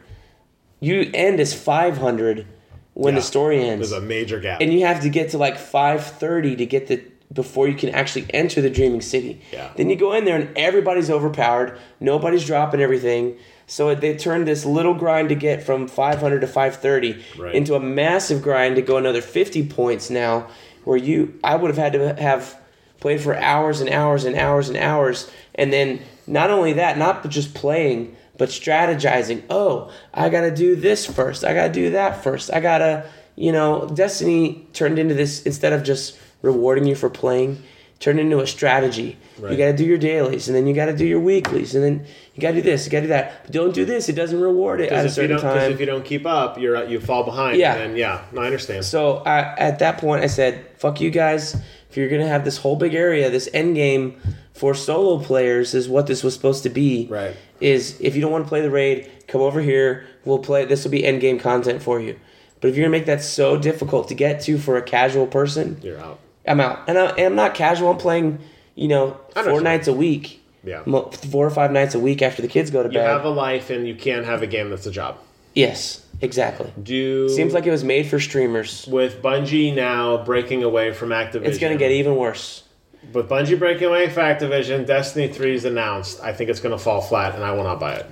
[0.81, 2.47] You end as 500
[2.95, 3.21] when Yeah.
[3.21, 4.61] the story ends, There's a major gap.
[4.61, 7.01] and you have to get to like 530 to get the
[7.33, 9.41] before you can actually enter the dreaming city.
[9.51, 9.69] Yeah.
[9.75, 11.79] Then you go in there and everybody's overpowered.
[11.99, 13.37] Nobody's dropping everything.
[13.67, 17.55] So they turned this little grind to get from 500 to 530 Right.
[17.55, 20.49] into a massive grind to go another 50 points now
[20.85, 22.55] where you I would have had to have
[23.01, 27.27] played for hours and hours and hours and hours and then not only that, not
[27.31, 29.41] just playing, but strategizing.
[29.49, 31.45] Oh, I got to do this first.
[31.45, 32.53] I got to do that first.
[32.53, 37.09] I got to, you know, Destiny turned into this instead of just rewarding you for
[37.09, 37.63] playing,
[38.01, 39.17] turned into a strategy.
[39.39, 41.85] You got to do your dailies and then you got to do your weeklies and
[41.85, 43.45] then you got to do this, you got to do that.
[43.45, 45.71] But don't do this, it doesn't reward it at a Because if you certain time.
[45.71, 47.59] if you don't keep up, you're you fall behind.
[47.59, 47.77] Yeah.
[47.77, 48.85] And yeah, I understand.
[48.85, 51.55] So I, at that point, I said, "Fuck you guys!
[51.91, 54.21] If you're gonna have this whole big area, this end game
[54.53, 57.07] for solo players is what this was supposed to be.
[57.11, 57.37] Right.
[57.63, 60.07] Is if you don't want to play the raid, come over here.
[60.25, 60.65] We'll play.
[60.65, 62.19] This will be end game content for you.
[62.61, 65.79] But if you're gonna make that so difficult to get to for a casual person,
[65.83, 66.19] You're out.
[66.47, 66.89] I'm out.
[66.89, 67.91] And, I, and I'm not casual.
[67.91, 68.39] I'm playing,
[68.75, 70.41] you know, four nights a week.
[70.65, 70.83] Yeah.
[70.85, 73.05] Four or five nights a week after the kids go to You bed.
[73.05, 75.19] You have a life, and you can't have a game that's a job.
[75.55, 76.73] Yes, exactly.
[76.83, 78.87] Do Seems like it was made for streamers.
[78.87, 81.47] with Bungie now breaking away from Activision.
[81.47, 82.63] It's gonna get even worse.
[83.13, 84.87] With Bungie breaking away from Activision.
[84.87, 86.21] Destiny Three is announced.
[86.21, 88.07] I think it's gonna fall flat, and I will not buy it.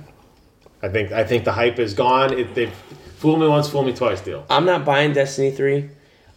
[0.81, 2.37] I think I think the hype is gone.
[2.37, 2.71] It, they
[3.17, 4.21] fool me once, fool me twice.
[4.21, 4.45] Deal.
[4.49, 5.89] I'm not buying Destiny 3.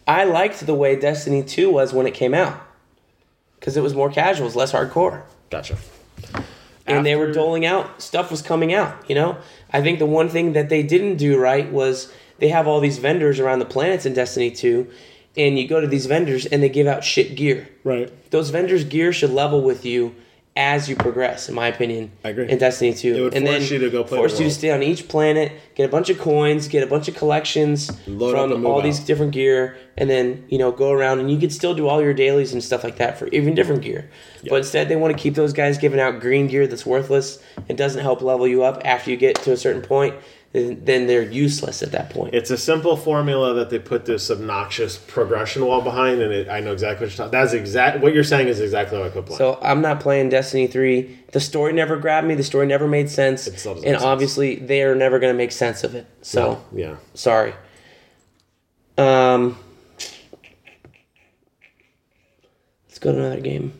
[0.07, 2.61] I liked the way Destiny 2 was when it came out.
[3.59, 5.23] Because it was more casual, it was less hardcore.
[5.49, 5.79] Gotcha.
[6.87, 9.39] And they were doling out, stuff was coming out, you know?
[9.73, 12.99] I think the one thing that they didn't do right was they have all these
[12.99, 14.87] vendors around the planets in Destiny 2,
[15.37, 17.69] and you go to these vendors and they give out shit gear.
[17.83, 18.11] Right.
[18.31, 20.15] Those vendors' gear should level with you
[20.57, 22.13] as you progress, in my opinion.
[22.25, 22.49] I agree.
[22.49, 23.15] In Destiny 2.
[23.15, 25.09] It would and force then you to go play force you to stay on each
[25.09, 28.85] planet, get a bunch of coins, get a bunch of collections Load from all out.
[28.85, 32.01] these different gear, and then, you know, go around and you could still do all
[32.01, 34.09] your dailies and stuff like that for even different gear.
[34.49, 37.77] But instead, they want to keep those guys giving out green gear that's worthless and
[37.77, 40.15] doesn't help level you up after you get to a certain point.
[40.55, 42.33] Then they're useless at that point.
[42.33, 46.61] It's a simple formula that they put this obnoxious progression wall behind, and it, I
[46.61, 47.33] know exactly what you're talking.
[47.33, 48.01] That's exact.
[48.01, 49.37] What you're saying is exactly what I could play.
[49.37, 51.25] So I'm not playing Destiny 3.
[51.33, 52.37] The story never grabbed me.
[52.37, 53.49] The story never made sense.
[53.49, 54.03] It and sense.
[54.05, 56.07] obviously, they are never going to make sense of it.
[56.23, 57.53] So, yeah, sorry.
[58.97, 59.59] Um,
[62.87, 63.73] let's go to another game.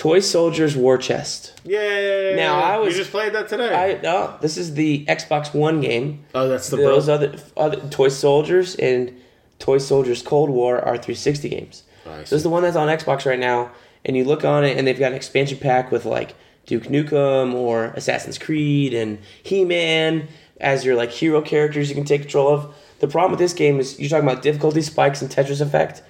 [0.00, 1.52] Toy Soldiers War Chest.
[1.62, 2.34] yeah.
[2.34, 3.68] Now, I was- You just played that today.
[3.74, 6.24] I oh, this is the Xbox One game.
[6.34, 7.14] oh, that's the Those bro.
[7.16, 9.12] other other Toy Soldiers and
[9.58, 11.82] Toy Soldiers Cold War are 360 games.
[12.06, 13.72] Oh, so this is the one that's on Xbox right now,
[14.06, 16.34] and you look on it, and they've got an expansion pack with like
[16.64, 20.28] Duke Nukem or Assassin's Creed and He Man
[20.62, 22.74] as your like hero characters you can take control of.
[23.00, 26.02] The problem with this game is you're talking about difficulty spikes and Tetris effect.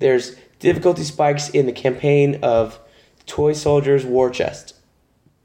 [0.00, 2.78] There's difficulty spikes in the campaign of
[3.26, 4.74] Toy Soldiers War Chest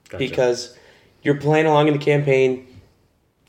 [0.10, 0.18] Gotcha.
[0.18, 0.78] because
[1.24, 2.68] you're playing along in the campaign.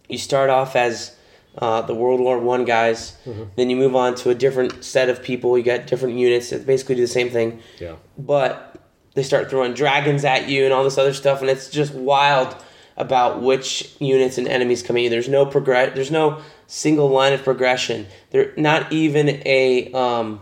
[0.08, 1.14] You start off as
[1.56, 3.42] uh, the World War One guys, Mm-hmm.
[3.56, 5.58] then you move on to a different set of people.
[5.58, 8.76] You got different units that basically do the same thing, yeah, but
[9.14, 12.54] they start throwing dragons at you and all this other stuff, and it's just wild
[12.96, 15.10] about which units and enemies coming in.
[15.10, 15.94] There's no progress.
[15.94, 18.06] There's no single line of progression.
[18.30, 20.40] There not even a um,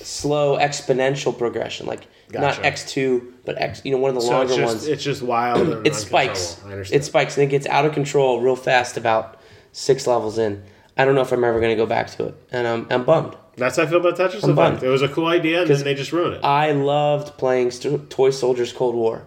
[0.00, 3.82] slow exponential progression, like not X two, but X.
[3.84, 5.86] You know, one of the so longer it's just ones it's just wild.
[5.86, 6.60] It spikes.
[6.64, 7.00] I understand.
[7.00, 9.40] It spikes and it gets out of control real fast about
[9.72, 10.62] six levels in.
[10.96, 13.04] I don't know if I'm ever going to go back to it, and I'm, I'm
[13.04, 13.36] bummed.
[13.56, 14.56] That's how I feel about Tetris I'm Effect.
[14.56, 14.82] bummed.
[14.82, 16.44] It was a cool idea, and then they just ruined it.
[16.44, 19.26] I loved playing St- Toy Soldiers Cold War.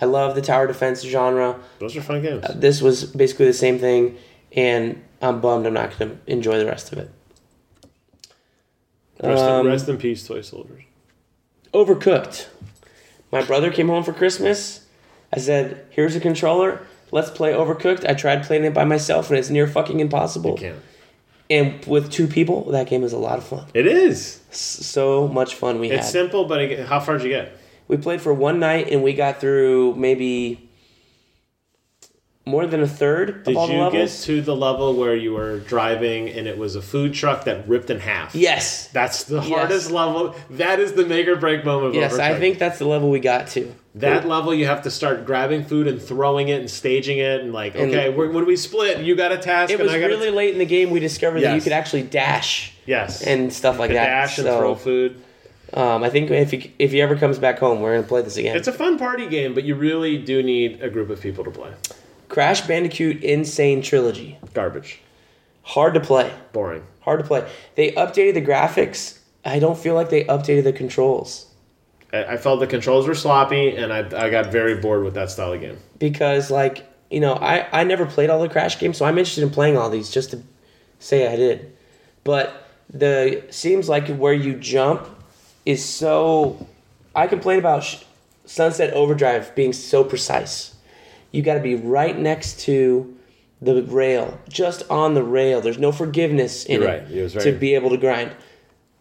[0.00, 1.60] I love the tower defense genre.
[1.78, 2.44] Those are fun games.
[2.54, 4.16] This was basically the same thing,
[4.52, 7.10] and I'm bummed I'm not going to enjoy the rest of it.
[9.22, 10.82] Rest, um, in, rest in peace, toy soldiers.
[11.74, 12.46] Overcooked.
[13.32, 14.86] My brother came home for Christmas.
[15.32, 16.80] I said, "Here's a controller.
[17.10, 20.52] Let's play Overcooked." I tried playing it by myself, and it's near fucking impossible.
[20.52, 20.76] You can't.
[21.50, 23.66] And with two people, that game is a lot of fun.
[23.74, 24.40] It is.
[24.50, 26.12] So much fun we It's had.
[26.12, 27.58] simple, but it, how far did you get?
[27.86, 30.63] We played for one night and we got through maybe
[32.46, 34.24] more than a third of Did all the you get levels.
[34.26, 37.88] to the level where you were driving and it was a food truck that ripped
[37.88, 38.34] in half?
[38.34, 38.88] yes.
[38.88, 40.34] That's the hardest level.
[40.50, 41.88] That is the make or break moment.
[41.88, 42.38] Of Yes, I Overcooked.
[42.40, 43.74] think that's the level we got to.
[43.96, 47.52] that level you have to start grabbing food and throwing it and staging it and
[47.54, 50.00] like And- okay, we're, when we split, you got a task It and was I
[50.00, 51.64] got really late in the game we discovered that you Yes.
[51.64, 54.04] could actually dash yes and stuff like that.
[54.06, 55.16] dash and so, throw food.
[55.72, 58.36] um, I think if he, if he ever comes back home, we're gonna play this
[58.36, 58.54] again.
[58.54, 61.50] It's a fun party game, but you really do need a group of people to
[61.50, 61.70] play.
[62.34, 63.44] Crash Bandicoot N.
[63.44, 64.38] Sane Trilogy.
[64.54, 65.00] Garbage,
[65.62, 66.32] Hard to play.
[66.52, 66.84] boring.
[67.02, 67.48] Hard to play.
[67.76, 69.20] They updated the graphics.
[69.44, 71.46] I don't feel like they updated the controls.
[72.12, 75.30] I, I felt the controls were sloppy, and I, I got very bored with that
[75.30, 75.78] style of game.
[75.98, 79.44] because like you know I, I never played all the crash games so i'm interested
[79.44, 80.42] in playing all these just to
[80.98, 81.76] say i did
[82.24, 85.06] but the seems like where you jump
[85.66, 86.66] is so
[87.14, 88.04] i complain about
[88.46, 90.73] sunset overdrive being so precise
[91.34, 93.16] you got to be right next to
[93.60, 97.10] the rail just on the rail there's no forgiveness in You're it right.
[97.10, 98.32] It was to be able to grind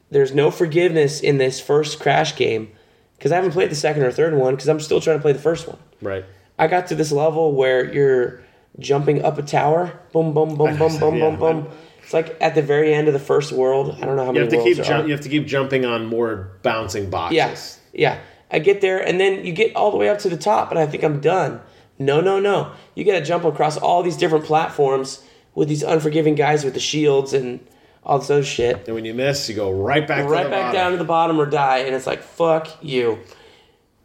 [0.10, 2.72] there's no forgiveness in this first crash game
[3.18, 5.34] because i haven't played the second or third one because i'm still trying to play
[5.34, 6.26] the first one Right.
[6.60, 8.42] I got to this level where you're
[8.78, 9.94] jumping up a tower.
[10.12, 11.30] Boom, boom, boom, boom, boom, Yeah.
[11.30, 11.68] boom, boom.
[12.04, 13.98] It's like at the very end of the first world.
[14.02, 15.06] I don't know how You many have to keep are.
[15.06, 17.80] you have to keep jumping on more bouncing boxes.
[17.94, 18.18] Yeah, yeah.
[18.52, 20.78] I get there, and then you get all the way up to the top, and
[20.80, 21.60] I think I'm done.
[22.06, 22.72] No, no, no.
[22.96, 25.24] You got to jump across all these different platforms
[25.56, 27.60] with these unforgiving guys with the shields and
[28.04, 28.86] all this other shit.
[28.88, 30.74] And when you miss, you go right back to right the back bottom.
[30.74, 33.20] down to the bottom or die, and it's like fuck you.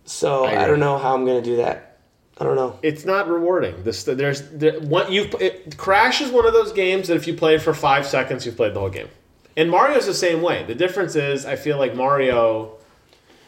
[0.04, 1.98] So I I, don't know how I'm gonna do that.
[2.40, 2.78] I don't know.
[2.82, 3.82] it's not rewarding.
[3.82, 5.28] This there's there, one you
[5.76, 8.74] Crash is one of those games that if you play for five seconds, you've played
[8.74, 9.08] the whole game.
[9.56, 10.64] And Mario's the same way.
[10.64, 12.76] The difference is, I feel like Mario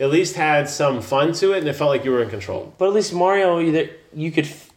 [0.01, 2.75] at least had some fun to it, and it felt like you were in control.
[2.79, 4.45] But at least Mario, either you could.
[4.47, 4.71] f-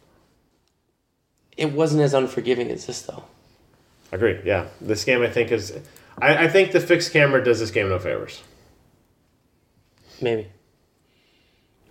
[1.57, 3.23] It wasn't as unforgiving as this, though.
[4.11, 4.39] Agree.
[4.45, 5.73] Yeah, this game I think is.
[6.21, 8.41] I, I think the fixed camera does this game no favors.
[10.21, 10.47] Maybe.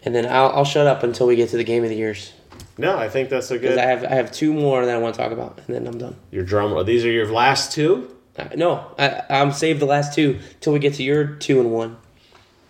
[0.05, 2.33] And then I'll, I'll shut up until we get to the game of the years
[2.79, 5.15] No, I think that's a because I have I have two more that I want
[5.15, 6.17] to talk about, and then I'm done.
[6.31, 6.85] Your drum roll.
[6.85, 8.15] These are your last two.
[8.39, 11.71] Uh, no, I, I'm save the last two till we get to your two and
[11.73, 11.97] one,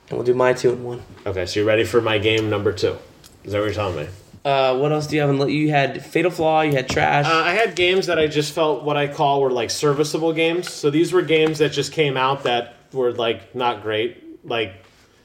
[0.08, 1.02] and we'll do my two and one.
[1.24, 2.96] Okay, so you're ready for my game number two.
[3.44, 4.08] Is that what you're telling me?
[4.44, 5.30] Uh, what else do you have?
[5.30, 6.62] in You had Fatal Flaw.
[6.62, 7.26] You had Trash.
[7.26, 10.72] Uh, I had games that I just felt what I call were like serviceable games.
[10.72, 14.74] So these were games that just came out that were like not great, like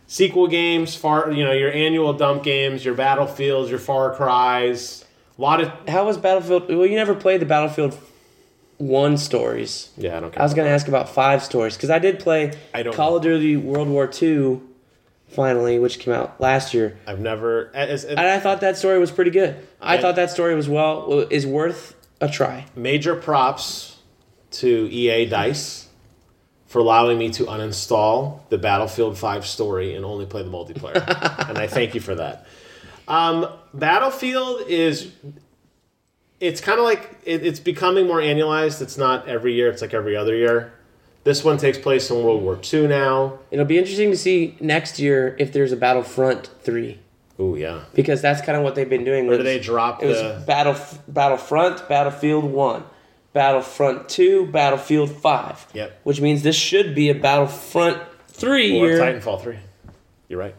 [0.06, 5.04] sequel games, far you know your annual dump games, your Battlefields, your Far Cries,
[5.38, 6.70] a lot of How was Battlefield?
[6.70, 7.98] Well, you never played the Battlefield
[8.78, 9.90] One stories.
[9.98, 10.18] yeah.
[10.18, 10.42] I don't care.
[10.42, 13.24] I was gonna ask about five stories because I did play I don't Call of
[13.24, 14.62] Duty World War II,
[15.28, 17.72] finally, which came out last year, I've never.
[17.74, 19.56] As, and I thought that story was pretty good.
[19.82, 22.66] I I- thought that story was well is worth a try.
[22.76, 23.98] major props
[24.52, 25.88] to EA Dice
[26.66, 30.96] for allowing me to uninstall the Battlefield 5 story and only play the multiplayer.
[31.50, 32.46] and I thank you for that.
[33.08, 35.12] Um, Battlefield is
[36.40, 38.82] it's kind of like it, it's becoming more annualized.
[38.82, 40.74] It's not every year, it's like every other year.
[41.28, 43.40] This one takes place in World War II now.
[43.52, 47.00] It'll be interesting to see next year if there's a Battlefront three
[47.38, 47.82] Oh yeah.
[47.94, 49.28] because that's kind of what they've been doing.
[49.28, 50.78] Where was- do they drop It was the Battle
[51.10, 52.86] Battlefront, Battlefield One,
[53.34, 55.68] Battlefront Two, Battlefield Five.
[55.74, 56.00] Yep.
[56.06, 59.00] Which means this should be a Battlefront Three or year.
[59.00, 59.58] Titanfall 3?
[60.30, 60.56] You're right.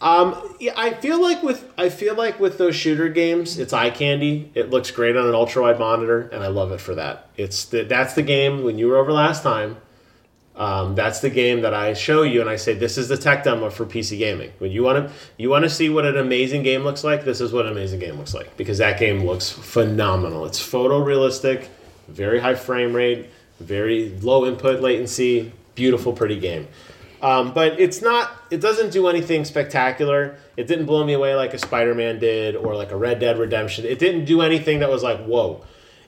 [0.00, 3.90] Um, yeah, I feel like with I feel like with those shooter games, it's eye
[3.90, 4.50] candy.
[4.54, 7.28] It looks great on an ultra wide monitor, and I love it for that.
[7.36, 9.76] It's the, that's the game when you were over last time.
[10.54, 13.44] Um, that's the game that I show you, and I say this is the tech
[13.44, 14.52] demo for PC gaming.
[14.58, 17.40] When you want to you want to see what an amazing game looks like, this
[17.40, 20.46] is what an amazing game looks like because that game looks phenomenal.
[20.46, 21.66] It's photorealistic,
[22.06, 23.30] very high frame rate,
[23.60, 26.68] very low input latency, beautiful, pretty game.
[27.20, 28.30] Um, but it's not.
[28.50, 30.36] It doesn't do anything spectacular.
[30.56, 33.84] It didn't blow me away like a Spider-Man did or like a Red Dead Redemption.
[33.84, 35.64] It didn't do anything that was like whoa.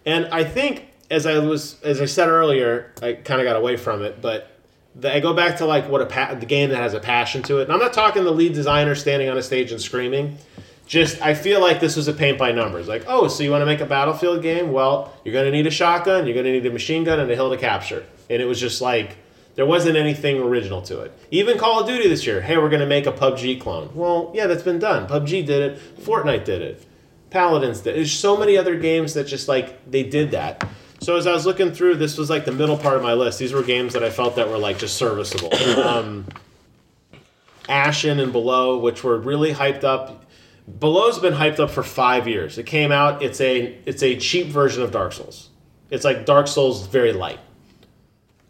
[0.06, 3.76] And I think as I was as I said earlier, I kind of got away
[3.76, 4.50] from it, but
[4.94, 7.42] the, I go back to like what a pa- the game that has a passion
[7.44, 7.64] to it.
[7.64, 10.38] And I'm not talking the lead designer standing on a stage and screaming.
[10.86, 12.88] Just I feel like this was a paint by numbers.
[12.88, 14.72] Like, oh, so you want to make a battlefield game?
[14.72, 17.50] Well, you're to need a shotgun, you're to need a machine gun, and a hill
[17.50, 18.04] to capture.
[18.28, 19.16] And it was just like
[19.60, 21.12] there wasn't anything original to it.
[21.30, 23.90] Even Call of Duty this year, hey, we're going to make a PUBG clone.
[23.94, 25.06] Well, yeah, that's been done.
[25.06, 26.00] PUBG did it.
[26.00, 26.86] Fortnite did it.
[27.28, 27.94] Paladins did.
[27.94, 30.66] There's so many other games that just like they did that.
[31.02, 33.38] So as I was looking through, this was like the middle part of my list.
[33.38, 35.54] These were games that I felt that were like just serviceable.
[35.86, 36.24] um,
[37.68, 40.24] Ashen and Below, which were really hyped up.
[40.78, 42.56] Below's been hyped up for five years.
[42.56, 43.22] It came out.
[43.22, 45.50] It's a it's a cheap version of Dark Souls.
[45.90, 47.40] It's like Dark Souls, very light.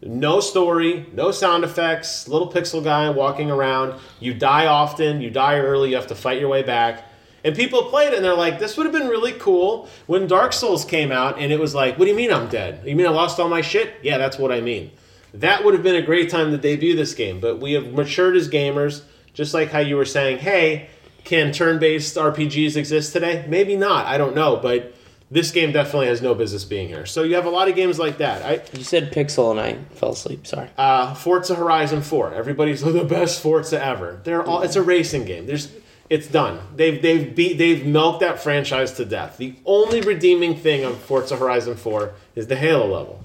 [0.03, 2.27] No story, no sound effects.
[2.27, 3.93] Little pixel guy walking around.
[4.19, 5.21] You die often.
[5.21, 5.91] You die early.
[5.91, 7.05] You have to fight your way back.
[7.43, 10.53] And people played it and they're like, "This would have been really cool when Dark
[10.53, 12.81] Souls came out." And it was like, "What do you mean I'm dead?
[12.85, 14.91] You mean I lost all my shit?" Yeah, that's what I mean.
[15.33, 17.39] That would have been a great time to debut this game.
[17.39, 19.01] But we have matured as gamers,
[19.33, 20.87] just like how you were saying, "Hey,
[21.23, 23.45] can turn-based RPGs exist today?
[23.47, 24.07] Maybe not.
[24.07, 24.93] I don't know, but."
[25.31, 27.05] This game definitely has no business being here.
[27.05, 28.41] So you have a lot of games like that.
[28.43, 30.45] I, You said Pixel and I fell asleep.
[30.45, 30.67] Sorry.
[30.77, 32.33] uh, Forza Horizon 4.
[32.33, 34.19] Everybody's the best Forza ever.
[34.25, 34.61] They're all.
[34.61, 35.45] It's a racing game.
[35.45, 35.71] There's.
[36.09, 36.59] It's done.
[36.75, 39.37] They've they've beat they've milked that franchise to death.
[39.37, 43.23] The only redeeming thing of Forza Horizon 4 is the Halo level.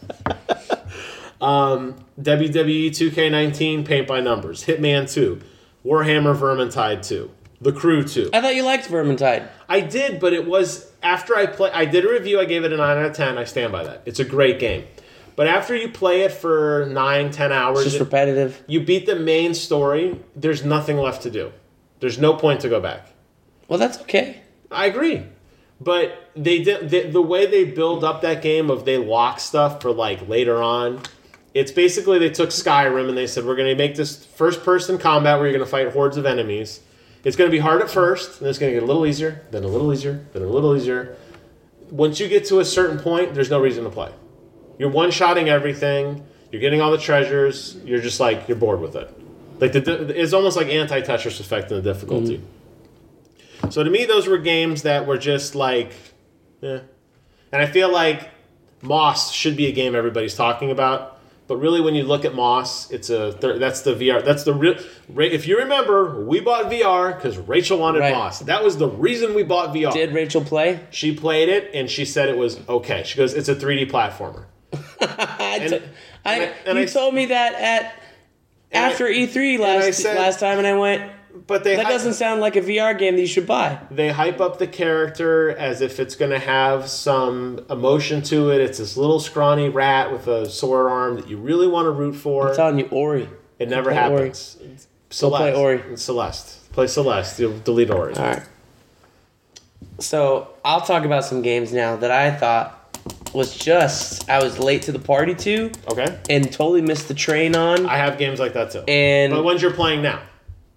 [1.40, 5.40] um, WWE 2K19 Paint by Numbers, Hitman 2,
[5.84, 7.28] Warhammer Vermintide 2,
[7.60, 8.30] The Crew 2.
[8.32, 9.48] I thought you liked Vermintide.
[9.68, 11.70] I did, but it was after I play.
[11.72, 12.40] I did a review.
[12.40, 13.36] I gave it a nine out of ten.
[13.38, 14.02] I stand by that.
[14.06, 14.84] It's a great game,
[15.34, 18.62] but after you play it for nine, ten hours, It's just repetitive.
[18.66, 20.20] you beat the main story.
[20.36, 21.52] There's nothing left to do.
[22.00, 23.08] There's no point to go back.
[23.68, 24.40] Well, that's okay.
[24.70, 25.24] I agree,
[25.80, 29.80] but they did the, the way they build up that game of they lock stuff
[29.82, 31.00] for like later on.
[31.54, 34.98] It's basically they took Skyrim and they said we're going to make this first person
[34.98, 36.80] combat where you're going to fight hordes of enemies.
[37.24, 39.44] It's going to be hard at first, and it's going to get a little easier,
[39.50, 41.16] then a little easier, then a little easier.
[41.90, 44.12] Once you get to a certain point, there's no reason to play.
[44.78, 46.24] You're one-shotting everything.
[46.52, 47.76] You're getting all the treasures.
[47.84, 49.12] You're just like you're bored with it.
[49.58, 52.42] Like the, it's almost like anti-Tetris effect in the difficulty.
[53.70, 55.92] So to me, those were games that were just like,
[56.62, 56.80] eh.
[57.52, 58.30] And I feel like
[58.82, 61.15] Moss should be a game everybody's talking about.
[61.48, 64.24] But really, when you look at Moss, it's a that's the VR.
[64.24, 64.74] That's the real.
[65.16, 68.12] If you remember, we bought VR because Rachel wanted Right.
[68.14, 68.40] Moss.
[68.40, 69.92] That was the reason we bought VR.
[69.92, 70.80] Did Rachel play?
[70.90, 73.04] She played it and she said it was okay.
[73.04, 74.46] She goes, "It's a 3D platformer."
[75.00, 75.82] I, And- t-
[76.24, 77.94] I, and I- and you I- told me that at
[78.72, 81.12] after E3 last last time, and I went,
[81.46, 83.78] But they that hype- doesn't sound like a VR game that you should buy.
[83.90, 88.60] they hype up the character as if it's going to have some emotion to it.
[88.60, 92.14] It's this little scrawny rat with a sore arm that you really want to root
[92.14, 92.50] for.
[92.50, 93.28] I'm telling you, Ori.
[93.58, 94.12] It never play Ori.
[94.28, 94.86] happens.
[95.10, 95.40] Celeste.
[95.40, 95.96] play Ori.
[95.96, 96.72] Celeste.
[96.72, 97.38] Play Celeste.
[97.40, 98.14] You'll delete Ori.
[98.14, 98.42] All right.
[99.98, 102.72] So I'll talk about some games now that I thought
[103.32, 106.18] was just I was late to the party to Okay.
[106.28, 107.86] and totally missed the train on.
[107.86, 108.80] I have games like that too.
[108.88, 110.20] And but ones you're playing now,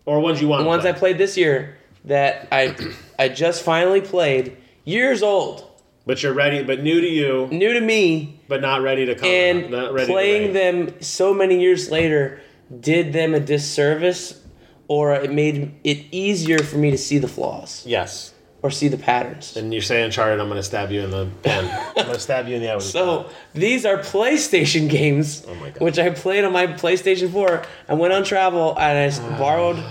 [0.10, 0.62] or ones you want.
[0.62, 0.90] the to ones play.
[0.90, 2.76] I played this year that I
[3.20, 5.66] I just finally played, years old,
[6.06, 6.64] But you're ready.
[6.64, 7.48] But new to you.
[7.52, 9.30] new to me, But not ready to come.
[9.30, 12.42] and not ready playing to them so many years later
[12.80, 14.42] did them a disservice,
[14.88, 18.34] or it made it easier for me to see the flaws Yes.
[18.62, 19.56] Or see the patterns.
[19.56, 21.66] And you say Uncharted, I'm going to stab you in the pen.
[21.98, 22.80] I'm going to stab you in the eye.
[22.80, 25.80] So these are PlayStation games, Oh my God.
[25.82, 27.64] which I played on my PlayStation 4.
[27.88, 29.38] I went on travel and I s- ah.
[29.38, 29.84] borrowed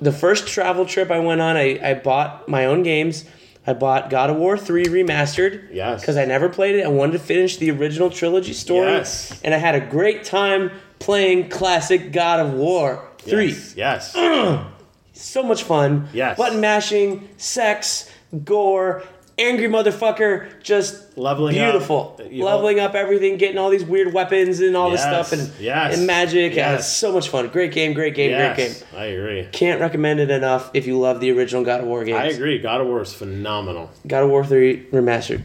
[0.00, 1.56] the first travel trip I went on.
[1.56, 3.24] I, I bought my own games.
[3.66, 5.68] I bought God of War 3 remastered.
[5.72, 6.00] Yes.
[6.00, 6.84] Because I never played it.
[6.84, 8.88] I wanted to finish the original trilogy story.
[8.90, 9.40] Yes.
[9.44, 13.46] And I had a great time playing classic God of War 3.
[13.46, 13.74] Yes.
[13.76, 14.14] yes.
[15.12, 16.08] So much fun.
[16.12, 16.36] Yes.
[16.38, 18.10] Button mashing, sex,
[18.44, 19.02] gore,
[19.38, 21.70] angry motherfucker, just Leveling up.
[21.72, 22.20] beautiful.
[22.30, 25.96] You- Leveling up everything, getting all these weird weapons and all this stuff and, Yes.
[25.96, 26.54] and magic.
[26.54, 26.90] Yes.
[26.94, 27.48] so much fun.
[27.48, 28.70] Great game, great game, great game.
[28.70, 28.84] yes.
[28.96, 29.48] I agree.
[29.52, 32.18] Can't recommend it enough if you love the original God of War games.
[32.18, 32.58] I agree.
[32.58, 33.90] God of War is phenomenal.
[34.06, 35.42] God of War 3 remastered.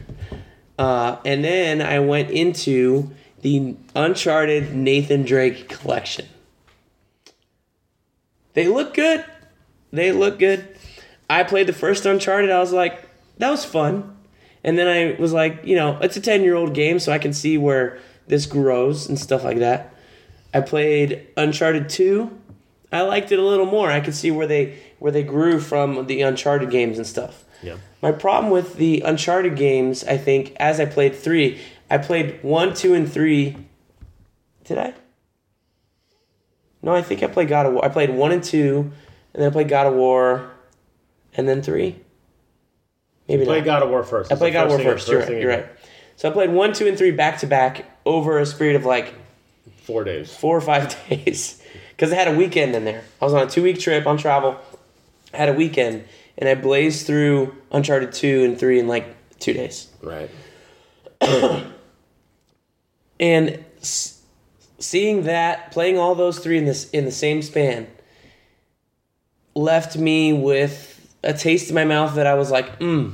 [0.78, 3.10] Uh, and then I went into
[3.42, 6.26] the Uncharted Nathan Drake collection.
[8.54, 9.24] They look good.
[9.92, 10.76] They look good.
[11.30, 12.50] I played the first Uncharted.
[12.50, 13.08] I was like,
[13.38, 14.16] that was fun.
[14.64, 17.18] And then I was like, you know, it's a 10 year old game, so I
[17.18, 19.94] can see where this grows and stuff like that.
[20.52, 22.38] I played Uncharted 2.
[22.90, 23.90] I liked it a little more.
[23.90, 27.44] I could see where they where they grew from the Uncharted games and stuff.
[27.62, 27.76] Yeah.
[28.00, 31.60] My problem with the Uncharted games, I think, as I played three,
[31.90, 33.56] I played one, two, and three.
[34.64, 34.94] Did I?
[36.82, 37.84] No, I think I played God of War.
[37.84, 38.92] I played one and two,
[39.38, 40.50] and then I played God of War,
[41.36, 41.94] and then three.
[43.28, 43.64] Maybe Play not.
[43.66, 44.32] God of War first.
[44.32, 45.06] I played God of War first.
[45.06, 45.30] You're right.
[45.30, 45.66] you You're right.
[46.16, 49.14] So I played one, two, and three back to back over a period of like
[49.84, 50.34] Four days.
[50.34, 53.04] four or five days because I had a weekend in there.
[53.22, 54.56] I was on a two week trip on travel.
[55.32, 56.04] I had a weekend
[56.36, 59.88] and I blazed through Uncharted two and three in like two days.
[60.02, 60.30] Right.
[63.20, 64.22] And s-
[64.78, 67.88] seeing that, playing all those three in this in the same span,
[69.58, 70.94] left me with
[71.24, 73.12] a taste in my mouth that I was like, mm,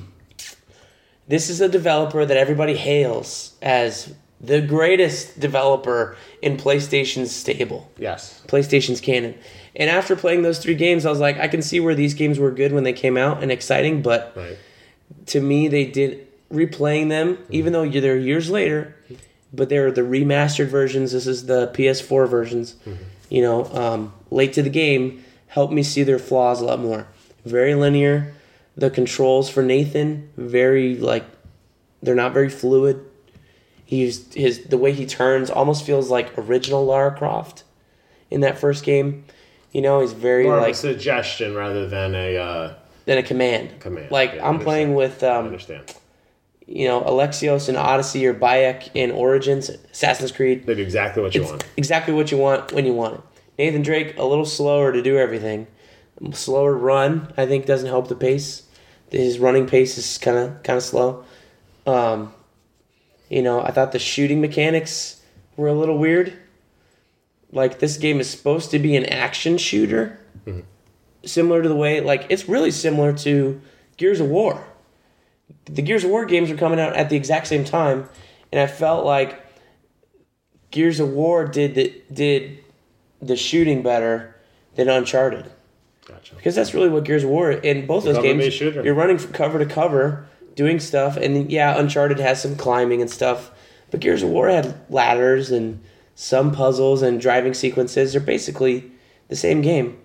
[1.26, 7.90] this is a developer that everybody hails as the greatest developer in PlayStation's stable.
[7.98, 8.42] Yes.
[8.46, 9.34] PlayStation's canon.
[9.74, 12.38] And after playing those three games, I was like, I can see where these games
[12.38, 14.58] were good when they came out and exciting, but Right.
[15.26, 18.94] to me, they did replaying them, even though they're years later,
[19.52, 21.12] but they're the remastered versions.
[21.12, 22.76] This is the PS4 versions.
[23.30, 27.06] You know, um, late to the game helped me see their flaws a lot more.
[27.44, 28.34] Very linear.
[28.76, 31.24] The controls for Nathan very like
[32.02, 33.00] they're not very fluid.
[33.84, 37.62] He's his the way he turns almost feels like original Lara Croft
[38.30, 39.24] in that first game.
[39.72, 42.74] You know, he's very More of like a suggestion rather than a uh,
[43.04, 43.78] than a command.
[43.80, 44.10] command.
[44.10, 45.94] Like Yeah, I I'm playing with I um, understand.
[46.66, 50.66] you know, Alexios in Odyssey or Bayek in Origins, Assassin's Creed.
[50.66, 51.64] They do exactly what you It's want.
[51.76, 53.20] exactly what you want when you want it.
[53.58, 55.66] Nathan Drake, a little slower to do everything.
[56.32, 58.62] Slower run, I think, doesn't help the pace.
[59.10, 61.24] His running pace is kind of kind of slow.
[61.86, 62.32] Um,
[63.28, 65.22] you know, I thought the shooting mechanics
[65.56, 66.32] were a little weird.
[67.52, 70.18] Like this game is supposed to be an action shooter,
[71.24, 73.60] similar to the way like it's really similar to
[73.96, 74.66] Gears of War
[75.66, 78.08] the Gears of War games were coming out at the exact same time,
[78.52, 79.40] and I felt like
[80.70, 82.63] Gears of War did the did
[83.22, 84.34] the shooting better
[84.74, 85.50] than Uncharted
[86.06, 86.34] Gotcha.
[86.34, 88.60] because that's really what Gears of War in both those games.
[88.60, 93.10] You're running from cover to cover, doing stuff, and yeah, Uncharted has some climbing and
[93.10, 93.50] stuff,
[93.90, 95.80] but Gears of War had ladders and
[96.14, 98.12] some puzzles and driving sequences.
[98.12, 98.90] They're basically
[99.28, 99.98] the same game,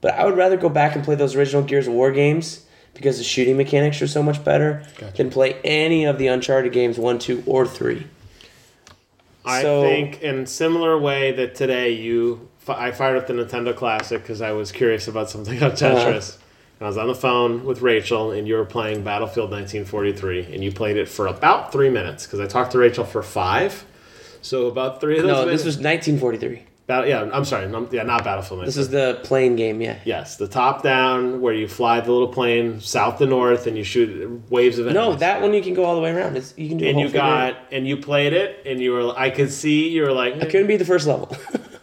[0.00, 3.18] but I would rather go back and play those original Gears of War games because
[3.18, 5.16] the shooting mechanics are so much better Gotcha.
[5.16, 8.06] than play any of the Uncharted games one, two, or three.
[9.44, 14.20] I So- think in similar way that today you, I fired up the Nintendo Classic
[14.20, 15.76] because I was curious about something on Uh-huh.
[15.76, 16.38] Tetris.
[16.80, 20.64] And I was on the phone with Rachel, and you were playing Battlefield 1943, and
[20.64, 23.84] you played it for about three minutes because I talked to Rachel for five.
[24.42, 25.62] So about three of those No, minutes.
[25.62, 26.64] this was 1943.
[26.86, 28.66] Battle, yeah, I'm sorry, yeah, not Battlefield.
[28.66, 29.96] This is the plane game, yeah.
[30.04, 33.84] yes, the top down where you fly the little plane south to north and you
[33.84, 35.08] shoot waves of Enemies.
[35.12, 36.36] No, that one you can go all the way around.
[36.36, 36.86] It's, you can do.
[36.86, 40.12] and you got and you played it and you were I could see you were
[40.12, 41.34] like I couldn't be the first level.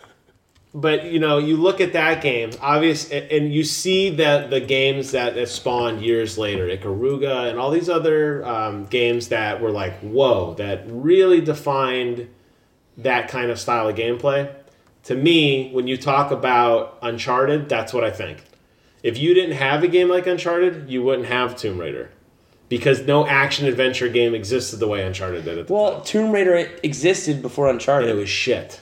[0.73, 5.11] But you know, you look at that game, obvious, and you see that the games
[5.11, 9.99] that, that spawned years later, Ikaruga and all these other um, games that were like,
[9.99, 12.29] whoa, that really defined
[12.97, 14.53] that kind of style of gameplay.
[15.03, 18.43] To me, when you talk about Uncharted, that's what I think.
[19.03, 22.11] If you didn't have a game like Uncharted, you wouldn't have Tomb Raider,
[22.69, 26.55] because no action adventure game existed the way Uncharted did at the well, Tomb Raider
[26.83, 28.09] existed before Uncharted.
[28.09, 28.79] and it was shit.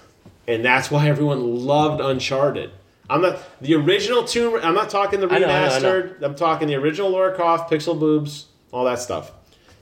[0.49, 2.71] And that's why everyone loved Uncharted.
[3.07, 4.59] I'm not the original Tomb.
[4.63, 6.01] I'm not talking the I know, I know, I know.
[6.01, 6.23] remastered.
[6.23, 9.31] I'm talking the original Lara Croft, Pixel Boobs, all that stuff.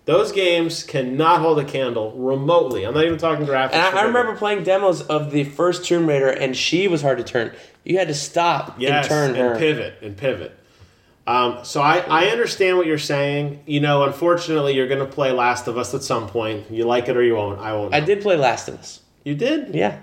[0.04, 2.86] Those games cannot hold a candle remotely.
[2.86, 3.74] I'm not even talking graphics.
[3.74, 7.18] And I, I remember playing demos of the first Tomb Raider, and she was hard
[7.18, 7.52] to turn.
[7.84, 9.58] You had to stop yes, and turn and her.
[9.58, 10.58] pivot and pivot.
[11.26, 13.64] Um, so I, I understand what you're saying.
[13.66, 16.72] You know, unfortunately, you're going to play Last of Us at some point.
[16.72, 17.60] You like it or you won't.
[17.60, 17.94] I won't.
[17.94, 19.02] I did play Last of Us.
[19.26, 19.76] you did.
[19.76, 20.00] Yeah,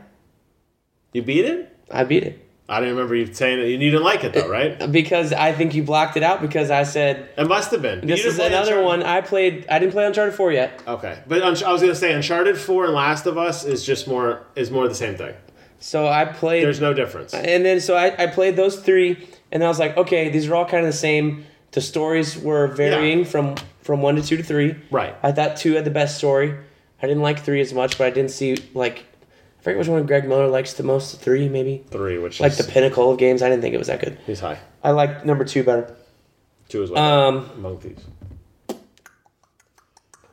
[1.14, 1.74] You beat it.
[1.90, 3.66] I beat it I don't remember you saying it.
[3.68, 4.80] You didn't like it though, right?
[4.80, 8.06] Uh, because I think you blocked it out because I said It must have been.
[8.06, 8.84] This didn't is another Uncharted?
[8.84, 9.66] one I played.
[9.68, 12.84] I didn't play Uncharted Four yet, Okay, but Unch- I was gonna say Uncharted Four
[12.86, 15.34] and Last of Us is just more is more the same thing.
[15.78, 16.64] so I played.
[16.64, 17.34] There's no difference.
[17.34, 20.54] and then so I, I played those three, and I was like, okay, these are
[20.54, 21.44] all kind of the same.
[21.72, 23.24] The stories were varying Yeah.
[23.26, 24.74] from from one to two to three.
[24.90, 25.14] Right.
[25.22, 26.56] I thought two had the best story.
[27.02, 29.04] I didn't like three as much, but I didn't see like
[29.64, 31.20] forget which one Greg Miller likes the most.
[31.20, 31.84] Three maybe.
[31.90, 33.42] Three, which Like is the pinnacle of games.
[33.42, 34.18] I didn't think it was that good.
[34.26, 34.58] he's high.
[34.82, 35.96] I like number two better.
[36.68, 37.02] Two as well.
[37.02, 37.98] Um, among these.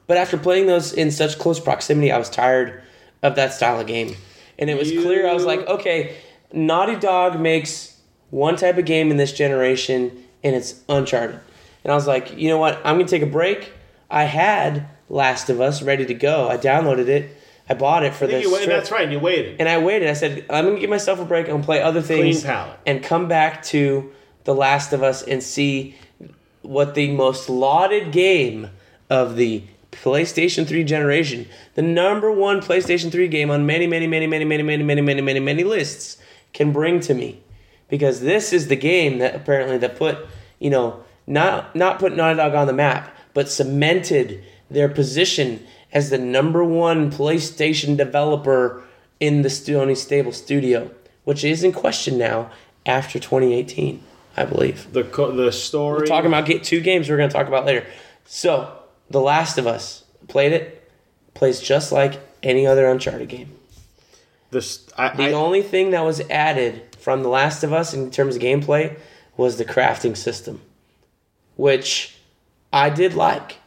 [0.08, 2.84] but after playing those in such close proximity, I was tired
[3.24, 4.16] of that style of game,
[4.60, 5.28] and it was clear.
[5.28, 6.18] I was like, okay,
[6.52, 8.00] Naughty Dog makes
[8.30, 11.40] one type of game in this generation, and it's Uncharted.
[11.84, 12.78] And I was like, you know what?
[12.86, 13.72] I'm gonna take a break.
[14.10, 16.48] I had Last of Us ready to go.
[16.50, 17.38] I downloaded it.
[17.72, 18.68] I bought it for this you trip.
[18.68, 19.04] that's right.
[19.04, 19.56] And you waited.
[19.62, 20.10] And I waited.
[20.10, 21.46] I said, I'm gonna give myself a break.
[21.46, 22.78] I'm gonna play other things palate.
[22.86, 24.12] and come back to
[24.44, 25.96] The Last of Us and see
[26.64, 28.70] what the most lauded game
[29.10, 34.28] of the PlayStation 3 generation, the number one PlayStation 3 game on many, many, many,
[34.28, 36.18] many, many, many, many, many, many, many lists
[36.52, 37.42] can bring to me.
[37.88, 40.18] Because this is the game that apparently that put,
[40.60, 46.10] you know, not not put Naughty Dog on the map, but cemented their position as
[46.10, 48.84] the number one PlayStation developer
[49.20, 50.92] in the Sony Stable Studio,
[51.24, 52.50] which is in question now
[52.86, 54.02] after 2018,
[54.38, 54.92] I believe.
[54.94, 56.00] the co- the story.
[56.00, 57.86] We're talking about get two games we're going to talk about later.
[58.26, 58.74] So,
[59.10, 60.90] The Last of Us played it,
[61.34, 63.52] plays just like any other Uncharted game.
[64.52, 64.88] this.
[64.98, 68.36] I, The I, only thing that was added from The Last of Us in terms
[68.38, 68.98] of gameplay
[69.38, 70.62] was the crafting system,
[71.56, 72.16] which
[72.74, 73.58] I did like.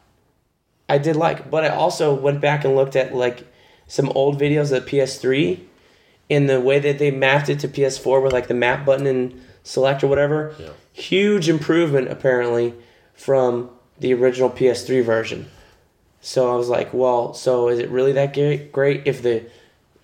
[0.88, 3.46] I did like, but I also went back and looked at like
[3.86, 5.60] some old videos of PS3
[6.28, 9.42] in the way that they mapped it to PS4 with like the map button and
[9.62, 10.54] select or whatever.
[10.58, 10.70] Yeah.
[10.92, 12.74] Huge improvement apparently
[13.14, 15.50] from the original PS3 version.
[16.20, 18.72] So I was like, well, so is it really that great?
[18.72, 19.44] Great if the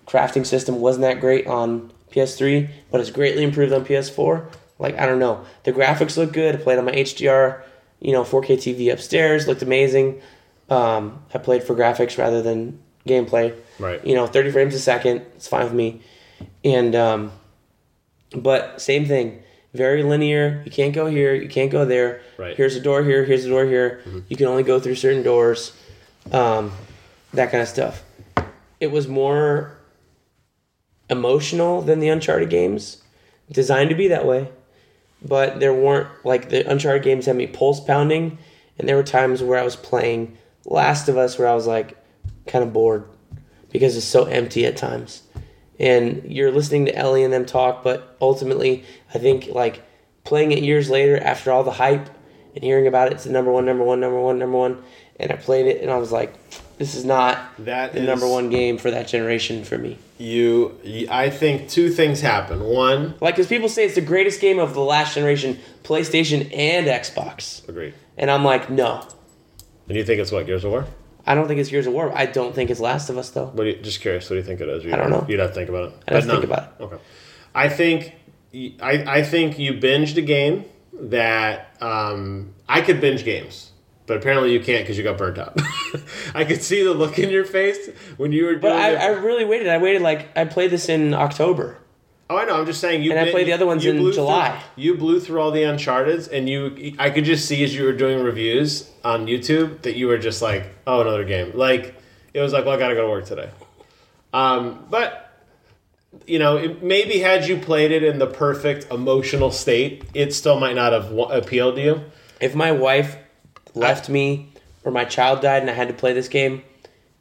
[0.07, 4.45] crafting system wasn't that great on PS3, but it's greatly improved on PS4.
[4.77, 6.55] Like I don't know, the graphics look good.
[6.55, 7.61] I played on my HDR,
[7.99, 10.21] you know, 4K TV upstairs, looked amazing.
[10.71, 13.55] Um, I played for graphics rather than gameplay.
[13.77, 14.03] Right.
[14.05, 16.01] You know, 30 frames a second, it's fine with me.
[16.63, 17.31] And um,
[18.35, 19.43] but same thing,
[19.73, 20.61] very linear.
[20.63, 22.21] You can't go here, you can't go there.
[22.37, 22.55] Right.
[22.55, 24.01] Here's a door here, here's a door here.
[24.29, 25.77] You can only go through certain doors.
[26.31, 26.71] Um,
[27.33, 28.03] that kind of stuff.
[28.79, 29.77] It was more
[31.09, 33.03] emotional than the Uncharted games,
[33.51, 34.49] designed to be that way.
[35.21, 38.37] But there weren't like the Uncharted games had me pulse pounding,
[38.79, 41.97] and there were times where I was playing Last of Us where I was like
[42.47, 43.05] kind of bored
[43.71, 45.23] because it's so empty at times.
[45.79, 48.83] And you're listening to Ellie and them talk, but ultimately,
[49.13, 49.81] I think like
[50.23, 52.07] playing it years later after all the hype
[52.53, 54.83] and hearing about it, it's the number one, number one, number one, number one.
[55.19, 56.33] And I played it and I was like,
[56.77, 59.97] This is not That the number one game for that generation for me.
[60.19, 62.59] You, you- I think two things happen.
[62.63, 66.85] One, Like, because people say it's the greatest game of the last generation, PlayStation and
[66.87, 67.93] Xbox, agreed.
[68.17, 69.07] and I'm like, no,
[69.91, 70.87] And you think it's what Gears of War?
[71.25, 72.17] I don't think it's Gears of War.
[72.17, 73.47] I don't think it's Last of Us though.
[73.47, 74.29] What do you, just curious.
[74.29, 74.85] What do you think it is?
[74.85, 75.25] You, I don't know.
[75.27, 75.93] You'd have to think about it.
[76.07, 76.97] I'd have to think about Okay.
[77.53, 78.15] I think
[78.81, 80.63] I, I think you binged a game
[80.93, 83.73] that um, I could binge games,
[84.05, 85.59] but apparently you can't because you got burnt out.
[86.33, 88.97] I could see the look in your face when you were But I, it.
[88.97, 89.67] I really waited.
[89.67, 91.79] I waited like I played this in October.
[92.31, 92.59] Oh, I know.
[92.59, 93.11] I'm just saying you.
[93.11, 94.61] And I played the other ones in blew through- July.
[94.75, 96.95] you blew through all the Uncharted, and you.
[96.97, 100.41] I could just see as you were doing reviews on YouTube that you were just
[100.41, 101.95] like, "Oh, another game." Like
[102.33, 103.49] it was like, "Well, I gotta go to work today."
[104.33, 105.27] Um, but
[106.25, 110.59] you know, it, maybe had you played it in the perfect emotional state, it still
[110.59, 112.01] might not have appealed to you.
[112.39, 113.17] If my wife
[113.75, 114.49] left me
[114.83, 116.63] or my child died and I had to play this game,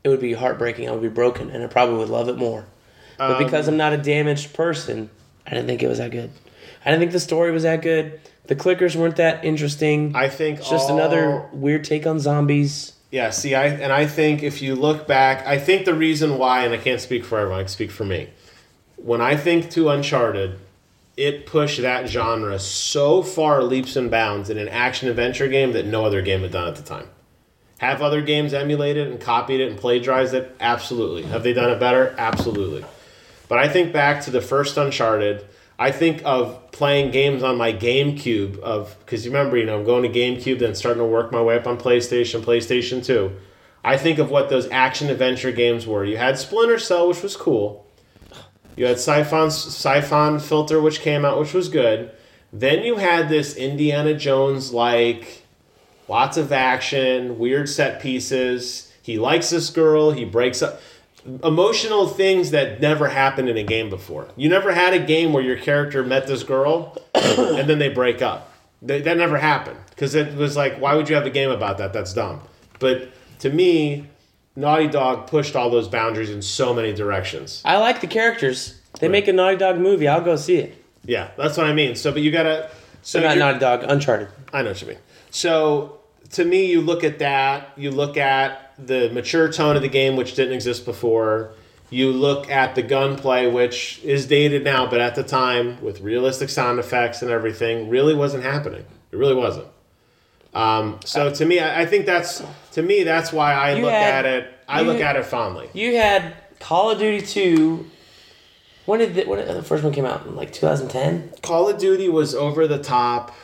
[0.03, 0.89] it would be heartbreaking.
[0.89, 2.67] I would be broken, and I probably would love it more.
[3.21, 5.11] But Um, because I'm not a damaged person,
[5.47, 6.31] I didn't think it was that good.
[6.87, 8.19] I didn't think the story was that good.
[8.47, 10.13] The clickers weren't that interesting.
[10.17, 12.95] I think it's just all- another weird take on zombies.
[13.11, 16.65] Yeah, see, I and I think if you look back, I think the reason why,
[16.65, 18.29] and I can't speak for everyone, I can speak for me.
[18.97, 20.53] When I think to Uncharted,
[21.17, 25.85] it pushed that genre so far leaps and bounds in an action adventure game that
[25.87, 27.09] no other game had done at the time.
[27.79, 30.55] Have other games emulated and copied it and plagiarized it?
[30.61, 31.23] Absolutely.
[31.25, 32.15] Have they done it better?
[32.17, 32.85] Absolutely.
[33.51, 35.45] But I think back to the first Uncharted.
[35.77, 39.85] I think of playing games on my GameCube of because you remember, you know, I'm
[39.85, 43.33] going to GameCube, then starting to work my way up on PlayStation, PlayStation 2.
[43.83, 46.05] I think of what those action adventure games were.
[46.05, 47.85] You had Splinter Cell, which was cool.
[48.77, 52.13] You had Siphon Siphon Filter, which came out, which was good.
[52.53, 55.45] Then you had this Indiana Jones like
[56.07, 58.93] lots of action, weird set pieces.
[59.03, 60.13] He likes this girl.
[60.13, 60.81] He breaks up
[61.45, 64.29] emotional things that never happened in a game before.
[64.37, 68.23] You never had a game where your character met this girl and then they break
[68.23, 68.53] up.
[68.83, 71.79] That, that never happened because it was like, why would you have a game about
[71.79, 71.93] that?
[71.93, 72.41] That's dumb.
[72.79, 74.07] But to me,
[74.57, 77.63] Naughty Dog pushed all those boundaries in so many directions.
[77.65, 78.81] I like the characters.
[78.99, 80.09] They make a Naughty Dog movie.
[80.09, 80.85] I'll go see it.
[81.05, 81.95] Yeah, that's what I mean.
[81.95, 82.71] So, but you gotta.
[83.03, 84.29] So So not Naughty Dog, Uncharted.
[84.53, 84.99] I know what you mean.
[85.31, 86.01] So
[86.31, 87.73] to me, you look at that.
[87.77, 91.53] You look at the mature tone of the game, which didn't exist before.
[91.91, 96.49] You look at the gunplay, which is dated now, but at the time, with realistic
[96.49, 98.85] sound effects and everything, really wasn't happening.
[99.11, 99.67] It really wasn't.
[100.55, 102.43] Um, so to me, I, I think that's
[102.73, 104.55] to me that's why I You look had- at it.
[104.69, 105.69] I look at it fondly.
[105.73, 107.91] You had Call of Duty 2.
[108.87, 110.25] When did the, when did the first one came out?
[110.27, 111.33] In like 2010?
[111.43, 113.35] Call of Duty was over the top.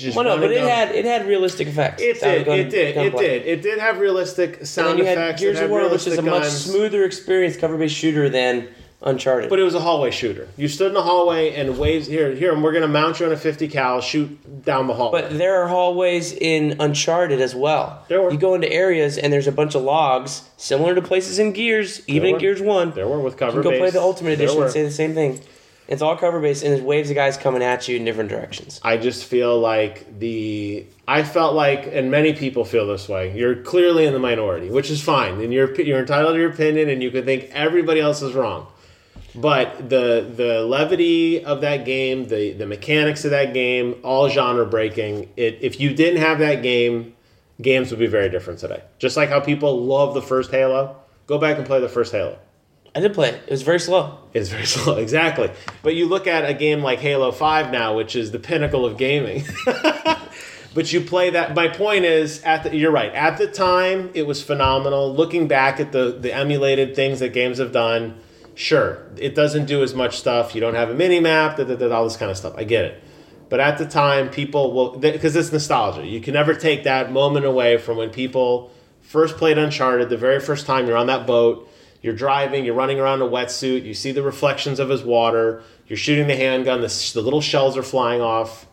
[0.00, 2.02] Just Well, no, but it down- had it had realistic effects.
[2.02, 2.46] It did.
[2.46, 2.88] gun- It did.
[2.88, 3.28] It gunplay.
[3.40, 3.46] did.
[3.46, 5.38] It did have realistic And then sound you had.
[5.38, 6.64] Gears of War, which is a realistic much guns.
[6.64, 8.68] smoother experience, cover-based shooter than
[9.02, 9.48] Uncharted.
[9.48, 10.46] But it was a hallway shooter.
[10.58, 13.32] You stood in the hallway and waves here, here, and we're gonna mount you on
[13.32, 15.22] a 50 cal, shoot down the hallway.
[15.22, 18.04] But there are hallways in Uncharted as well.
[18.08, 18.30] There were.
[18.30, 22.02] You go into areas and there's a bunch of logs, similar to places in Gears,
[22.08, 22.38] even in.
[22.38, 22.92] Gears One.
[22.94, 25.14] there were with you cover can go play the Ultimate Edition and say the same
[25.14, 25.40] thing.
[25.90, 28.80] It's all cover based and there's waves of guys coming at you in different directions.
[28.84, 33.36] I just feel like the I felt like, and many people feel this way.
[33.36, 36.88] You're clearly in the minority, which is fine, and you're you're entitled to your opinion,
[36.88, 38.68] and you can think everybody else is wrong.
[39.34, 44.66] But the the levity of that game, the the mechanics of that game, all genre
[44.66, 45.28] breaking.
[45.36, 47.14] It if you didn't have that game,
[47.60, 48.84] games would be very different today.
[49.00, 50.96] Just like how people love the first Halo,
[51.26, 52.38] go back and play the first Halo.
[52.94, 53.42] I did play it.
[53.46, 54.18] It was very slow.
[54.34, 55.50] It's very slow, exactly.
[55.82, 58.96] But you look at a game like Halo 5 now, which is the pinnacle of
[58.96, 59.44] gaming.
[60.74, 61.54] but you play that.
[61.54, 63.12] My point is, at the, you're right.
[63.14, 65.14] At the time, it was phenomenal.
[65.14, 68.18] Looking back at the, the emulated things that games have done,
[68.54, 70.54] sure, it doesn't do as much stuff.
[70.54, 72.54] You don't have a mini map, da, da, da, all this kind of stuff.
[72.56, 73.02] I get it.
[73.48, 76.06] But at the time, people will, because it's nostalgia.
[76.06, 80.38] You can never take that moment away from when people first played Uncharted, the very
[80.38, 81.68] first time you're on that boat,
[82.02, 85.62] you're driving, you're running around in a wetsuit, you see the reflections of his water,
[85.86, 88.66] you're shooting the handgun, the, the little shells are flying off.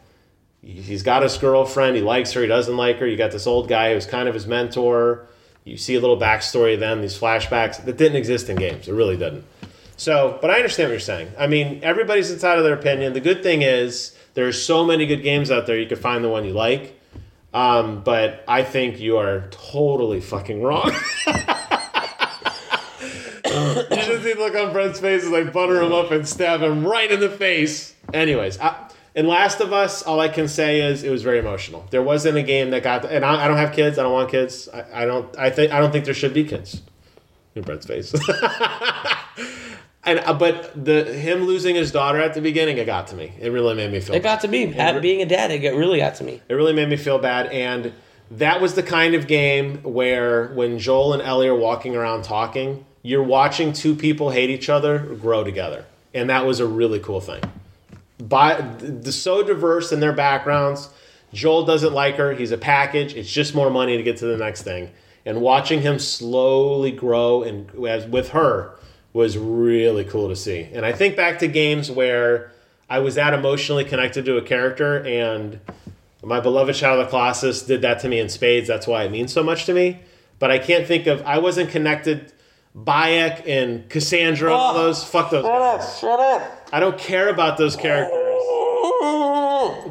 [0.62, 3.08] He's got his girlfriend, he likes her, he doesn't like her.
[3.08, 5.28] You got this old guy who's kind of his mentor.
[5.64, 8.88] You see a little backstory of them, these flashbacks that didn't exist in games.
[8.88, 9.45] It really didn't.
[9.98, 11.32] So, but I understand what you're saying.
[11.38, 13.14] I mean, everybody's entitled to their opinion.
[13.14, 15.78] The good thing is there's so many good games out there.
[15.78, 16.99] You can find the one you like.
[17.54, 20.91] Um, but I think you are totally fucking wrong.
[23.91, 26.61] you should see the look on Brent's face as I butter him up and stab
[26.61, 27.95] him right in the face.
[28.13, 31.85] Anyways, I, In Last of Us, all I can say is it was very emotional.
[31.89, 33.97] There wasn't a game that got, and I, I don't have kids.
[33.97, 34.69] I don't want kids.
[34.73, 35.38] I, I don't.
[35.38, 36.81] I think I don't think there should be kids.
[37.55, 38.13] In Brett's face.
[40.03, 43.34] and uh, but the him losing his daughter at the beginning, it got to me.
[43.39, 44.15] It really made me feel.
[44.15, 44.73] It got to me.
[44.75, 46.41] At being a dad, it got, really got to me.
[46.47, 47.47] It really made me feel bad.
[47.47, 47.93] And
[48.31, 52.85] that was the kind of game where when Joel and Ellie are walking around talking,
[53.02, 55.86] you're watching two people hate each other grow together.
[56.14, 57.44] And that was a really cool thing.
[58.19, 60.90] By the so diverse in their backgrounds,
[61.34, 62.34] Joel doesn't like her.
[62.34, 63.14] He's a package.
[63.14, 64.91] It's just more money to get to the next thing.
[65.26, 68.76] And watching him slowly grow and as with her
[69.14, 70.69] was really cool to see.
[70.74, 72.52] And I think back to games where
[72.90, 75.60] I was that emotionally connected to a character and
[76.24, 78.68] my beloved Shadow of the Colossus did that to me in spades.
[78.68, 79.99] That's why it means so much to me.
[80.40, 81.22] But I can't think of.
[81.24, 82.34] I wasn't connected.
[82.78, 84.84] Bayek and Cassandra, all Oh.
[84.84, 85.04] those.
[85.04, 85.44] Fuck those.
[85.44, 85.84] Shut guys.
[85.84, 85.99] Up!
[85.99, 86.68] Shut up.
[86.72, 88.14] I don't care about those characters.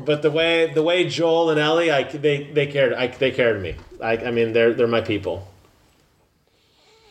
[0.05, 2.93] But the way the way Joel and Ellie, I they they cared.
[2.95, 3.75] I, they cared me.
[4.03, 5.47] I, I mean, they're they're my people.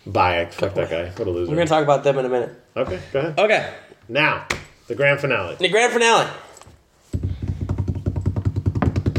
[0.07, 1.09] Bayek, fuck that guy.
[1.09, 1.49] What a loser.
[1.51, 2.51] We're gonna talk about them in a minute.
[2.77, 3.39] okay, go ahead.
[3.39, 3.73] Okay,
[4.07, 4.45] Now,
[4.87, 5.55] the grand finale.
[5.55, 6.29] the grand finale.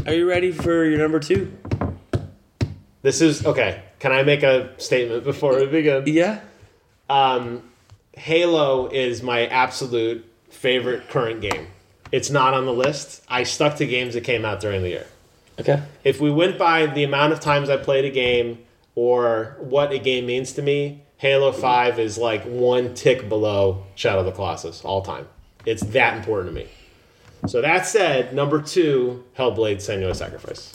[0.07, 1.51] Are you ready for your number two?
[3.01, 3.81] This is okay.
[3.99, 6.03] Can I make a statement before we begin?
[6.07, 6.41] Yeah.
[7.09, 7.63] Um,
[8.13, 11.67] Halo is my absolute favorite current game.
[12.11, 13.23] It's not on the list.
[13.27, 15.07] I stuck to games that came out during the year.
[15.59, 15.81] Okay.
[16.03, 18.59] If we went by the amount of times I played a game
[18.95, 24.19] or what a game means to me, Halo 5 is like one tick below Shadow
[24.19, 25.27] of the Colossus all time.
[25.65, 26.69] It's that important to me.
[27.47, 30.73] So that said, number two, Hellblade Senua's Sacrifice.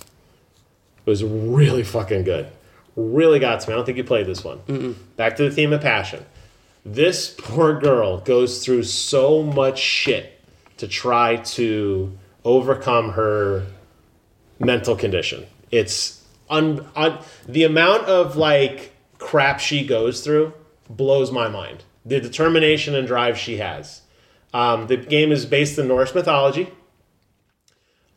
[1.05, 2.49] It was really fucking good.
[2.97, 3.75] Really got to me.
[3.75, 4.97] I don't think you played this one.
[5.17, 6.25] Back to the theme of passion.
[6.85, 10.41] This poor girl goes through so much shit
[10.79, 13.67] to try to overcome her
[14.59, 15.47] mental condition.
[15.71, 20.53] It's un, un the amount of like crap she goes through
[20.91, 21.85] blows my mind.
[22.05, 24.03] The determination and drive she has.
[24.53, 26.69] Um, the game is based in Norse mythology.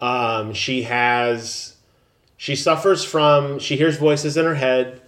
[0.02, 1.74] Um, she has
[2.38, 5.02] she suffers from she hears voices in her head.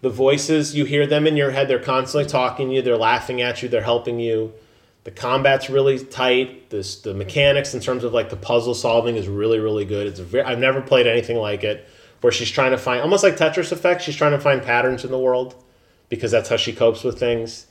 [0.00, 1.68] The voices you hear them in your head.
[1.68, 2.82] They're constantly talking to you.
[2.82, 3.68] They're laughing at you.
[3.68, 4.52] They're helping you.
[5.04, 6.70] The combat's really tight.
[6.70, 10.06] This the mechanics in terms of like the puzzle solving is really really good.
[10.06, 11.86] It's very I've never played anything like it
[12.20, 14.02] where she's trying to find almost like Tetris effect.
[14.02, 15.62] She's trying to find patterns in the world
[16.08, 17.66] because that's how she copes with things.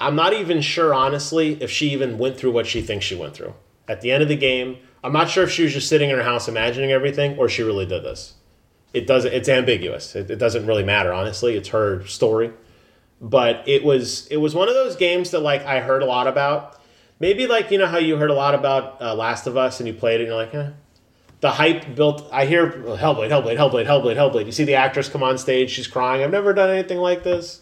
[0.00, 3.34] I'm not even sure honestly if she even went through what she thinks she went
[3.34, 3.54] through.
[3.86, 6.16] At the end of the game, I'm not sure if she was just sitting in
[6.16, 8.34] her house imagining everything or she really did this.
[8.92, 10.14] It doesn't it's ambiguous.
[10.14, 11.56] It, it doesn't really matter honestly.
[11.56, 12.52] It's her story
[13.20, 16.26] but it was it was one of those games that like I heard a lot
[16.26, 16.80] about.
[17.20, 19.88] Maybe like you know how you heard a lot about uh, Last of Us and
[19.88, 20.70] you played it and you're like, eh.
[21.40, 22.28] The hype built.
[22.32, 24.46] I hear Hellblade, Hellblade, Hellblade, Hellblade, Hellblade.
[24.46, 26.22] You see the actress come on stage, she's crying.
[26.22, 27.60] I've never done anything like this.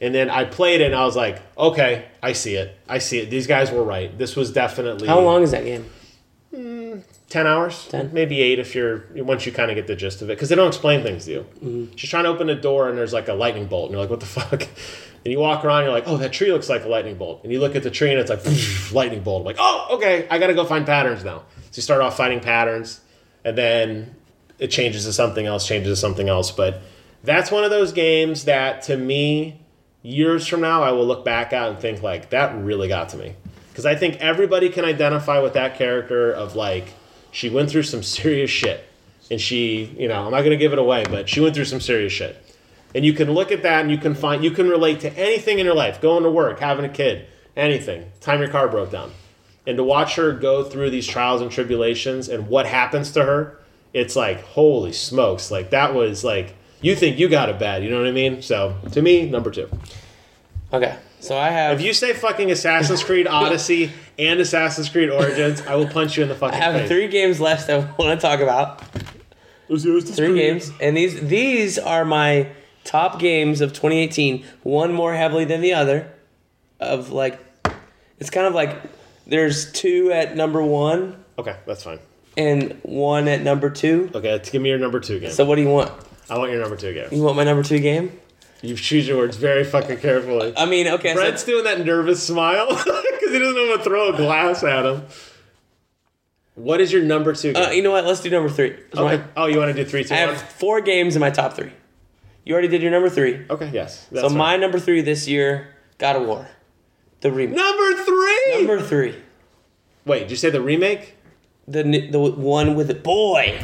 [0.00, 2.76] And then I played it and I was like, okay, I see it.
[2.88, 3.28] I see it.
[3.28, 4.16] These guys were right.
[4.16, 5.84] This was definitely How long is that game?
[7.30, 8.10] Ten hours, 10?
[8.12, 10.56] maybe eight if you're once you kind of get the gist of it, because they
[10.56, 11.46] don't explain things to you.
[11.64, 11.96] Mm-hmm.
[11.96, 14.10] She's trying to open a door and there's like a lightning bolt, and you're like,
[14.10, 14.68] what the fuck?
[15.22, 17.42] And you walk around, and you're like, oh, that tree looks like a lightning bolt,
[17.42, 18.40] and you look at the tree and it's like
[18.94, 19.42] lightning bolt.
[19.42, 21.42] I'm like, oh, okay, I gotta go find patterns now.
[21.56, 23.02] So you start off finding patterns,
[23.44, 24.16] and then
[24.58, 26.50] it changes to something else, changes to something else.
[26.50, 26.80] But
[27.22, 29.60] that's one of those games that to me,
[30.00, 33.18] years from now, I will look back at and think like that really got to
[33.18, 33.34] me.
[33.68, 36.94] Because I think everybody can identify with that character of like
[37.30, 38.84] she went through some serious shit.
[39.30, 41.80] And she, you know, I'm not gonna give it away, but she went through some
[41.80, 42.36] serious shit.
[42.94, 45.58] And you can look at that and you can find you can relate to anything
[45.58, 47.26] in your life, going to work, having a kid,
[47.56, 49.12] anything, time your car broke down.
[49.66, 53.58] And to watch her go through these trials and tribulations and what happens to her,
[53.92, 57.90] it's like, holy smokes, like that was like you think you got it bad, you
[57.90, 58.42] know what I mean?
[58.42, 59.68] So to me, number two.
[60.72, 60.96] Okay.
[61.20, 65.76] So I have If you say fucking Assassin's Creed Odyssey and Assassin's Creed Origins, I
[65.76, 66.88] will punch you in the I fucking have face.
[66.88, 68.82] three games left I want to talk about.
[69.68, 72.48] Three games, and these these are my
[72.82, 74.44] top games of 2018.
[74.64, 76.10] One more heavily than the other.
[76.80, 77.38] Of like,
[78.18, 78.74] it's kind of like
[79.26, 82.00] there's two at number one Okay, that's fine.
[82.36, 84.10] and one at number two.
[84.14, 85.30] Okay, let's give me your number two game.
[85.30, 85.92] So what do you want?
[86.28, 87.08] I want your number two game.
[87.12, 88.18] You want my number two game?
[88.62, 90.52] You choose your words very fucking carefully.
[90.56, 91.14] I mean, okay.
[91.14, 94.84] Brent's So, doing that nervous smile because he doesn't know to throw a glass at
[94.84, 95.04] him.
[96.54, 97.62] What is your number two game?
[97.64, 98.04] uh, you know what?
[98.04, 98.76] Let's do number three.
[98.94, 99.24] Okay.
[99.36, 100.34] Oh, you want to do three, two, I one?
[100.34, 101.72] have four games in my top three.
[102.44, 103.46] You already did your number three.
[103.48, 104.08] Okay, yes.
[104.12, 106.48] So That's my number three this year, God of War,
[107.20, 107.56] the remake.
[107.56, 108.54] number three.
[108.56, 109.16] Number three.
[110.04, 111.16] Wait, did you say the remake?
[111.68, 113.60] the the one with the boy,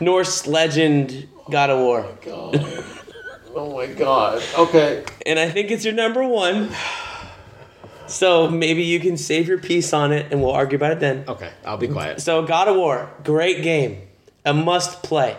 [0.00, 2.84] Norse legend God of War, God.
[3.54, 4.42] oh my god.
[4.58, 5.04] Okay.
[5.26, 6.70] and I think it's your number one.
[8.06, 11.24] So maybe you can save your piece on it, and we'll argue about it then.
[11.26, 12.20] Okay, I'll be quiet.
[12.20, 14.02] So God of War, great game,
[14.44, 15.36] a must play.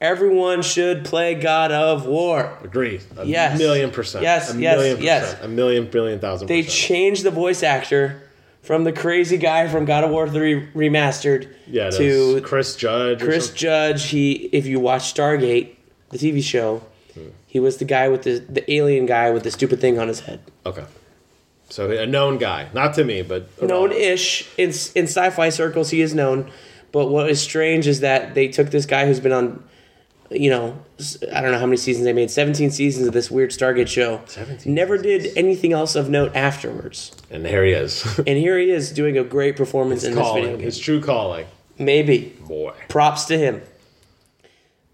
[0.00, 2.56] Everyone should play God of War.
[2.62, 3.00] Agree.
[3.16, 3.58] A Yes.
[3.58, 4.22] million percent.
[4.22, 5.24] Yes, A yes, million yes.
[5.32, 5.44] percent.
[5.44, 6.78] A million billion thousand They percent.
[6.78, 8.20] changed the voice actor
[8.62, 13.20] from the crazy guy from God of War 3 remastered yeah, to to Chris Judge.
[13.20, 13.50] Chris.
[13.50, 14.04] Judge.
[14.10, 15.74] He, if you watch Stargate,
[16.10, 16.82] the TV show,
[17.46, 20.20] he was the guy with the the alien guy with the stupid thing on his
[20.20, 20.40] head.
[20.66, 20.84] Okay.
[21.70, 26.14] So a known guy, not to me, but Known-ish in in sci-fi circles, he is
[26.14, 26.50] known.
[26.92, 29.64] But what is strange is that they took this guy who's been on,
[30.30, 30.78] you know,
[31.32, 34.20] I don't know how many seasons they made, seventeen seasons of this weird Stargate show.
[34.26, 37.10] 17 Never did anything else of note afterwards.
[37.30, 38.04] and here he is.
[38.26, 40.56] And here he is doing a great performance in this video calling.
[40.56, 40.60] game.
[40.60, 41.46] His true calling.
[41.78, 42.36] Maybe.
[42.46, 42.74] Boy.
[42.88, 43.62] Props to him.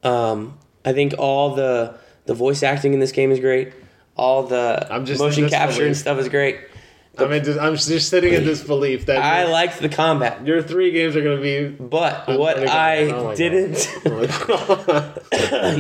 [0.03, 1.99] Um, I think all the
[2.31, 3.73] the voice acting in this game is great.
[4.15, 6.61] All the I'm just motion capture and stuff is great.
[7.19, 10.93] I mean, just, I'm just sitting in disbelief that I liked the combat, your three
[10.93, 11.69] games are going to be.
[11.85, 13.79] but I'm what I oh didn't,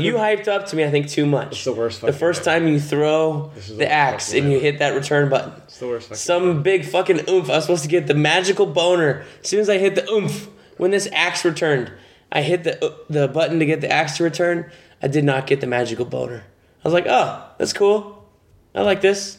[0.02, 0.82] you hyped up to me.
[0.84, 1.52] I think too much.
[1.52, 2.52] It's the worst The first game.
[2.62, 6.16] time you throw the the axe and you hit that return button, It's the worst.
[6.16, 7.48] some big fucking oomph.
[7.48, 9.24] I was supposed to get the magical boner.
[9.42, 10.48] As soon as I hit the oomph,
[10.78, 11.92] when this axe returned,
[12.32, 14.68] I hit the uh, the button to get the axe to return.
[15.02, 16.44] I did not get the magical boner.
[16.84, 18.28] I was like, oh, that's cool.
[18.74, 19.38] I like this.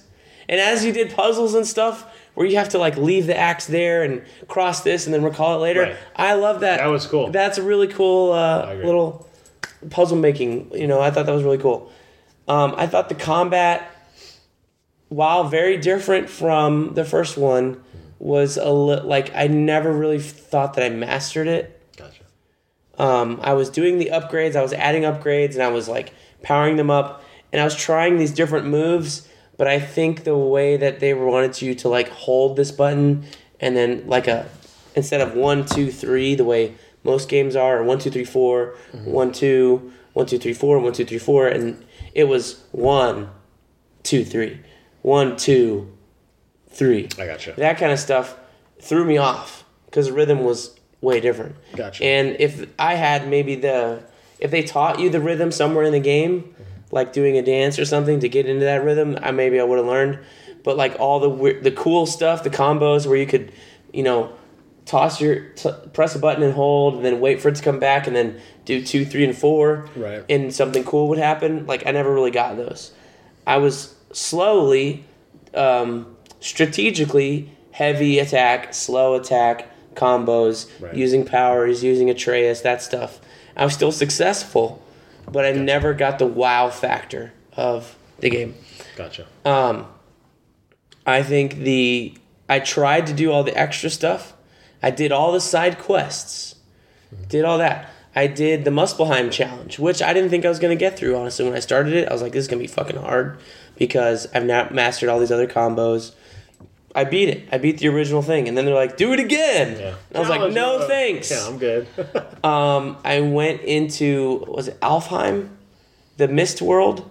[0.49, 3.67] And as you did puzzles and stuff, where you have to like leave the axe
[3.67, 5.95] there and cross this and then recall it later, Right.
[6.15, 6.77] I love that.
[6.77, 7.31] That was cool.
[7.31, 9.27] That's a really cool uh, little
[9.89, 10.71] puzzle making.
[10.73, 11.91] You know, I thought that was really cool.
[12.47, 13.89] Um, I thought the combat
[15.09, 17.83] while very different from the first one,
[18.17, 21.80] was a li- like I never really thought that I mastered it.
[23.01, 26.13] Um, I was doing the upgrades, I was adding upgrades, and I was like
[26.43, 29.27] powering them up, and I was trying these different moves.
[29.57, 33.25] But I think the way that they wanted you to like hold this button,
[33.59, 34.47] and then like a
[34.95, 38.75] instead of one two three the way most games are, or one two three four,
[39.03, 41.83] one two one two three four, one two three four, and
[42.13, 43.31] it was one
[44.03, 44.59] two three,
[45.01, 45.91] one two
[46.69, 47.53] three I gotcha.
[47.57, 48.37] that kind of stuff
[48.79, 51.55] threw me off because the rhythm was way different.
[51.75, 52.03] Gotcha.
[52.03, 54.03] And if I had maybe the,
[54.39, 56.55] if they taught you the rhythm somewhere in the game,
[56.91, 59.77] like doing a dance or something to get into that rhythm, I maybe I would
[59.77, 60.19] have learned.
[60.63, 63.51] But like all the the cool stuff, the combos where you could,
[63.91, 64.31] you know,
[64.85, 67.79] toss your t- press a button and hold, and then wait for it to come
[67.79, 70.23] back, and then do two, three, and four, Right.
[70.29, 71.65] and something cool would happen.
[71.65, 72.91] Like I never really got those.
[73.47, 75.03] I was slowly
[75.55, 80.93] um, strategically heavy attack, slow attack combos, Right.
[80.95, 83.19] using powers, using Atreus, that stuff.
[83.55, 84.81] I was still successful,
[85.29, 88.55] but I never got the wow factor of the game.
[88.95, 89.25] Gotcha.
[89.45, 89.87] Um,
[91.05, 92.13] I think the
[92.47, 94.33] I tried to do all the extra stuff.
[94.83, 96.55] I did all the side quests,
[97.29, 97.89] did all that.
[98.13, 101.15] I did the Muspelheim challenge, which I didn't think I was gonna get through.
[101.15, 103.37] Honestly, when I started it, I was like, "This is gonna be fucking hard,"
[103.77, 106.11] because I've now mastered all these other combos.
[106.93, 107.47] I beat it.
[107.51, 109.95] I beat the original thing, and then they're like, "Do it again." Yeah.
[110.13, 111.87] I was like, Challenge, "No, thanks." Yeah, I'm good.
[112.43, 115.49] Um, I went into was it Alfheim,
[116.17, 117.09] the Mist World,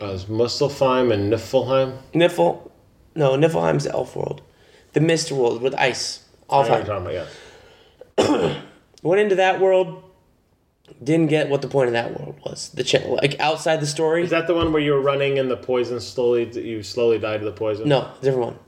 [0.00, 1.98] uh, was Muspelheim and Niflheim.
[2.14, 2.70] Niffle,
[3.16, 4.42] no, Niflheim's the Elf World,
[4.92, 6.22] the Mist World with ice.
[6.48, 6.86] I know what you're Alfheim.
[6.86, 7.28] talking about,
[8.18, 8.62] yeah.
[9.02, 10.02] Went into that world.
[11.02, 12.68] Didn't get what the point of that world was.
[12.68, 14.22] The ch- like outside the story.
[14.22, 17.40] Is that the one where you were running and the poison slowly, you slowly died
[17.40, 17.88] to the poison?
[17.88, 18.58] No, different one.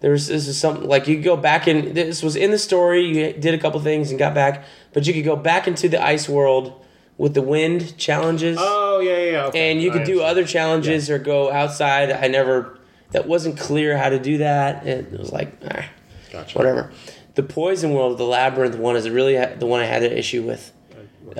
[0.00, 1.92] There was this is something like you could go back in.
[1.94, 3.04] This was in the story.
[3.04, 6.02] You did a couple things and got back, but you could go back into the
[6.02, 6.84] ice world
[7.16, 9.44] with the wind challenges, Oh, yeah, yeah, yeah.
[9.46, 9.72] Okay.
[9.72, 10.30] and you I could do understand.
[10.30, 12.12] other challenges or go outside.
[12.12, 12.78] I never.
[13.10, 14.86] That wasn't clear how to do that.
[14.86, 15.84] It was like, ah,
[16.30, 16.56] Gotcha.
[16.58, 16.92] whatever.
[17.34, 20.72] The poison world, the labyrinth one, is really the one I had an issue with.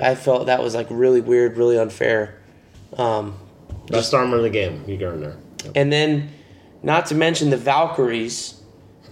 [0.01, 2.39] I felt that was like really weird, really unfair.
[2.97, 3.37] Um,
[3.87, 4.83] Best armor in the game.
[4.87, 5.37] You go in there.
[5.75, 6.29] And then,
[6.83, 8.61] not to mention the Valkyries.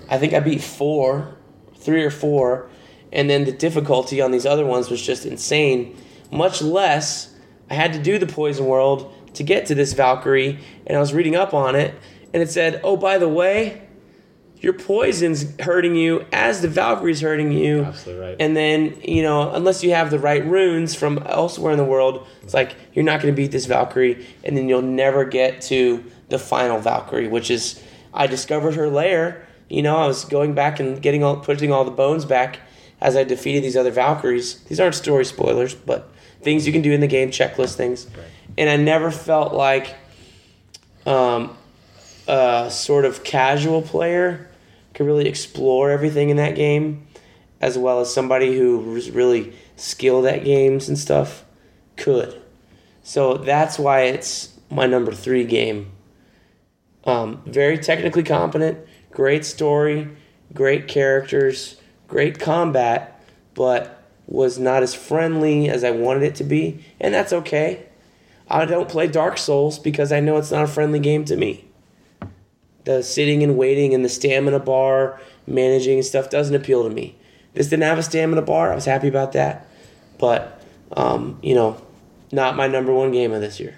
[0.10, 1.36] I think I beat four,
[1.76, 2.70] three or four,
[3.12, 5.98] and then the difficulty on these other ones was just insane.
[6.32, 7.34] Much less,
[7.70, 11.14] I had to do the Poison World to get to this Valkyrie, and I was
[11.14, 11.94] reading up on it,
[12.34, 13.82] and it said, "Oh, by the way,
[14.60, 18.36] your poison's hurting you as the Valkyrie's hurting you." Absolutely right.
[18.40, 22.26] And then, you know, unless you have the right runes from elsewhere in the world,
[22.44, 26.04] it's like you're not going to beat this Valkyrie, and then you'll never get to
[26.30, 27.82] the final Valkyrie, which is
[28.14, 29.48] I discovered her lair.
[29.70, 32.60] You know, I was going back and getting all, putting all the bones back,
[33.02, 34.64] as I defeated these other Valkyries.
[34.64, 36.10] These aren't story spoilers, but
[36.42, 38.08] things you can do in the game, checklist things.
[38.58, 39.96] And I never felt like
[41.06, 41.56] um,
[42.28, 44.50] a sort of casual player
[44.94, 47.08] could really explore everything in that game,
[47.62, 51.46] as well as somebody who was really skilled at games and stuff
[51.98, 52.42] could.
[53.04, 55.92] So that's why it's my number three game.
[57.08, 58.78] Um, very technically competent,
[59.12, 60.10] great story,
[60.54, 61.78] great characters,
[62.08, 63.24] great combat,
[63.54, 67.86] but was not as friendly as I wanted it to be, and that's okay.
[68.50, 71.66] I don't play Dark Souls because I know it's not a friendly game to me.
[72.84, 77.16] The sitting and waiting and the stamina bar, managing and stuff doesn't appeal to me.
[77.54, 78.72] This didn't have a stamina bar.
[78.72, 79.66] I was happy about that.
[80.20, 80.62] But,
[80.96, 81.82] um, you know,
[82.32, 83.78] not my number one game of this year.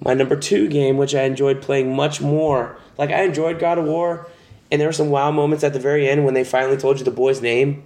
[0.00, 3.84] My number two game, which I enjoyed playing much more, like I enjoyed God of
[3.84, 4.28] War,
[4.70, 7.04] and there were some wow moments at the very end when they finally told you
[7.04, 7.84] the boy's name.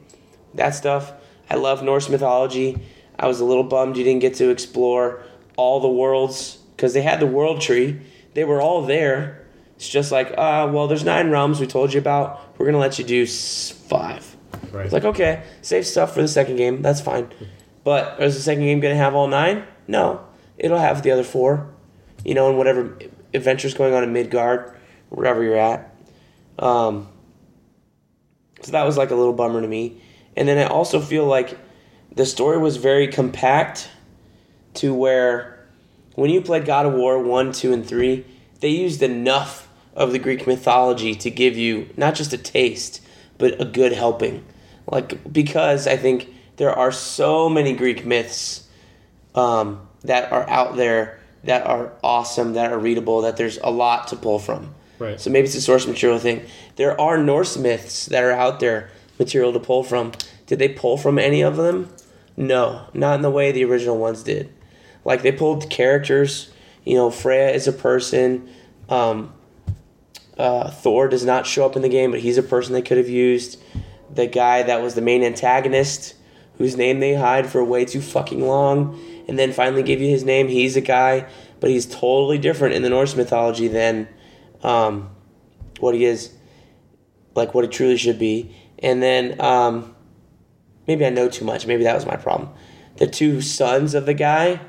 [0.55, 1.13] That stuff.
[1.51, 2.81] I love Norse mythology.
[3.19, 5.23] I was a little bummed you didn't get to explore
[5.57, 8.01] all the worlds because they had the world tree.
[8.35, 9.47] They were all there.
[9.77, 12.59] It's just like, uh, well, there's nine realms we told you about.
[12.59, 14.37] We're gonna let you do five.
[14.73, 14.85] Right.
[14.85, 16.83] It's like, okay, save stuff for the second game.
[16.83, 17.31] That's fine.
[17.85, 19.65] But is the second game going to have all nine?
[19.87, 20.25] No.
[20.59, 21.71] It'll have the other four.
[22.29, 22.99] You know, and whatever
[23.33, 24.77] adventures going on in Midgard,
[25.09, 25.97] wherever you're at.
[26.59, 27.09] Um,
[28.61, 30.03] so that was like a little bummer to me.
[30.37, 31.57] And then I also feel like
[32.15, 33.89] the story was very compact
[34.75, 35.67] to where
[36.17, 38.27] when you played God of War 1, 2, and 3,
[38.61, 43.01] they used enough of the Greek mythology to give you not just a taste,
[43.39, 44.45] but a good helping.
[44.87, 48.69] Like, because I think there are so many Greek myths
[49.35, 54.09] um, that are out there that are awesome, that are readable, that there's a lot
[54.09, 54.75] to pull from.
[54.99, 55.21] Right.
[55.21, 56.45] So maybe it's a source material thing.
[56.77, 60.13] There are Norse myths that are out there, material to pull from.
[60.47, 61.91] Did they pull from any of them?
[62.37, 64.53] No, not in the way the original ones did.
[65.05, 66.51] Like they pulled characters.
[66.85, 68.49] You know, Freya is a person.
[68.89, 69.33] Um,
[70.37, 72.97] uh, Thor does not show up in the game, but he's a person they could
[72.97, 73.61] have used.
[74.15, 76.15] The guy that was the main antagonist,
[76.57, 78.99] whose name they hide for way too fucking long,
[79.29, 80.49] and then finally give you his name.
[80.49, 81.29] He's a guy,
[81.61, 84.09] but he's totally different in the Norse mythology than
[84.63, 85.11] um,
[85.79, 86.33] what he is,
[87.35, 88.57] like what he truly should be.
[88.79, 89.95] And then um,
[90.87, 91.67] maybe I know too much.
[91.67, 92.51] Maybe that was my problem.
[92.97, 94.61] The two sons of the guy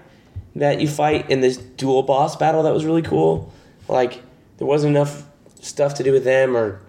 [0.55, 3.51] that you fight in this dual boss battle that was really cool.
[3.87, 4.21] Like
[4.57, 5.25] there wasn't enough
[5.61, 6.81] stuff to do with them, or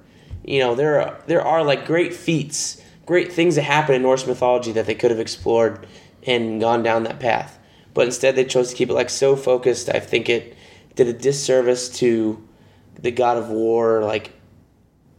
[0.45, 4.27] you know there are, there are like great feats, great things that happen in Norse
[4.27, 5.87] mythology that they could have explored
[6.27, 7.59] and gone down that path.
[8.01, 9.91] But instead, they chose to keep it like so focused.
[9.91, 10.57] I think it
[10.95, 12.43] did a disservice to
[12.99, 14.33] the God of War, like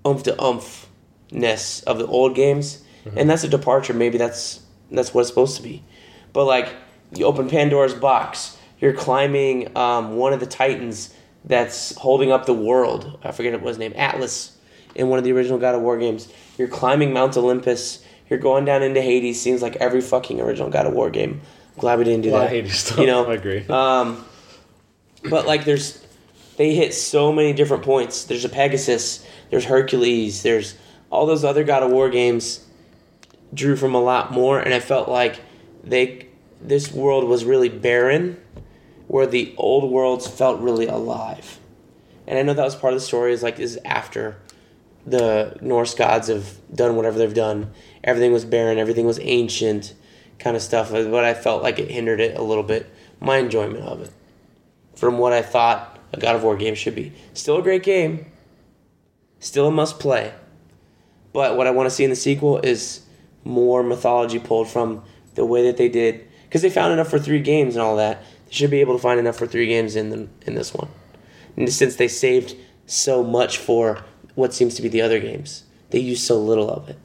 [0.03, 2.83] oomph to oomphness of the old games,
[3.15, 3.93] and that's a departure.
[3.93, 5.83] Maybe that's that's what it's supposed to be.
[6.33, 6.73] But like
[7.15, 11.13] you open Pandora's box, you're climbing um, one of the titans
[11.45, 13.19] that's holding up the world.
[13.23, 14.57] I forget what his name, Atlas,
[14.95, 16.33] in one of the original God of War games.
[16.57, 18.03] You're climbing Mount Olympus.
[18.27, 19.39] You're going down into Hades.
[19.39, 21.41] Seems like every fucking original God of War game.
[21.77, 22.69] Glad we didn't do that.
[22.69, 22.99] stuff.
[22.99, 23.65] You know, I agree.
[23.67, 24.25] um,
[25.29, 26.05] but like, there's
[26.57, 28.25] they hit so many different points.
[28.25, 29.25] There's a Pegasus.
[29.49, 30.43] There's Hercules.
[30.43, 30.75] There's
[31.09, 32.65] all those other God of War games
[33.53, 35.39] drew from a lot more, and I felt like
[35.83, 36.27] they
[36.61, 38.39] this world was really barren,
[39.07, 41.57] where the old worlds felt really alive.
[42.27, 43.33] And I know that was part of the story.
[43.33, 44.37] Is like this is after
[45.05, 47.71] the Norse gods have done whatever they've done.
[48.03, 48.77] Everything was barren.
[48.77, 49.93] Everything was ancient,
[50.41, 50.93] kind of stuff.
[50.93, 52.89] Uh, but I felt like it hindered it a little bit.
[53.19, 54.11] My enjoyment of it,
[54.95, 57.13] from what I thought a God of War game should be.
[57.33, 58.25] Still a great game.
[59.39, 60.33] Still a must play.
[61.33, 63.01] But what I want to see in the sequel is
[63.43, 65.03] more mythology pulled from
[65.35, 68.21] the way that they did, because they found enough for three games and all that.
[68.47, 70.89] They should be able to find enough for three games in them in this one.
[71.55, 72.55] And since they saved
[72.85, 74.03] so much for
[74.35, 76.97] what seems to be the other games, they used so little of it.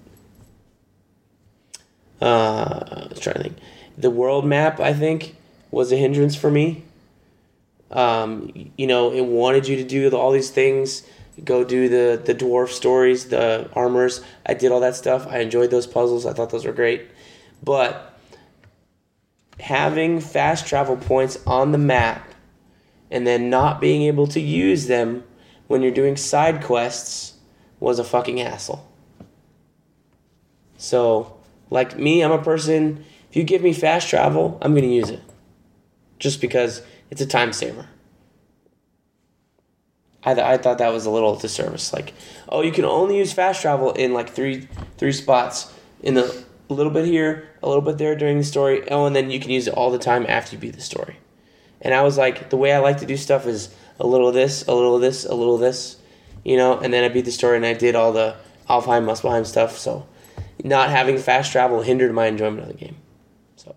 [2.20, 3.56] Uh, trying to think.
[3.98, 5.36] The world map, I think,
[5.70, 6.84] was a hindrance for me.
[7.90, 11.02] Um, you know, it wanted you to do all these things,
[11.44, 14.22] go do the the dwarf stories, the armors.
[14.44, 15.26] I did all that stuff.
[15.28, 16.26] I enjoyed those puzzles.
[16.26, 17.08] I thought those were great,
[17.62, 18.18] but
[19.60, 22.34] having fast travel points on the map
[23.10, 25.24] and then not being able to use them
[25.66, 27.34] when you're doing side quests
[27.80, 28.86] was a fucking hassle.
[30.76, 31.35] So,
[31.76, 33.04] like me, I'm a person.
[33.30, 35.22] If you give me fast travel, I'm gonna use it,
[36.18, 37.86] just because it's a time saver.
[40.24, 41.92] I, th- I thought that was a little disservice.
[41.92, 42.12] Like,
[42.48, 45.72] oh, you can only use fast travel in like three three spots.
[46.02, 48.88] in the a little bit here, a little bit there during the story.
[48.90, 51.16] Oh, and then you can use it all the time after you beat the story.
[51.80, 54.34] And I was like, the way I like to do stuff is a little of
[54.34, 55.96] this, a little of this, a little of this,
[56.44, 56.78] you know.
[56.78, 58.34] And then I beat the story and I did all the
[58.68, 59.78] Alfheim, Muspelheim stuff.
[59.78, 60.06] So,
[60.64, 62.96] not having fast travel hindered my enjoyment of the game.
[63.56, 63.74] So,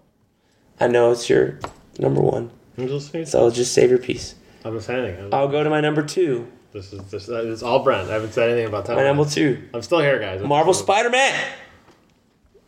[0.80, 1.60] I know it's your
[1.98, 2.52] number one.
[2.78, 3.26] I'm just saying.
[3.26, 4.36] So just save your piece.
[4.64, 5.18] I'm just saying.
[5.18, 6.48] I'm- I'll go to my number two.
[6.72, 8.10] This is this, uh, it's all Brent.
[8.10, 8.96] I haven't said anything about that.
[8.96, 10.42] My number two, I'm still here, guys.
[10.42, 11.34] Marvel Spider Man.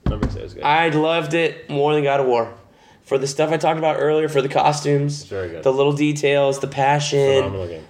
[0.10, 0.64] Number two is good.
[0.64, 2.54] I loved it more than God of War.
[3.04, 5.26] For the stuff I talked about earlier, for the costumes,
[5.64, 7.44] the little details, the passion,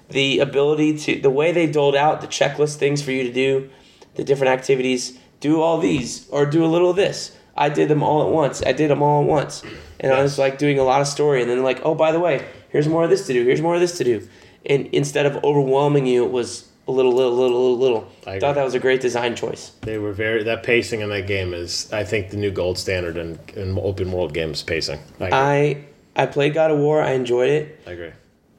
[0.10, 3.70] the ability to, the way they doled out the checklist things for you to do,
[4.16, 5.18] the different activities.
[5.42, 7.36] Do all these or do a little of this.
[7.56, 8.64] I did them all at once.
[8.66, 9.62] I did them all at once,
[10.00, 12.20] and I was like doing a lot of story, and then like, oh, by the
[12.20, 13.44] way, here's more of this to do.
[13.44, 14.28] Here's more of this to do,
[14.66, 18.12] and instead of overwhelming you, it was a little, little, little, little, little.
[18.26, 19.72] I Thought that was a great design choice.
[19.82, 23.18] They were very that pacing in that game is I think the new gold standard
[23.18, 25.00] in, in open world games pacing.
[25.20, 25.30] I.
[25.32, 27.02] I I played God of War.
[27.02, 27.80] I enjoyed it.
[27.88, 28.12] I agree.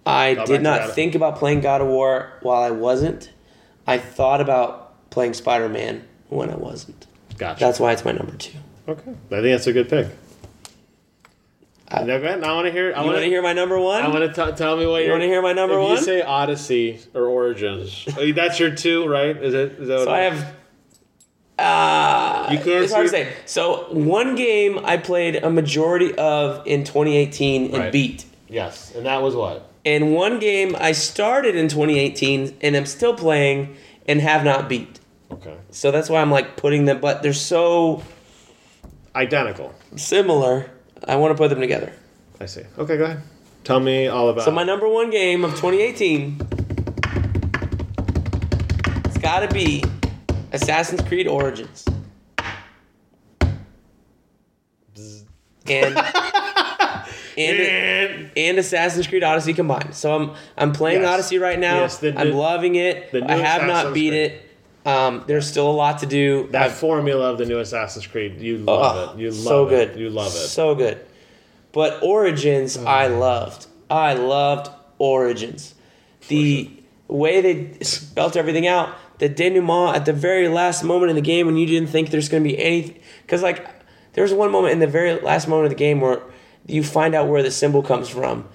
[0.06, 3.30] I back did not think about playing God of War while I wasn't.
[3.86, 6.02] I thought about playing Spider Man
[6.32, 7.06] when I wasn't.
[7.38, 7.60] Gotcha.
[7.60, 8.58] That's why it's my number two.
[8.88, 9.10] okay.
[9.10, 10.08] I think that's a good pick.
[11.88, 12.26] I- now, go.
[12.26, 12.92] I want to hear.
[12.94, 14.02] I want want to hear my number one?
[14.02, 15.84] I want to tell me what You wanna hear my number one?
[15.84, 15.98] if one?
[15.98, 18.06] You say Odyssey or Origins.
[18.18, 19.36] Oh, that's your two, right?
[19.36, 19.72] Is it?
[19.72, 20.54] Is that so what I it- have.
[21.58, 23.32] Uh, You can't It's hard to say.
[23.46, 27.92] So one game I played a majority of in 2018 and Right.
[27.92, 28.24] beat.
[28.48, 29.68] Yes, and that was what?
[29.84, 33.76] And one game I started in 2018 and I'm still playing
[34.08, 34.98] and have not beat.
[35.32, 35.56] Okay.
[35.70, 38.02] So that's why I'm like putting them, but they're so
[39.14, 39.74] Identical.
[39.96, 40.70] similar.
[41.06, 41.92] I want to put them together.
[42.40, 42.62] I see.
[42.78, 43.22] Okay, go ahead.
[43.64, 44.44] Tell me all about.
[44.44, 46.38] So my number one game of 2018,
[49.04, 49.82] it's got to be
[50.52, 51.84] Assassin's Creed Origins.
[55.68, 55.96] And
[57.38, 59.94] and And and Assassin's Creed Odyssey combined.
[59.94, 61.14] So I'm I'm playing Yes.
[61.14, 61.80] Odyssey right now.
[61.82, 63.12] Yes, the I'm loving it.
[63.12, 64.20] the new I have not Assassin's beat Creed.
[64.32, 64.48] it.
[64.84, 66.48] Um, there's still a lot to do.
[66.50, 69.20] that I've- formula of the new Assassin's Creed, you love Oh, it.
[69.20, 69.68] You love it so it.
[69.70, 70.00] good.
[70.00, 70.48] You love it.
[70.48, 70.98] So good.
[71.72, 73.66] But Origins, I loved.
[73.88, 75.74] I loved Origins.
[76.28, 76.70] The
[77.08, 81.46] way they spelt everything out, the denouement at the very last moment in the game
[81.46, 82.98] when you didn't think there's going to be anything.
[83.22, 83.64] Because, like,
[84.14, 86.20] there's one moment in the very last moment of the game where
[86.66, 88.48] you find out where the symbol comes from.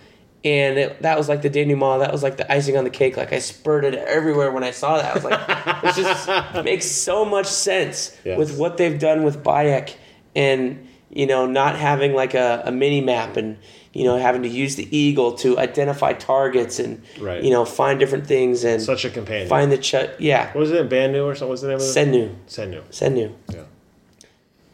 [0.48, 2.00] And it, that was like the denouement.
[2.04, 3.18] That was like the icing on the cake.
[3.18, 5.12] Like I spurted everywhere when I saw that.
[5.12, 5.42] I was like,
[5.84, 8.38] it just makes so much sense Yes.
[8.38, 9.96] with what they've done with Bayek
[10.36, 13.58] and you know not having like a, a mini map and
[13.94, 17.42] you know having to use the eagle to identify targets and Right.
[17.44, 19.48] you know find different things and Such a companion.
[19.50, 20.88] find the ch- yeah What was it?
[20.90, 21.50] Banu or something?
[21.50, 21.86] What's the name of it?
[21.86, 22.82] Senu Senu.
[22.92, 23.34] Senu.
[23.54, 23.64] Yeah.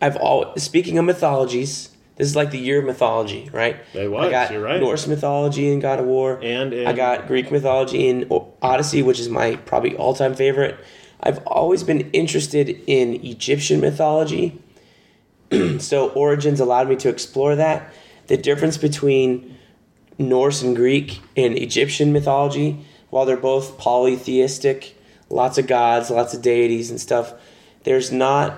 [0.01, 1.89] I've all speaking of mythologies.
[2.15, 3.77] This is like the year of mythology, right?
[3.93, 4.79] It was, I got you're right.
[4.79, 6.39] Norse mythology in God of War.
[6.43, 8.29] And in, I got Greek mythology in
[8.61, 10.77] Odyssey, which is my probably all time favorite.
[11.21, 14.61] I've always been interested in Egyptian mythology.
[15.79, 17.91] so Origins allowed me to explore that.
[18.27, 19.57] The difference between
[20.19, 24.95] Norse and Greek and Egyptian mythology, while they're both polytheistic,
[25.29, 27.33] lots of gods, lots of deities and stuff,
[27.83, 28.57] there's not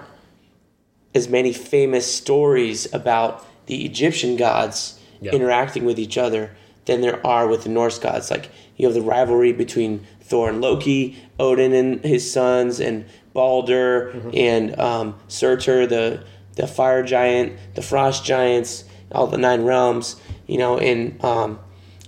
[1.16, 5.32] as many famous stories about the Egyptian gods Yeah.
[5.32, 6.52] interacting with each other
[6.86, 8.30] than there are with the Norse gods.
[8.30, 14.14] Like you have the rivalry between Thor and Loki, Odin and his sons, and Balder
[14.34, 16.20] and um, Surtur, the
[16.56, 20.16] the fire giant, the frost giants, all the nine realms.
[20.48, 21.60] You know, in um,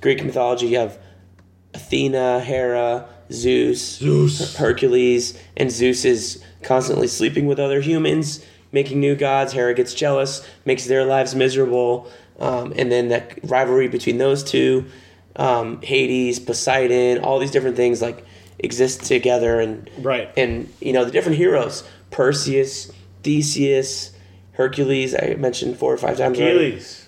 [0.02, 0.98] Greek mythology, you have
[1.74, 4.56] Athena, Hera, Zeus, Zeus.
[4.56, 9.54] Hercules, and Zeus is constantly sleeping with other humans, making new gods.
[9.54, 14.86] Hera gets jealous, makes their lives miserable, um, and then that rivalry between those two,
[15.36, 18.26] um, Hades, Poseidon, all these different things like
[18.60, 20.30] exist together, and Right.
[20.36, 22.92] and you know the different heroes: Perseus,
[23.24, 24.12] Theseus,
[24.54, 25.14] Hercules.
[25.16, 26.40] I mentioned four or five times.
[26.40, 26.68] already.
[26.68, 27.08] Achilles.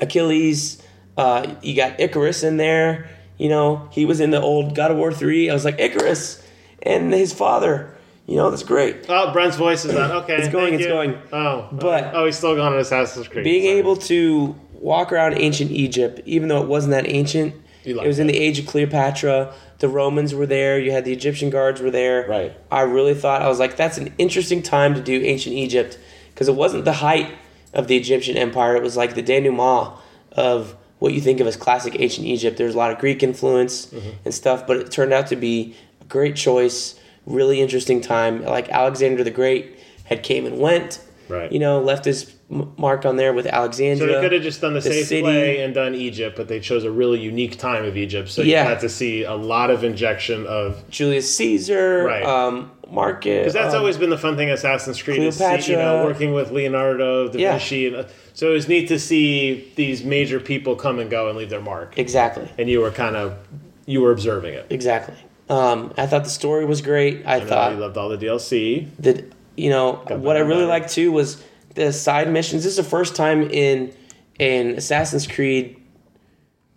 [0.00, 0.82] Achilles.
[1.16, 3.08] Uh, you got Icarus in there.
[3.38, 5.50] You know, he was in the old God of War 3.
[5.50, 6.40] I was like, Icarus
[6.82, 7.92] and his father.
[8.28, 9.06] You know, that's great.
[9.08, 10.10] Oh, Brent's voice is on.
[10.22, 10.36] Okay.
[10.36, 10.88] It's going, it's you.
[10.90, 11.18] going.
[11.32, 11.66] Oh.
[11.72, 13.42] But- Oh, he's still going on Assassin's Creed.
[13.42, 13.78] Being Sorry.
[13.78, 18.08] able to walk around ancient Egypt, even though it wasn't that ancient, You like it
[18.08, 18.34] was in that.
[18.34, 19.52] the age of Cleopatra.
[19.78, 20.78] The Romans were there.
[20.78, 22.26] You had the Egyptian guards were there.
[22.28, 22.52] Right.
[22.70, 25.98] I really thought, I was like, that's an interesting time to do ancient Egypt
[26.34, 27.32] because it wasn't the height
[27.72, 28.76] of the Egyptian empire.
[28.76, 29.94] It was like the denouement
[30.32, 32.58] of what you think of as classic ancient Egypt.
[32.58, 34.10] There's a lot of Greek influence Mm-hmm.
[34.26, 36.97] and stuff, but it turned out to be a great choice,
[37.28, 38.44] really interesting time.
[38.44, 41.00] Like Alexander the Great had came and went.
[41.28, 41.52] Right.
[41.52, 44.06] You know, left his mark on there with Alexander.
[44.06, 45.22] So they could have just done the, the safe city.
[45.22, 48.30] way and done Egypt, but they chose a really unique time of Egypt.
[48.30, 48.62] So Yeah.
[48.62, 52.22] you had to see a lot of injection of Julius Caesar, Right.
[52.24, 53.40] um, Marcus.
[53.40, 56.32] because that's um, always been the fun thing Assassin's Creed is see, you know working
[56.32, 57.58] with Leonardo da Yeah.
[57.58, 57.88] Vinci.
[57.88, 61.36] And, uh, so it was neat to see these major people come and go and
[61.36, 63.36] leave their mark, exactly, and you were kind of
[63.84, 64.64] you were observing it.
[64.70, 65.14] exactly.
[65.48, 67.24] Um, I thought the story was great.
[67.26, 68.88] I, I thought you loved all the DLC.
[68.98, 71.42] that you know Got what I really liked too was
[71.74, 72.64] the side missions.
[72.64, 73.92] This is the first time in
[74.38, 75.80] in Assassin's Creed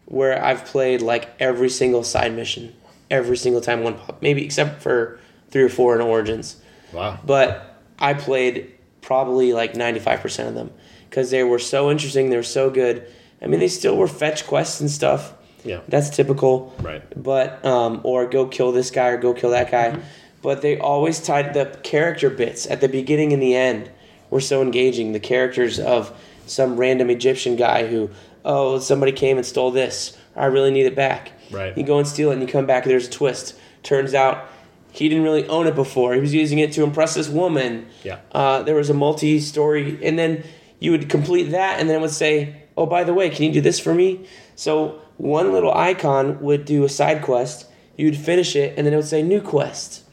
[0.06, 2.76] where I've played like every single side mission,
[3.10, 5.20] every single time one pop, maybe except for
[5.50, 6.58] three or four in Origins.
[6.92, 7.20] Wow.
[7.26, 10.72] But I played probably like ninety five percent of them
[11.10, 12.30] because they were so interesting.
[12.30, 13.06] They were so good.
[13.42, 15.34] I mean, they still were fetch quests and stuff.
[15.64, 15.82] Yeah.
[15.88, 17.02] That's typical Right.
[17.22, 19.92] but um, or go kill this guy or go kill that guy.
[19.92, 20.02] Mm-hmm.
[20.42, 23.92] But they always tied the character bits at the beginning and the end
[24.32, 25.12] were so engaging.
[25.12, 26.12] The characters of
[26.48, 28.10] some random Egyptian guy who,
[28.44, 30.18] oh, somebody came and stole this.
[30.36, 31.34] I really need it back.
[31.52, 31.78] Right.
[31.78, 32.86] You go and steal it, and you come back.
[32.86, 33.56] There's a twist.
[33.84, 34.48] Turns out
[34.92, 36.14] he didn't really own it before.
[36.16, 37.88] He was using it to impress this woman.
[38.04, 38.20] Yeah.
[38.32, 40.44] Uh, there was a multi-story, and then
[40.80, 43.52] you would complete that, and then it would say, "Oh, by the way, can you
[43.52, 44.26] do this for me?"
[44.56, 47.68] So one little icon would do a side quest.
[47.96, 50.04] You would finish it, and then it would say "New quest,"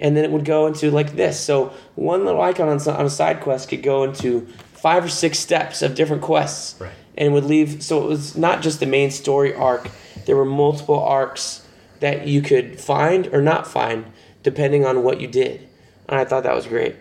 [0.00, 1.38] and then it would go into like this.
[1.38, 5.38] So one little icon on, on a side quest could go into five or six
[5.38, 6.90] steps of different quests, Right.
[7.16, 7.82] and would leave.
[7.84, 9.88] So it was not just the main story arc.
[10.26, 11.64] There were multiple arcs
[12.00, 14.06] that you could find or not find
[14.42, 15.68] depending on what you did,
[16.08, 16.96] and I thought that was great.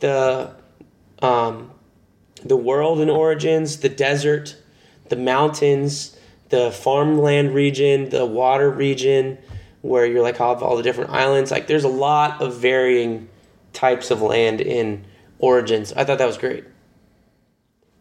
[0.00, 0.52] The
[1.20, 1.72] um,
[2.42, 4.56] the world in Origins, the desert,
[5.10, 6.15] the mountains,
[6.48, 9.38] the farmland region, the water region,
[9.82, 11.50] where you're like have all the different islands.
[11.50, 13.28] Like there's a lot of varying
[13.72, 15.04] types of land in
[15.38, 15.92] Origins.
[15.92, 16.64] I thought that was great.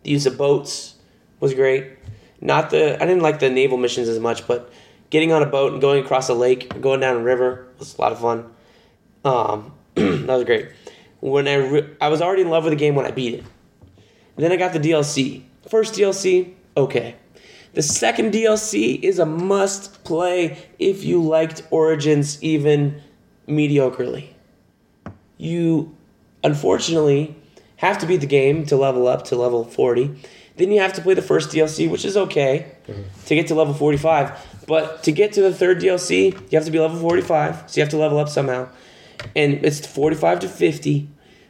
[0.04, 0.96] The use of boats
[1.40, 1.98] was great.
[2.42, 4.72] Not the I didn't like the naval missions as much, but
[5.10, 8.02] getting on a boat and going across a lake, going down a river was a
[8.02, 8.52] lot of fun.
[9.24, 10.70] Um, that was great.
[11.20, 13.44] When I re- I was already in love with the game when I beat it.
[14.38, 15.44] Then I got the DLC.
[15.70, 17.16] First DLC, okay.
[17.76, 23.02] The second DLC is a must play if you liked Origins even
[23.50, 24.30] mediocrely.
[25.38, 25.94] You
[26.42, 27.36] unfortunately
[27.76, 30.16] have to beat the game to level up to level 40.
[30.56, 32.72] Then you have to play the first DLC, which is okay
[33.26, 34.64] to get to level 45.
[34.68, 37.70] But to get to the third DLC, you have to be level 45.
[37.70, 38.70] So you have to level up somehow.
[39.36, 41.10] And it's 45 to 50.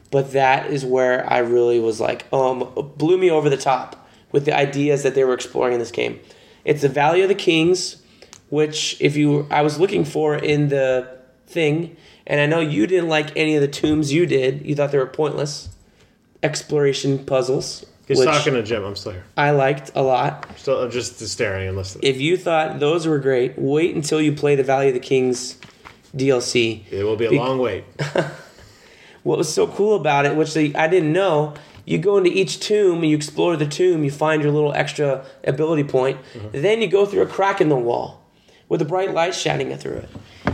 [0.09, 4.04] But that is where I really was like, um, blew me over the top
[4.35, 6.19] with the ideas that they were exploring in this game.
[6.65, 8.03] It's the Valley of the Kings,
[8.49, 11.07] which if you I was looking for in the
[11.47, 11.95] thing,
[12.27, 14.65] and I know you didn't like any of the tombs you did.
[14.65, 15.69] You thought they were pointless
[16.43, 18.83] exploration puzzles, He's talking to Jim.
[18.83, 19.23] I'm still here.
[19.37, 20.45] I liked a lot.
[20.57, 22.03] Still, I'm just staring and listening.
[22.03, 25.57] If you thought those were great, wait until you play the Valley of the Kings
[26.13, 26.83] DLC.
[26.91, 27.85] It will be a Be- long wait.
[29.23, 31.55] What was so cool about it, which they, I didn't know,
[31.85, 35.25] you go into each tomb and you explore the tomb, you find your little extra
[35.43, 36.19] ability point.
[36.33, 36.61] Mm-hmm.
[36.61, 38.23] Then you go through a crack in the wall
[38.67, 40.09] with a bright light shining through it.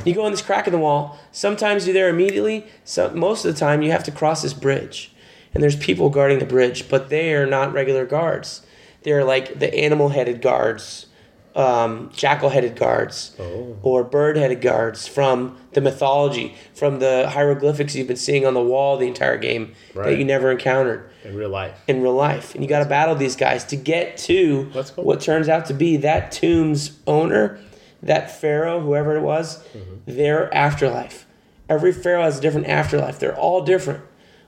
[0.05, 1.17] You go in this crack in the wall.
[1.31, 2.65] Sometimes you're there immediately.
[2.83, 5.13] So most of the time you have to cross this bridge,
[5.53, 8.65] and there's people guarding the bridge, but they are not regular guards.
[9.03, 11.07] They're like the animal-headed guards,
[11.55, 13.75] um, jackal-headed guards, Oh.
[13.83, 18.97] or bird-headed guards from the mythology, from the hieroglyphics you've been seeing on the wall
[18.97, 21.73] the entire game that you never encountered In real life.
[21.87, 22.53] in real life.
[22.55, 25.03] And you got to battle these guys to get to cool.
[25.03, 27.59] what turns out to be that tomb's owner,
[28.01, 30.15] that pharaoh, whoever it was, Mm-hmm.
[30.17, 31.25] their afterlife.
[31.69, 33.19] Every pharaoh has a different afterlife.
[33.19, 34.01] They're all different.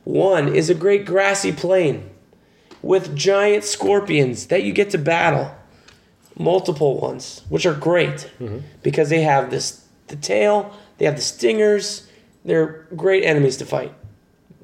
[0.05, 2.09] One is a great grassy plain
[2.81, 5.51] with giant scorpions that you get to battle.
[6.37, 8.59] Multiple ones, which are great Mm-hmm.
[8.81, 12.07] because they have this the tail, they have the stingers.
[12.45, 13.93] They're great enemies to fight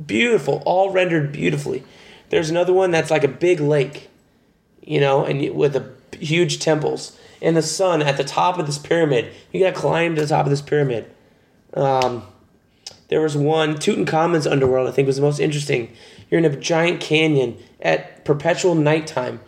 [0.05, 1.83] beautiful, all rendered beautifully.
[2.29, 4.09] There's another one that's like a big lake,
[4.81, 8.77] you know, and with a huge temples and the sun at the top of this
[8.77, 9.33] pyramid.
[9.51, 11.09] You got to climb to the top of this pyramid.
[11.73, 12.23] Um,
[13.09, 14.87] there was one Tutankhamun's underworld.
[14.87, 15.91] I think was the most interesting.
[16.29, 19.39] You're in a giant canyon at perpetual nighttime,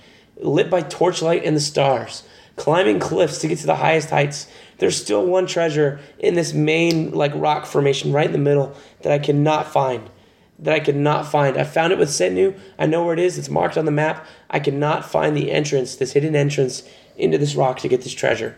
[0.41, 2.23] lit by torchlight and the stars,
[2.55, 4.47] climbing cliffs to get to the highest heights.
[4.77, 9.11] There's still one treasure in this main like rock formation right in the middle that
[9.11, 10.09] I cannot find.
[10.59, 11.57] That I could not find.
[11.57, 12.57] I found it with Senu.
[12.77, 13.39] I know where it is.
[13.39, 14.27] It's marked on the map.
[14.49, 16.83] I cannot find the entrance, this hidden entrance
[17.17, 18.55] into this rock to get this treasure.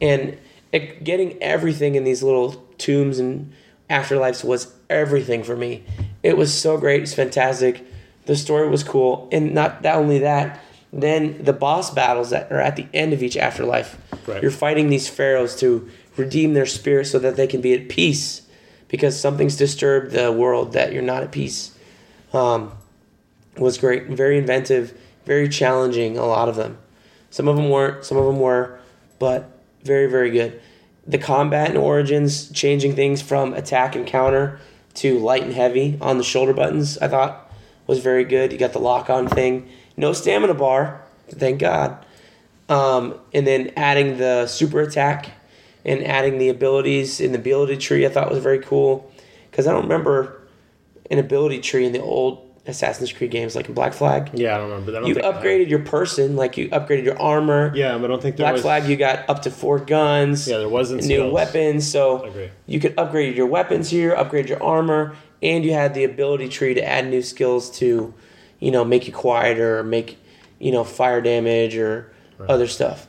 [0.00, 0.36] And
[0.72, 3.52] it, getting everything in these little tombs and
[3.88, 5.84] afterlives was everything for me.
[6.22, 7.02] It was so great.
[7.02, 7.84] It's fantastic.
[8.26, 10.62] The story was cool, and not not only that.
[10.92, 13.98] Then the boss battles that are at the end of each afterlife.
[14.26, 14.42] Right.
[14.42, 18.42] You're fighting these pharaohs to redeem their spirit so that they can be at peace,
[18.88, 21.76] because something's disturbed the world that you're not at peace.
[22.32, 22.72] Um,
[23.56, 26.16] was great, very inventive, very challenging.
[26.16, 26.78] A lot of them.
[27.30, 28.04] Some of them weren't.
[28.04, 28.78] Some of them were,
[29.18, 29.50] but
[29.82, 30.60] very very good.
[31.06, 34.60] The combat and origins changing things from attack and counter
[34.94, 36.98] to light and heavy on the shoulder buttons.
[36.98, 37.50] I thought
[37.86, 38.52] was very good.
[38.52, 39.68] You got the lock on thing.
[39.98, 42.04] No stamina bar, thank God.
[42.68, 45.30] Um, and then adding the super attack
[45.84, 49.10] and adding the abilities in the ability tree, I thought was very cool.
[49.50, 50.40] Because I don't remember
[51.10, 54.30] an ability tree in the old Assassin's Creed games, like in Black Flag.
[54.34, 54.90] Yeah, I don't remember.
[54.92, 55.42] I don't You think I have.
[55.42, 57.72] upgraded your person, like you upgraded your armor.
[57.74, 58.62] Yeah, but I don't think there Black was.
[58.62, 60.46] Flag, you got up to four guns.
[60.46, 61.32] Yeah, there wasn't new skills.
[61.32, 61.90] weapons.
[61.90, 62.30] So
[62.66, 66.74] you could upgrade your weapons here, upgrade your armor, and you had the ability tree
[66.74, 68.12] to add new skills to,
[68.58, 70.18] you know, make you quieter or make,
[70.58, 72.12] you know, fire damage or
[72.48, 73.06] other stuff.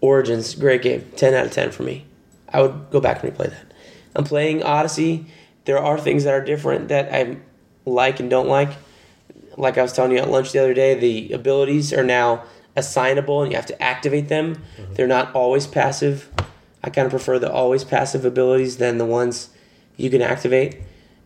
[0.00, 1.10] Origins, great game.
[1.16, 2.04] 10 out of 10 for me.
[2.48, 3.72] I would go back and replay that.
[4.14, 5.26] I'm playing Odyssey.
[5.64, 7.38] There are things that are different that I
[7.84, 8.70] like and don't like.
[9.56, 12.44] Like I was telling you at lunch the other day, the abilities are now
[12.76, 14.56] assignable and you have to activate them.
[14.76, 14.94] Mm-hmm.
[14.94, 16.30] They're not always passive.
[16.82, 19.50] I kind of prefer the always passive abilities than the ones
[19.96, 20.82] you can activate.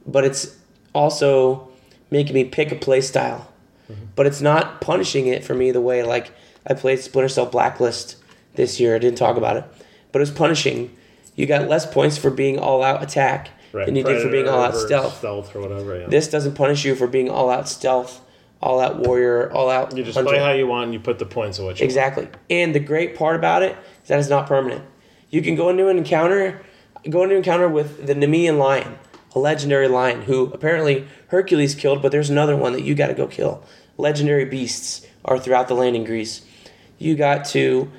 [0.06, 0.56] But it's
[0.94, 1.67] also
[2.10, 3.50] making me pick a play style.
[3.90, 4.04] Mm-hmm.
[4.16, 6.30] But it's not punishing it for me the way like
[6.66, 8.16] I played Splinter Cell Blacklist
[8.54, 8.94] this year.
[8.94, 9.64] I didn't talk about it.
[10.12, 10.94] But it was punishing.
[11.34, 14.48] You got less points for being all out attack Right, than you did for being
[14.48, 15.18] all out stealth.
[15.18, 16.00] Stealth or whatever.
[16.00, 16.06] Yeah.
[16.08, 18.20] This doesn't punish you for being all out stealth,
[18.62, 19.96] all out warrior, all out.
[19.96, 20.30] you just hunter.
[20.30, 22.28] play how you want and you put the points you Exactly.
[22.48, 24.84] And the great part about it is that it's not permanent.
[25.30, 26.62] You can go into an encounter,
[27.08, 28.98] go into an encounter with the Nemean lion,
[29.34, 33.14] a legendary lion who apparently Hercules killed, but there's another one that you got to
[33.14, 33.62] go kill.
[33.96, 36.44] Legendary beasts are throughout the land in Greece.
[36.98, 37.90] You got to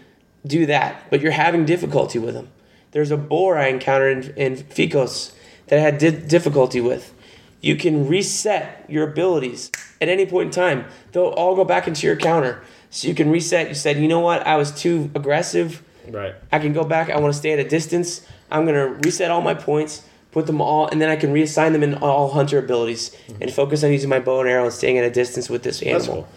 [0.46, 2.50] do that, but you're having difficulty with them.
[2.92, 5.34] There's a boar I encountered in, in Phokis
[5.68, 7.14] that I had di- difficulty with.
[7.62, 9.70] You can reset your abilities
[10.02, 10.86] at any point in time.
[11.12, 12.64] They'll all go back into your counter.
[12.90, 13.68] So you can reset.
[13.68, 14.48] You said, you know what?
[14.48, 15.84] I was too aggressive.
[16.08, 16.34] Right.
[16.52, 17.10] I can go back.
[17.10, 18.26] I want to stay at a distance.
[18.50, 21.74] I'm going to reset all my points, put them all, and then I can reassign
[21.74, 23.44] them in all hunter abilities mm-hmm.
[23.44, 25.82] and focus on using my bow and arrow and staying at a distance with this
[25.82, 26.28] animal cool.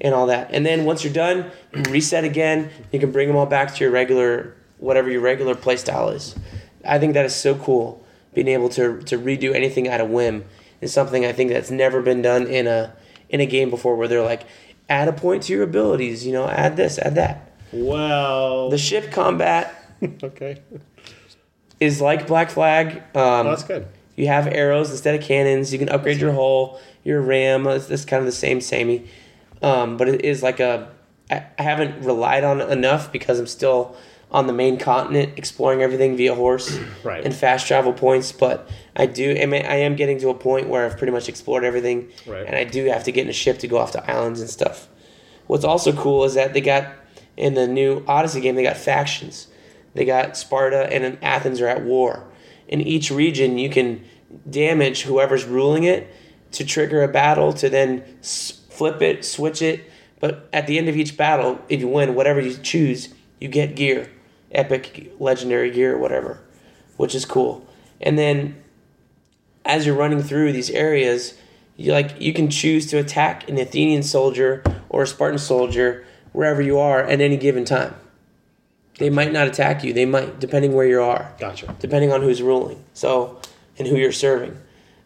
[0.00, 0.50] and all that.
[0.52, 2.70] And then once you're done, you reset again.
[2.92, 6.34] You can bring them all back to your regular, whatever your regular play style is.
[6.84, 8.04] I think that is so cool.
[8.34, 10.44] Being able to, to redo anything at a whim
[10.80, 12.94] is something I think that's never been done in a
[13.28, 14.44] in a game before where they're like,
[14.90, 17.50] add a point to your abilities, you know, add this, add that.
[17.72, 18.68] Well.
[18.68, 19.82] The ship combat
[20.22, 20.60] okay.
[21.82, 22.96] Is like Black Flag.
[22.96, 23.86] Um, Oh, that's good.
[24.16, 25.72] you have arrows instead of cannons.
[25.72, 27.66] You can upgrade your hull, your ram.
[27.66, 29.06] It's, it's kind of the same, samey.
[29.62, 30.90] Um, but it is like a.
[31.30, 33.96] I, I haven't relied on it enough because I'm still
[34.30, 37.22] on the main continent exploring everything via horse Right.
[37.24, 38.32] and fast travel points.
[38.32, 39.36] But I do.
[39.40, 42.46] I, mean, I am getting to a point where I've pretty much explored everything, Right.
[42.46, 44.48] and I do have to get in a ship to go off to islands and
[44.50, 44.88] stuff.
[45.48, 46.86] What's also cool is that they got
[47.36, 49.48] in the new Odyssey game they got factions.
[49.94, 52.26] They got Sparta and Athens are at war.
[52.68, 54.04] In each region, you can
[54.48, 56.12] damage whoever's ruling it
[56.52, 59.90] to trigger a battle to then flip it, switch it.
[60.20, 63.74] But at the end of each battle, if you win, whatever you choose, you get
[63.74, 64.10] gear,
[64.52, 66.40] epic, legendary gear, whatever,
[66.96, 67.66] which is cool.
[68.00, 68.62] And then
[69.64, 71.34] as you're running through these areas,
[71.76, 76.62] you like you can choose to attack an Athenian soldier or a Spartan soldier wherever
[76.62, 77.94] you are at any given time.
[79.02, 79.92] They might not attack you.
[79.92, 81.74] They might, depending where you are, Gotcha.
[81.80, 82.84] depending on who's ruling.
[82.94, 83.40] So,
[83.76, 84.56] and who you're serving.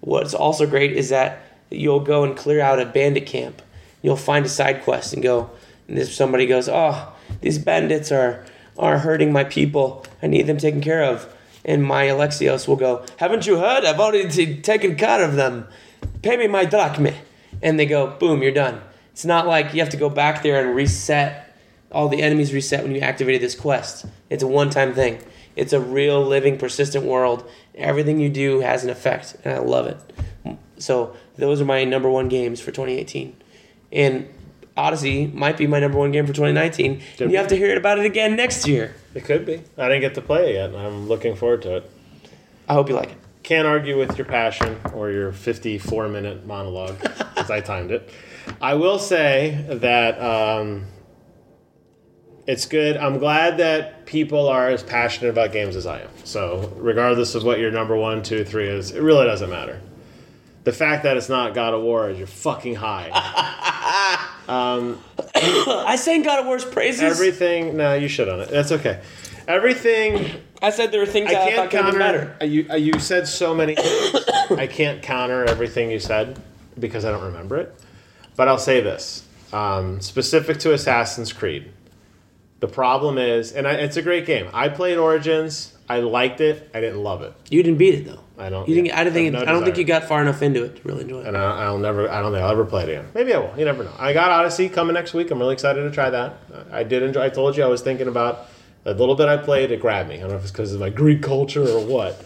[0.00, 1.40] What's also great is that
[1.70, 3.62] you'll go and clear out a bandit camp.
[4.02, 5.48] You'll find a side quest and go,
[5.88, 7.10] and if somebody goes, "Oh,
[7.40, 8.44] these bandits are
[8.76, 10.04] are hurting my people.
[10.22, 11.26] I need them taken care of."
[11.64, 13.86] And my Alexios will go, "Haven't you heard?
[13.86, 15.68] I've already t- taken care of them.
[16.20, 17.14] Pay me my drachme."
[17.62, 18.82] And they go, "Boom, you're done."
[19.12, 21.45] It's not like you have to go back there and reset
[21.92, 24.06] all the enemies reset when you activated this quest.
[24.30, 25.18] It's a one time thing.
[25.54, 27.48] It's a real, living, persistent world.
[27.74, 30.58] Everything you do has an effect, and I love it.
[30.78, 33.34] So, those are my number one games for 2018.
[33.92, 34.28] And
[34.76, 36.98] Odyssey might be my number one game for 2019.
[36.98, 37.32] Could And be.
[37.32, 38.94] you have to hear about it again next year.
[39.14, 39.62] It could be.
[39.78, 40.74] I didn't get to play it yet.
[40.74, 41.90] I'm looking forward to it.
[42.68, 43.16] I hope you like it.
[43.42, 48.10] Can't argue with your passion or your 54 minute monologue because I timed it.
[48.60, 50.84] I will say that um,
[52.46, 52.96] it's good.
[52.96, 56.08] I'm glad that people are as passionate about games as I am.
[56.24, 59.80] So, regardless of what your number one, two, three is, it really doesn't matter.
[60.64, 63.10] The fact that it's not God of War is you're fucking high.
[64.48, 67.02] I sang God of War's praises.
[67.02, 67.76] Everything.
[67.76, 68.48] No, you should on it.
[68.48, 69.00] That's okay.
[69.48, 70.28] Everything.
[70.62, 72.18] I said there were things I I, can't thought could have been counter.
[72.18, 72.36] better.
[72.40, 73.76] uh, You uh, you said so many.
[73.78, 76.40] I can't counter everything you said
[76.78, 77.74] because I don't remember it.
[78.34, 81.70] But I'll say this, um, specific to Assassin's Creed.
[82.60, 84.48] The problem is, and I, it's a great game.
[84.52, 85.74] I played Origins.
[85.88, 86.70] I liked it.
[86.74, 87.32] I didn't love it.
[87.50, 88.20] You didn't beat it though.
[88.38, 88.68] I don't.
[88.68, 88.88] You didn't.
[88.88, 89.34] yeah, I don't think.
[89.34, 91.26] have I don't think you got far enough into it to really enjoy it.
[91.26, 92.10] And I, I'll never.
[92.10, 93.08] I don't think I'll ever play it again.
[93.14, 93.52] Maybe I will.
[93.58, 93.92] You never know.
[93.98, 95.30] I got Odyssey coming next week.
[95.30, 96.38] I'm really excited to try that.
[96.72, 97.24] I did enjoy.
[97.24, 98.46] I told you I was thinking about
[98.84, 99.28] a little bit.
[99.28, 99.70] I played.
[99.70, 100.16] It grabbed me.
[100.16, 102.24] I don't know if it's because of my Greek culture or what.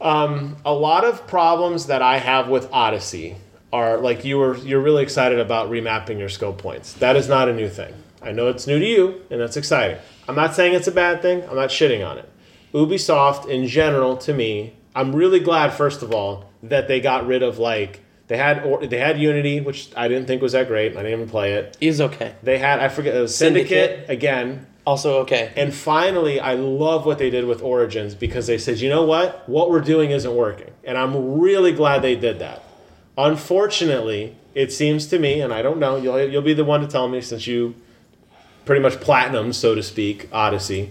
[0.00, 3.36] Um, a lot of problems that I have with Odyssey
[3.72, 4.56] are like you were.
[4.58, 6.92] You're really excited about remapping your skill points.
[6.94, 7.94] That is not a new thing.
[8.24, 9.98] I know it's new to you, and that's exciting.
[10.28, 11.42] I'm not saying it's a bad thing.
[11.48, 12.28] I'm not shitting on it.
[12.72, 15.72] Ubisoft in general, to me, I'm really glad.
[15.72, 19.60] First of all, that they got rid of like they had or, they had Unity,
[19.60, 20.92] which I didn't think was that great.
[20.92, 21.76] I didn't even play it.
[21.78, 22.34] He's okay.
[22.42, 24.10] They had I forget it was Syndicate, Syndicate.
[24.10, 24.66] again.
[24.86, 25.52] Also okay.
[25.56, 29.48] And finally, I love what they did with Origins because they said, you know what?
[29.48, 30.72] What we're doing isn't working.
[30.84, 32.62] And I'm really glad they did that.
[33.16, 36.86] Unfortunately, it seems to me, and I don't know, you'll, you'll be the one to
[36.86, 37.74] tell me since you
[38.64, 40.90] pretty much platinum, so to speak, Odyssey,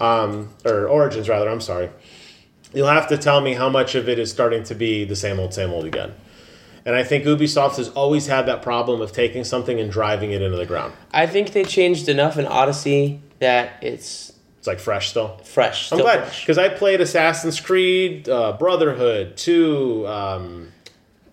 [0.00, 1.90] um, or Origins rather, I'm sorry.
[2.72, 5.38] You'll have to tell me how much of it is starting to be the same
[5.38, 6.12] old, same old again.
[6.86, 10.42] And I think Ubisoft has always had that problem of taking something and driving it
[10.42, 10.92] into the ground.
[11.12, 15.38] I think they changed enough in Odyssey that it's It's like fresh still.
[15.44, 15.92] fresh.
[15.92, 20.06] I'm glad because I played Assassin's Creed, uh, Brotherhood, two.
[20.06, 20.72] Um,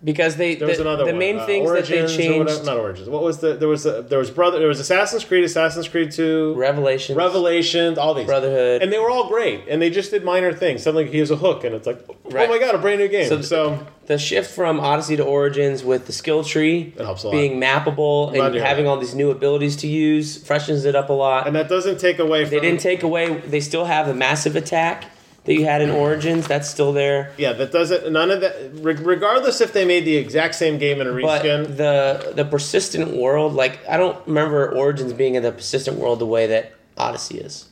[0.03, 1.19] Because they there was the, another the one.
[1.19, 3.07] main uh, things that they Origins or not Origins.
[3.07, 3.53] What was the?
[3.53, 4.57] There was a, there was brother.
[4.57, 7.15] There was Assassin's Creed, Assassin's Creed Two, Revelations.
[7.15, 8.81] Revelations, all these Brotherhood.
[8.81, 9.67] and they were all great.
[9.67, 10.87] And they just did minor things.
[10.87, 12.49] Like he has a hook, and it's like, oh Right.
[12.49, 13.27] my god, a brand new game.
[13.29, 17.23] So So, th- the shift from Odyssey to Origins with the skill tree It helps
[17.23, 17.33] a lot.
[17.33, 21.45] being mappable and having all these new abilities to use freshens it up a lot.
[21.45, 22.49] and that doesn't take away from.
[22.55, 23.37] they didn't take away.
[23.37, 25.10] They still have the massive attack
[25.45, 26.47] that you had in Origins.
[26.47, 27.33] That's still there.
[27.37, 28.11] Yeah, that doesn't.
[28.11, 28.55] None of that.
[28.75, 31.77] Regardless if they made the exact same game in a But reskin.
[31.77, 36.25] the the persistent world, like I don't remember Origins being in the persistent world the
[36.27, 37.65] way that Odyssey is.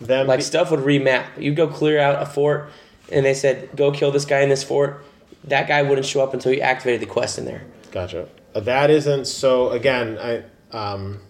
[0.00, 1.24] them Like be- stuff would remap.
[1.38, 2.70] You go clear out a fort,
[3.12, 5.04] and they said go kill this guy in this fort.
[5.44, 7.62] That guy wouldn't show up until you activated the quest in there.
[7.92, 8.26] Gotcha.
[8.54, 9.70] Uh, That isn't so.
[9.70, 10.42] Again, I
[10.76, 11.20] um,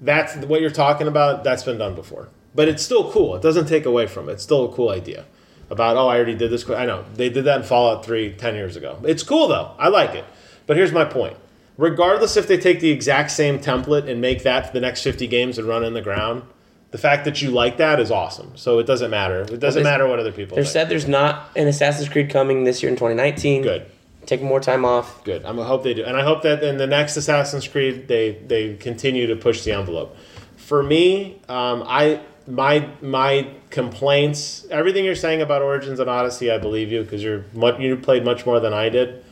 [0.00, 1.44] that's what you're talking about.
[1.44, 3.36] That's been done before, but it's still cool.
[3.36, 4.32] It doesn't take away from it.
[4.32, 5.24] It's still a cool idea.
[5.70, 6.68] About oh, I already did this.
[6.68, 8.98] I know they did that in Fallout 3 10 years ago.
[9.04, 9.74] It's cool though.
[9.78, 10.24] I like it.
[10.66, 11.36] But here's my point.
[11.78, 15.26] Regardless if they take the exact same template and make that for the next 50
[15.26, 16.42] games and run in the ground,
[16.90, 18.54] the fact that you like that is awesome.
[18.54, 19.40] So it doesn't matter.
[19.42, 22.82] It doesn't matter what other people They said there's not an Assassin's Creed coming this
[22.82, 23.62] year in 2019.
[23.62, 23.86] Good.
[24.26, 25.24] Taking more time off.
[25.24, 25.44] Good.
[25.44, 28.32] I'm, I hope they do, and I hope that in the next Assassin's Creed they
[28.46, 30.16] they continue to push the envelope.
[30.56, 36.58] For me, um, I my my complaints, everything you're saying about Origins and Odyssey, I
[36.58, 39.24] believe you because you're much, you played much more than I did.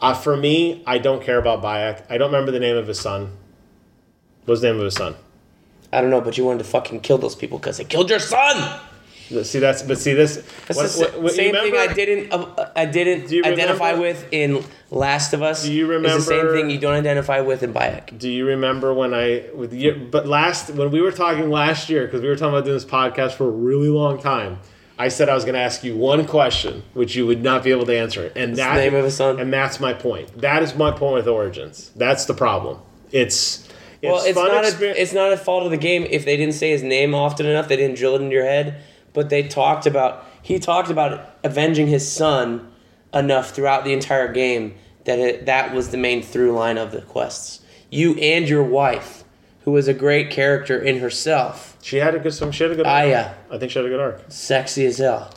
[0.00, 2.04] Uh, for me, I don't care about Bayek.
[2.10, 3.32] I don't remember the name of his son.
[4.44, 5.16] What's the name of his son?
[5.92, 8.18] I don't know, but you wanted to fucking kill those people because they killed your
[8.18, 8.80] son.
[9.28, 10.36] See that's but see this.
[10.66, 14.62] That's what- the what- what- same thing I didn't uh, I didn't identify with in
[14.90, 15.64] Last of Us.
[15.64, 16.16] Do you remember?
[16.16, 18.18] It's the same thing you don't identify with in Bayek.
[18.18, 20.08] Do you remember when I with you?
[20.10, 22.84] But last when we were talking last year because we were talking about doing this
[22.84, 24.58] podcast for a really long time.
[24.98, 27.70] I said I was going to ask you one question, which you would not be
[27.70, 29.38] able to answer, and the that name of his son?
[29.38, 30.40] and that's my point.
[30.40, 31.90] That is my point with Origins.
[31.96, 32.78] That's the problem.
[33.12, 33.68] It's
[34.00, 36.54] it's, Well, it's not a, it's not a fault of the game if they didn't
[36.54, 37.68] say his name often enough.
[37.68, 38.80] They didn't drill it into your head,
[39.16, 42.70] but they talked about he talked about avenging his son
[43.12, 44.74] enough throughout the entire game
[45.04, 47.62] that it, that was the main through line of the quests.
[47.90, 49.24] You and your wife,
[49.60, 52.52] who was a great character in herself, she had a good some.
[52.52, 52.86] She had a good.
[52.86, 52.94] Arc.
[52.94, 54.20] Aya, I think she had a good arc.
[54.28, 55.32] sexy as hell.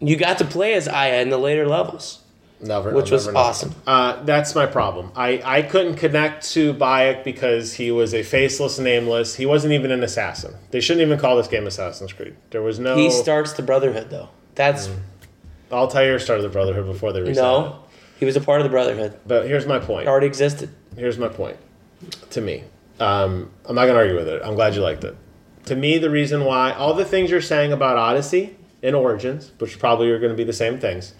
[0.00, 2.22] You got to play as Aya in the later levels,
[2.62, 3.74] Never, which I'll was never awesome.
[3.86, 5.12] Uh, that's my problem.
[5.16, 9.34] I, I couldn't connect to Bayek because he was a faceless, nameless.
[9.36, 10.54] He wasn't even an assassin.
[10.70, 12.36] They shouldn't even call this game Assassin's Creed.
[12.50, 12.96] There was no.
[12.96, 14.28] He starts the Brotherhood though.
[14.54, 14.90] That's
[15.72, 17.40] Altair started the Brotherhood before they reset it.
[17.40, 17.84] no,
[18.18, 19.18] he was a part of the Brotherhood.
[19.26, 20.06] But here's my point.
[20.06, 20.70] It already existed.
[20.96, 21.56] Here's my point.
[22.30, 22.64] To me,
[22.98, 24.42] um, I'm not gonna argue with it.
[24.44, 25.16] I'm glad you liked it.
[25.66, 29.78] To me, the reason why all the things you're saying about Odyssey and Origins, which
[29.78, 31.12] probably are going to be the same things,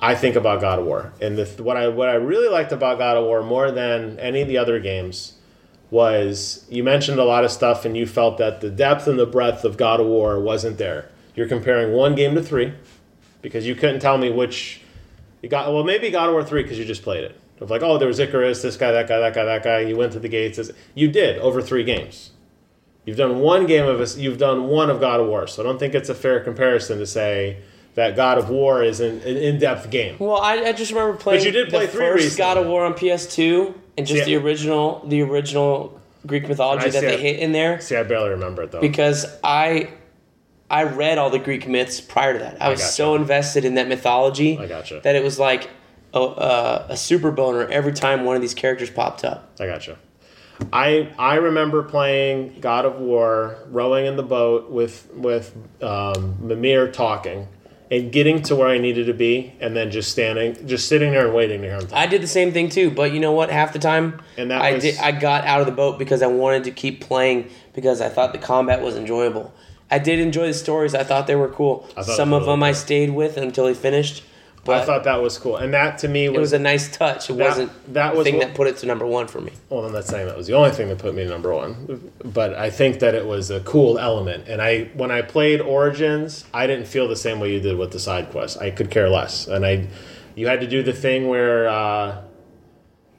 [0.00, 1.12] I think about God of War.
[1.20, 4.42] And the, what I what I really liked about God of War more than any
[4.42, 5.34] of the other games
[5.90, 9.26] was you mentioned a lot of stuff and you felt that the depth and the
[9.26, 11.10] breadth of God of War wasn't there.
[11.34, 12.74] You're comparing one game to three
[13.42, 14.82] because you couldn't tell me which
[15.42, 17.40] You got well, maybe God of War three because you just played it.
[17.60, 19.80] Of like, oh, there was Icarus, this guy, that guy, that guy, that guy.
[19.80, 20.70] You went to the gates.
[20.94, 22.30] You did over three games.
[23.04, 24.16] You've done one game of us.
[24.16, 25.48] You've done one of God of War.
[25.48, 27.62] So I don't think it's a fair comparison to say
[27.98, 30.14] that God of War is an, an in-depth game.
[30.20, 32.38] Well, I, I just remember playing you did play the three first recently.
[32.38, 37.14] God of War on PS2 and just the original the original Greek mythology that they
[37.14, 37.20] it.
[37.20, 38.80] hit in there See, I barely remember it though.
[38.80, 39.90] because I
[40.70, 42.62] I read all the Greek myths prior to that.
[42.62, 42.92] I was gotcha.
[42.92, 45.00] so invested in that mythology I gotcha.
[45.02, 45.68] that it was like
[46.14, 49.50] a, a, a super boner every time one of these characters popped up.
[49.58, 49.98] I gotcha.
[50.72, 55.52] I I remember playing God of War, rowing in the boat with with
[55.82, 57.48] um, Mimir talking,
[57.90, 61.26] and getting to where I needed to be, and then just standing, just sitting there
[61.26, 61.92] and waiting to hear him talk.
[61.98, 63.50] I did the same thing too, but you know what?
[63.50, 64.98] Half the time, And that I was- did.
[64.98, 68.32] I got out of the boat because I wanted to keep playing because I thought
[68.32, 69.52] the combat was enjoyable.
[69.90, 70.94] I did enjoy the stories.
[70.94, 71.86] I thought they were cool.
[71.96, 74.22] I thought it Some of really them I stayed with until he finished.
[74.64, 76.94] But I thought that was cool, and that to me was, it was a nice
[76.94, 77.30] touch.
[77.30, 79.40] It That- wasn't that was the thing what- that put it to number one for
[79.40, 79.52] me.
[79.70, 79.84] well.
[79.84, 82.54] I'm not saying that was the only thing that put me to number one, but
[82.54, 84.44] I think that it was a cool element.
[84.48, 87.92] And I when I played Origins, I didn't feel the same way you did with
[87.92, 88.58] the side quests.
[88.58, 89.86] I could care less, and I
[90.34, 91.68] you had to do the thing where.
[91.68, 92.16] Uh,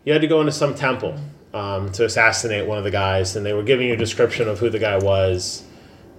[0.05, 1.13] you had to go into some temple
[1.53, 4.57] um, to assassinate one of the guys, and they were giving you a description of
[4.59, 5.63] who the guy was.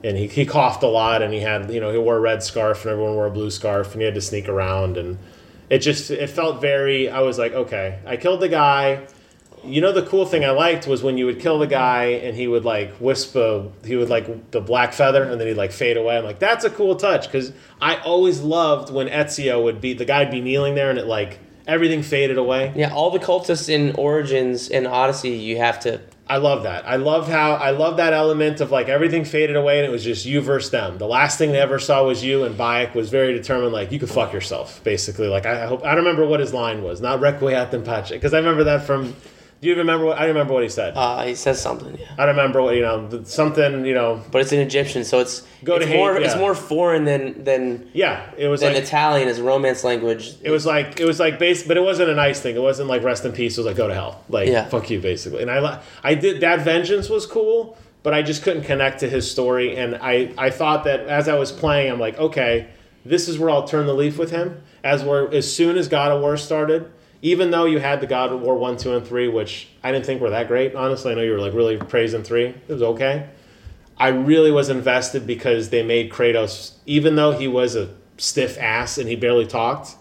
[0.03, 2.43] And he, he coughed a lot, and he had you know he wore a red
[2.43, 5.19] scarf, and everyone wore a blue scarf, and he had to sneak around, and
[5.69, 7.09] it just it felt very.
[7.09, 9.07] I was like, okay, I killed the guy.
[9.63, 12.35] You know the cool thing I liked was when you would kill the guy and
[12.35, 15.99] he would like whisper, he would like the black feather and then he'd like fade
[15.99, 16.17] away.
[16.17, 20.07] I'm like, that's a cool touch because I always loved when Ezio would be the
[20.07, 22.73] guy'd be kneeling there and it like everything faded away.
[22.75, 26.01] Yeah, all the cultists in Origins and Odyssey, you have to.
[26.31, 26.87] I love that.
[26.87, 30.05] I love how I love that element of like everything faded away and it was
[30.05, 30.97] just you versus them.
[30.97, 33.73] The last thing they ever saw was you, and Bayek was very determined.
[33.73, 35.27] Like you could fuck yourself, basically.
[35.27, 37.01] Like I, hope I don't remember what his line was.
[37.01, 39.17] Not requiescant pace, because I remember that from.
[39.61, 40.95] Do you remember what I remember what he said?
[40.97, 42.15] Uh, he says something, yeah.
[42.17, 44.23] I remember what you know something you know.
[44.31, 47.45] But it's in Egyptian, so it's Go it's to more hate, it's more foreign than
[47.45, 50.35] than Yeah, it was than like Italian as a romance language.
[50.43, 52.57] it was like it was like base, but it wasn't a nice thing.
[52.57, 53.59] It wasn't like rest in peace.
[53.59, 54.25] It was like go to hell.
[54.31, 54.65] Like Yeah.
[54.67, 55.43] fuck you, basically.
[55.43, 56.61] And I I did that.
[56.61, 59.77] Vengeance was cool, but I just couldn't connect to his story.
[59.77, 62.69] And I I thought that as I was playing, I'm like, okay,
[63.05, 64.63] this is where I'll turn the leaf with him.
[64.83, 66.91] As we're as soon as God of War started.
[67.23, 70.07] Even though you had the God of War one, two, and three, which I didn't
[70.07, 71.13] think were that great, honestly.
[71.13, 72.47] I know you were like really praising three.
[72.47, 73.29] It was okay.
[73.99, 78.97] I really was invested because they made Kratos, even though he was a stiff ass
[78.97, 79.97] and he barely talked,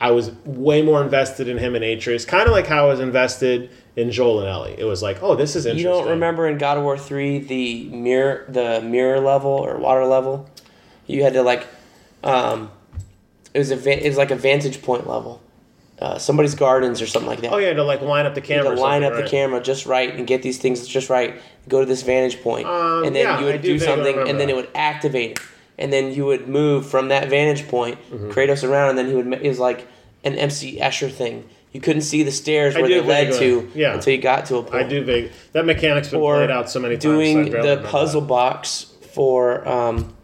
[0.00, 2.24] I was way more invested in him and Atreus.
[2.24, 4.74] Kind of like how I was invested in Joel and Ellie.
[4.78, 5.90] It was like, oh, this is interesting.
[5.90, 10.04] You don't remember in God of War three the mirror the mirror level or water
[10.04, 10.48] level?
[11.06, 11.66] You had to like,
[12.22, 12.70] um,
[13.52, 15.40] it was a it was like a vantage point level,
[16.04, 17.52] uh, somebody's gardens or something like that.
[17.52, 18.74] Oh yeah, to like line up the camera.
[18.74, 21.40] to line up something, the camera just right and get these things just right.
[21.68, 24.16] Go to this vantage point, Um, and then yeah, you I would do do, something,
[24.28, 25.38] and then it would activate it,
[25.78, 28.30] and then you would move from that vantage point, Mm-hmm.
[28.32, 29.32] Kratos around, and then he would.
[29.42, 29.86] It was like
[30.24, 31.48] an MC Escher thing.
[31.72, 33.94] You couldn't see the stairs I where they led to yeah.
[33.94, 34.84] until you got to a I point.
[34.84, 35.32] I do big.
[35.52, 37.02] That mechanic's been or played out so many times.
[37.02, 38.28] doing the puzzle that.
[38.28, 40.14] box for um,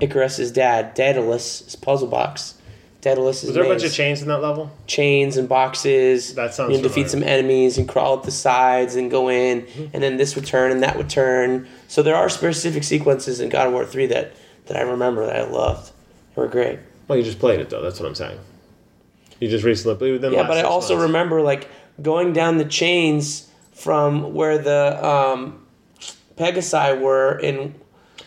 [0.00, 2.54] Icarus's dad, Daedalus' puzzle box.
[3.00, 4.70] Daedalus' Was there a bunch of chains in that level?
[4.88, 6.34] chains and boxes.
[6.34, 9.62] That sounds You know, defeat some enemies and crawl up the sides and go in,
[9.62, 9.84] Mm-hmm.
[9.94, 11.68] and then this would turn and that would turn.
[11.86, 14.32] So there are specific sequences in God of War three that
[14.66, 15.92] that I remember that I loved.
[16.34, 16.78] They were great.
[17.06, 17.80] Well, you just played it though.
[17.82, 18.38] That's what I'm saying.
[19.40, 21.06] You just recently played within Yeah, but I also months.
[21.06, 21.68] remember like
[22.02, 25.64] going down the chains from where the um,
[26.36, 27.74] Pegasi were in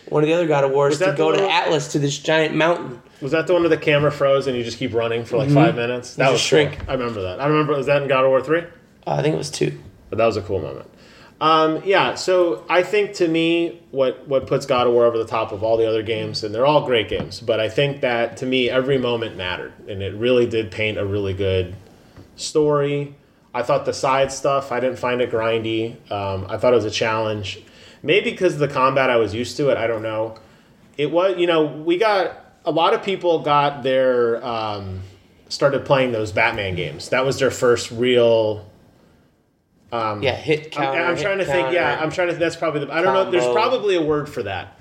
[0.08, 2.54] one of the other God of Wars to go the to Atlas to this giant
[2.54, 3.02] mountain.
[3.22, 5.50] Was that the one where the camera froze and you just keep running for like
[5.50, 6.16] five minutes?
[6.16, 6.88] That was just cool.
[6.88, 7.40] I remember that.
[7.40, 7.74] I remember.
[7.74, 8.60] Was that in God of War three?
[9.06, 9.78] Uh, I think it was two.
[10.10, 10.88] But that was a cool moment.
[11.40, 15.26] Um, yeah, so I think to me, what what puts God of War over the
[15.26, 18.36] top of all the other games, and they're all great games, but I think that
[18.38, 21.74] to me, every moment mattered, and it really did paint a really good
[22.36, 23.16] story.
[23.54, 25.96] I thought the side stuff, I didn't find it grindy.
[26.10, 27.60] Um, I thought it was a challenge.
[28.02, 29.76] Maybe because of the combat, I was used to it.
[29.76, 30.36] I don't know.
[30.96, 35.02] It was, you know, we got a lot of people got their um,
[35.48, 37.10] started playing those Batman games.
[37.10, 38.66] That was their first real
[39.92, 40.88] yeah, hit I'm.
[40.88, 41.72] I'm hit trying to think.
[41.72, 42.32] Yeah, I'm trying to.
[42.32, 42.92] Think that's probably the.
[42.92, 43.30] I don't know.
[43.30, 44.78] There's probably a word for that.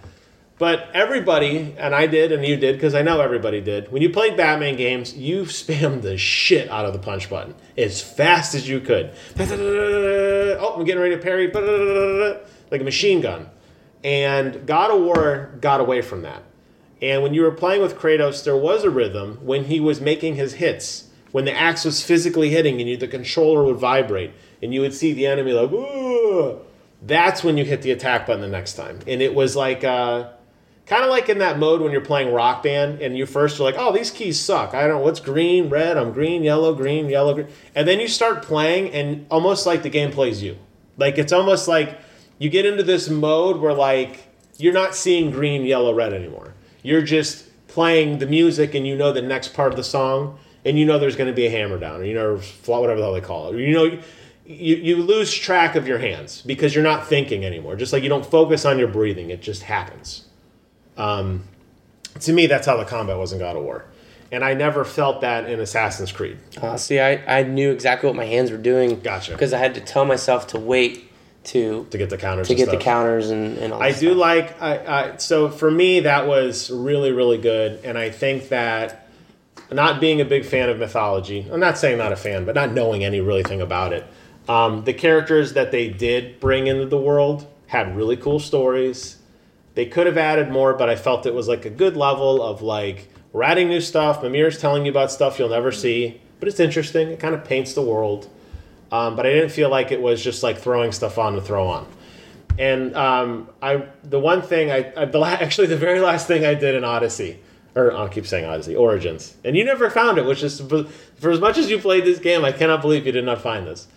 [0.61, 3.91] But everybody, and I did, and you did, because I know everybody did.
[3.91, 7.99] When you played Batman games, you spammed the shit out of the punch button as
[7.99, 9.11] fast as you could.
[10.63, 11.47] Oh, I'm getting ready to parry,
[12.71, 13.49] like a machine gun.
[14.03, 16.43] And God of War got away from that.
[17.01, 20.35] And when you were playing with Kratos, there was a rhythm when he was making
[20.35, 24.73] his hits when the axe was physically hitting and you, the controller would vibrate and
[24.73, 26.59] you would see the enemy like, Ooh,
[27.01, 28.99] that's when you hit the attack button the next time.
[29.07, 30.29] And it was like, uh,
[30.85, 33.63] kind of like in that mode when you're playing Rock Band and you first are
[33.63, 34.73] like, oh, these keys suck.
[34.73, 35.97] I don't know what's green, red.
[35.97, 37.47] I'm green, yellow, green, yellow, green.
[37.73, 40.57] And then you start playing and almost like the game plays you.
[40.97, 41.97] Like it's almost like
[42.39, 46.50] you get into this mode where like you're not seeing green, yellow, red anymore.
[46.83, 50.77] You're just playing the music and you know the next part of the song and
[50.77, 53.13] you know there's going to be a hammer down or you know whatever the hell
[53.13, 53.59] they call it.
[53.59, 53.99] You know
[54.45, 57.75] you, you lose track of your hands because you're not thinking anymore.
[57.75, 60.25] Just like you don't focus on your breathing, it just happens.
[60.97, 61.43] Um,
[62.19, 63.85] to me, that's how the combat was in God of War.
[64.31, 66.37] And I never felt that in Assassin's Creed.
[66.61, 68.99] Uh, see, I, I knew exactly what my hands were doing.
[69.01, 69.33] Gotcha.
[69.33, 71.10] Because I had to tell myself to wait
[71.43, 74.17] to To get the counters to and get the counters and, and I do stuff.
[74.17, 74.77] like I,
[75.13, 77.83] I so for me that was really really good.
[77.83, 79.09] And I think that
[79.71, 82.73] not being a big fan of mythology I'm not saying not a fan but not
[82.73, 84.05] knowing any really thing about it
[84.49, 89.17] um, the characters that they did bring into the world had really cool stories.
[89.75, 92.61] They could have added more but I felt it was like a good level of
[92.61, 94.21] like we're adding new stuff.
[94.21, 97.09] Mimir's telling you about stuff you'll never see but it's interesting.
[97.09, 98.29] It kind of paints the world
[98.91, 101.67] um, but I didn't feel like it was just like throwing stuff on to throw
[101.67, 101.87] on.
[102.59, 106.45] And um, I the one thing I, I the la- actually the very last thing
[106.45, 107.39] I did in Odyssey
[107.73, 111.39] or I'll keep saying Odyssey Origins and you never found it which is for, as
[111.39, 113.87] much as you played this game I cannot believe you did not find this.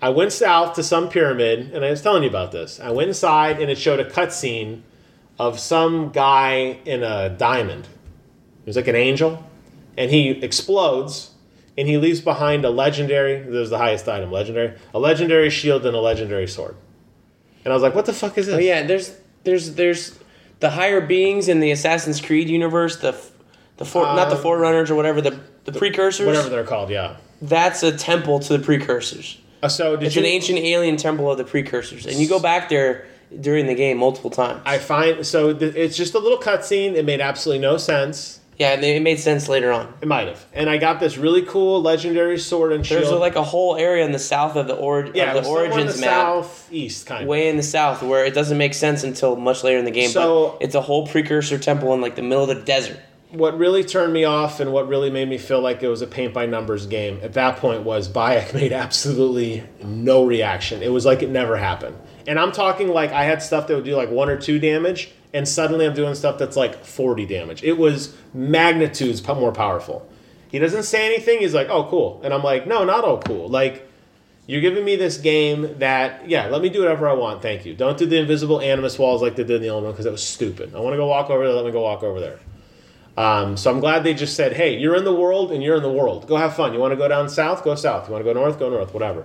[0.00, 2.78] I went south to some pyramid and I was telling you about this.
[2.78, 4.82] I went inside and it showed a cutscene
[5.38, 7.86] of some guy in a diamond.
[7.86, 9.44] It was like an angel
[9.98, 11.33] and he explodes
[11.76, 15.96] and he leaves behind a legendary there's the highest item legendary a legendary shield and
[15.96, 16.76] a legendary sword
[17.64, 20.18] and I was like, "What the fuck is this?" Oh yeah, there's there's there's
[20.60, 23.14] the higher beings in the Assassin's Creed universe, the
[23.78, 26.26] the for, not the Um, forerunners or whatever the the precursors.
[26.26, 26.90] whatever they're called.
[26.90, 27.16] Yeah.
[27.40, 29.38] That's a temple to the precursors.
[29.62, 30.20] Uh, so did It's you?
[30.20, 33.06] an ancient alien temple of the precursors, and you go back there
[33.40, 34.60] during the game multiple times.
[34.66, 36.94] I find so th- it's just a little cutscene.
[36.96, 38.40] It made absolutely no sense.
[38.58, 39.92] Yeah, and it made sense later on.
[40.00, 40.44] It might have.
[40.52, 43.02] And I got this really cool legendary sword and shield.
[43.02, 45.46] There's like a whole area in the south of the, ori- yeah, of the was
[45.46, 46.10] somewhere in origins the map.
[46.44, 47.28] southeast kind of.
[47.28, 50.10] way in the south where it doesn't make sense until much later in the game.
[50.10, 52.98] So- but it's a whole precursor temple in like the middle of the desert.
[53.30, 56.06] what really turned me off and what really made me feel like it was a
[56.06, 60.82] paint by numbers game at that point was Bayek made absolutely no reaction.
[60.82, 61.96] It was like it never happened.
[62.26, 65.10] And I'm talking like I had stuff that would do like one or two damage,
[65.32, 67.62] and suddenly I'm doing stuff that's like 40 damage.
[67.62, 70.08] It was magnitudes more powerful.
[70.48, 71.40] He doesn't say anything.
[71.40, 73.88] He's like, "Oh, cool," and I'm like, "No, not all cool." Like,
[74.46, 77.40] you're giving me this game that, yeah, let me do whatever I want.
[77.42, 77.74] Thank you.
[77.74, 80.12] Don't do the invisible animus walls like they did in the old one because that
[80.12, 80.74] was stupid.
[80.74, 81.54] I want to go walk over there.
[81.54, 82.38] Let me go walk over there.
[83.16, 85.82] Um, so I'm glad they just said, "Hey, you're in the world and you're in
[85.82, 86.28] the world.
[86.28, 86.72] Go have fun.
[86.72, 87.64] You want to go down south?
[87.64, 88.06] Go south.
[88.08, 88.58] You want to go north?
[88.58, 88.92] Go north.
[88.92, 89.24] Whatever."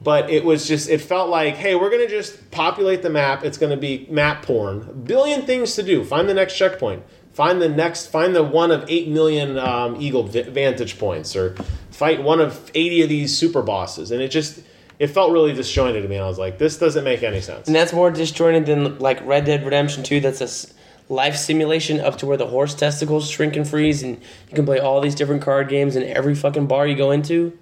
[0.00, 3.44] But it was just, it felt like, hey, we're gonna just populate the map.
[3.44, 4.86] It's gonna be map porn.
[4.88, 6.04] A billion things to do.
[6.04, 7.02] Find the next checkpoint.
[7.32, 8.06] Find the next.
[8.06, 11.54] Find the one of eight million um, eagle vantage points, or
[11.90, 14.10] fight one of eighty of these super bosses.
[14.10, 14.60] And it just,
[14.98, 16.16] it felt really disjointed to me.
[16.16, 17.66] And I was like, this doesn't make any sense.
[17.66, 20.20] And that's more disjointed than like Red Dead Redemption 2.
[20.20, 24.16] That's a life simulation up to where the horse testicles shrink and freeze, and
[24.48, 27.56] you can play all these different card games in every fucking bar you go into.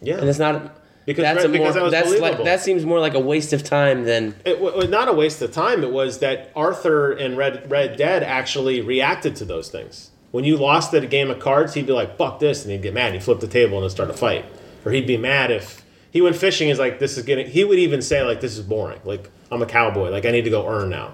[0.00, 0.74] Yeah, And it's not.
[1.08, 4.04] Because- that's a because more, that's like that seems more like a waste of time
[4.04, 5.82] than it was not a waste of time.
[5.82, 10.10] It was that Arthur and Red Red Dead actually reacted to those things.
[10.32, 12.82] When you lost at a game of cards, he'd be like, "Fuck this," and he'd
[12.82, 13.14] get mad.
[13.14, 14.44] He'd flip the table and start a fight,
[14.84, 16.68] or he'd be mad if he went fishing.
[16.68, 19.00] He's like, "This is getting." He would even say like, "This is boring.
[19.04, 20.10] Like I'm a cowboy.
[20.10, 21.12] Like I need to go earn now."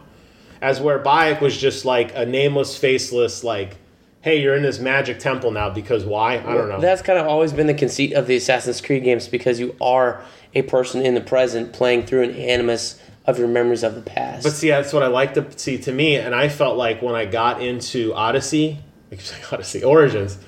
[0.61, 3.77] As where Bayek was just like a nameless, faceless, like,
[4.25, 6.35] "Hey, you're in this magic temple now because why?
[6.39, 9.29] I don't know." That's kind of always been the conceit of the Assassin's Creed games
[9.29, 10.23] because you are
[10.55, 14.43] a person in the present playing through an animus of your memories of the past.
[14.45, 17.15] But see, that's what I like to see to me, and I felt like when
[17.15, 18.79] I got into Odyssey,
[19.11, 20.39] I keep saying Odyssey Origins,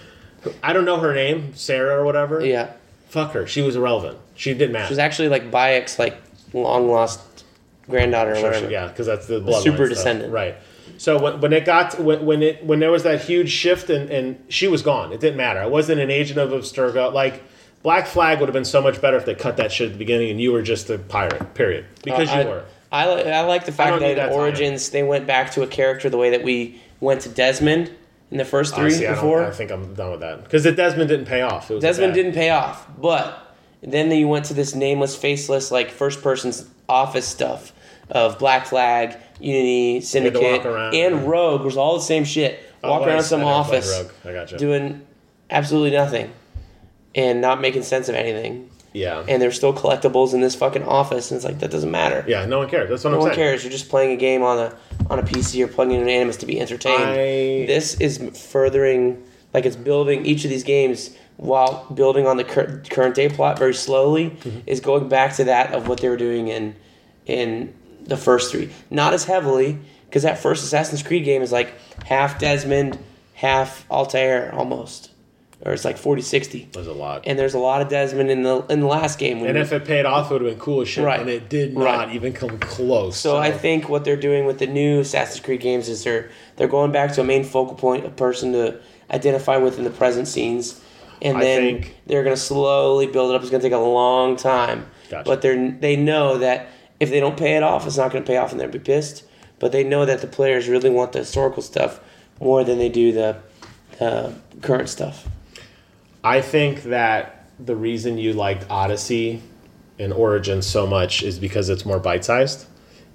[0.62, 2.44] I don't know her name, Sarah or whatever.
[2.44, 2.72] yeah,
[3.08, 3.46] Fuck her.
[3.46, 4.18] She was irrelevant.
[4.34, 4.86] She didn't matter.
[4.86, 6.16] she was actually like Bayek's like
[6.52, 7.20] long lost
[7.88, 8.66] granddaughter or Sure, whatever.
[8.66, 10.32] she- yeah, because that's the bloodline super descendant.
[10.32, 10.54] right?
[10.98, 13.90] So when, when it got to, when, when it when there was that huge shift
[13.90, 15.60] and, and she was gone, it didn't matter.
[15.60, 17.12] I wasn't an agent of Abstergo.
[17.12, 17.42] Like
[17.82, 19.98] Black Flag would have been so much better if they cut that shit at the
[19.98, 21.54] beginning and you were just a pirate.
[21.54, 21.86] Period.
[22.02, 22.64] Because uh, I, you were.
[22.92, 24.32] I, li- I like the fact that that.
[24.32, 27.90] Origins they went back to a character the way that we went to Desmond
[28.30, 29.44] in the first three Honestly, I, before.
[29.44, 31.70] I think I'm done with that because the Desmond didn't pay off.
[31.70, 35.90] It was Desmond didn't pay off, but then you went to this nameless, faceless, like
[35.90, 37.72] first person's office stuff
[38.10, 40.64] of Black Flag, Unity, Syndicate,
[40.94, 42.60] and Rogue was all the same shit.
[42.82, 44.12] Oh, Walk around some office Rogue.
[44.24, 44.58] I gotcha.
[44.58, 45.04] doing
[45.50, 46.30] absolutely nothing.
[47.14, 48.70] and not making sense of anything.
[48.92, 49.24] Yeah.
[49.28, 52.24] And there's still collectibles in this fucking office, and it's like that doesn't matter.
[52.28, 52.88] yeah, no one cares.
[52.88, 53.62] That's what No I'm one cares.
[53.64, 54.76] You're just playing a game on a
[55.10, 57.02] on a PC or plugging in an Animus to be entertained.
[57.02, 58.18] I- This is
[58.50, 59.22] furthering,
[59.52, 63.58] like it's building each of these games while building on the cur- current day plot
[63.58, 64.30] very slowly.
[64.30, 64.60] Mm-hmm.
[64.66, 66.74] Is going back to that of what they were doing in
[67.26, 67.74] in
[68.06, 68.70] the first three.
[68.90, 71.72] Not as heavily because that first Assassin's Creed game is like
[72.04, 72.98] half Desmond,
[73.34, 75.10] half Altair almost,
[75.64, 76.72] or it's like 40-60.
[76.72, 77.22] There's a lot.
[77.26, 79.40] And there's a lot of Desmond in the in the last game.
[79.40, 81.04] When And if it paid off, it would have been cool as shit.
[81.04, 81.20] Right.
[81.20, 82.14] And it did not Right.
[82.14, 83.16] even come close.
[83.16, 86.68] So I think what they're doing with the new Assassin's Creed games is they're they're
[86.68, 88.76] going back to a main focal point, a person to
[89.10, 90.80] identify with in the present scenes,
[91.22, 93.42] and I then think- they're going to slowly build it up.
[93.42, 95.24] It's going to take a long time, Gotcha.
[95.28, 96.68] but they're they know that
[97.00, 98.78] if they don't pay it off, it's not going to pay off, and they'll be
[98.78, 99.24] pissed.
[99.58, 102.00] But they know that the players really want the historical stuff
[102.40, 103.36] more than they do the,
[103.98, 105.26] the current stuff.
[106.22, 109.42] I think that the reason you liked Odyssey
[109.98, 112.66] and Origin so much is because it's more bite sized,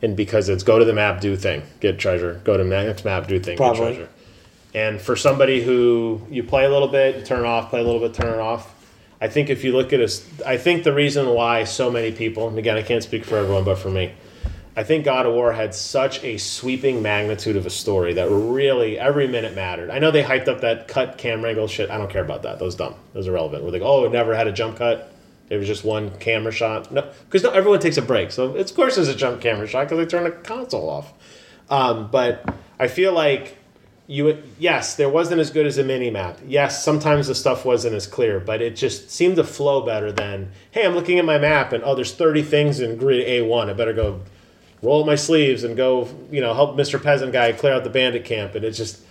[0.02, 2.42] and because it's go to the map, do thing, get treasure.
[2.44, 3.80] Go to next map, do thing, Probably.
[3.80, 4.10] get treasure.
[4.74, 7.84] And for somebody who you play a little bit, you turn it off, play a
[7.84, 8.74] little bit, turn it off.
[9.22, 12.48] I think if you look at us, I think the reason why so many people,
[12.48, 14.14] and again, I can't speak for everyone, but for me,
[14.76, 18.98] I think God of War had such a sweeping magnitude of a story that really
[18.98, 19.92] every minute mattered.
[19.92, 21.92] I know they hyped up that cut camera angle shit.
[21.92, 22.60] I don't care about that.
[22.60, 22.96] Was dumb.
[23.14, 23.64] Was irrelevant.
[23.64, 25.14] We're like, oh, it never had a jump cut.
[25.50, 26.92] It was just one camera shot.
[26.92, 28.32] No, because everyone takes a break.
[28.32, 31.14] So it's, of course there's a jump camera shot because they turn the console off.
[31.70, 33.58] Um, but I feel like
[34.08, 36.40] you yes, there wasn't as good as a mini map.
[36.46, 40.52] Yes, sometimes the stuff wasn't as clear, but it just seemed to flow better than
[40.72, 43.70] hey, I'm looking at my map and oh, there's 30 things in grid A1.
[43.70, 44.22] I better go
[44.82, 47.02] roll up my sleeves and go, you know, help Mr.
[47.02, 48.56] Peasant guy clear out the bandit camp.
[48.56, 49.02] And it just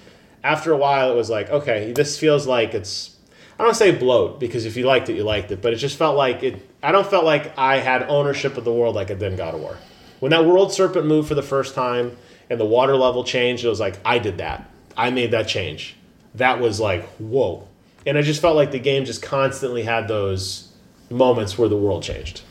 [0.43, 3.17] after a while, it was like okay, this feels like it's.
[3.59, 5.97] I don't say bloat because if you liked it, you liked it, but it just
[5.97, 6.69] felt like it.
[6.83, 9.55] I don't felt like I had ownership of the world like I did in God
[9.55, 9.77] of War.
[10.19, 12.17] When that world serpent moved for the first time
[12.49, 14.71] and the water level changed, it was like I did that.
[15.07, 15.97] I made that change.
[16.35, 17.67] That was like whoa,
[18.07, 20.73] and I just felt like the game just constantly had those
[21.11, 22.43] moments where the world changed.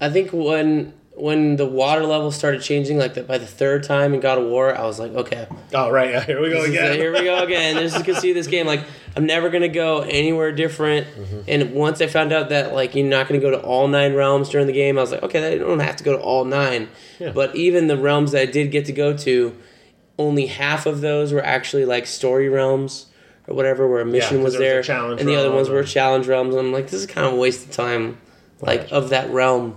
[0.00, 4.14] I think when when the water level started changing, like the, by the third time
[4.14, 6.70] in God of War, I was like, okay, Oh right, yeah, here we go This
[6.70, 6.96] is- again.
[6.96, 7.76] here we go again.
[7.76, 8.66] This is gonna see this game.
[8.66, 8.80] Like
[9.14, 11.06] I'm never gonna go anywhere different.
[11.06, 11.40] Mm-hmm.
[11.48, 14.48] And once I found out that like you're not gonna go to all nine realms
[14.48, 16.88] during the game, I was like, okay, I don't have to go to all nine.
[17.20, 17.32] Yeah.
[17.32, 19.54] But even the realms that I did get to go to,
[20.18, 23.06] only half of those were actually like story realms
[23.48, 24.88] or whatever, where a mission 'cause was there was
[25.20, 26.54] and the other ones were challenge realms.
[26.54, 28.18] And I'm like, this is kind of a waste of time,
[28.60, 28.92] like Right.
[28.92, 29.76] of that realm.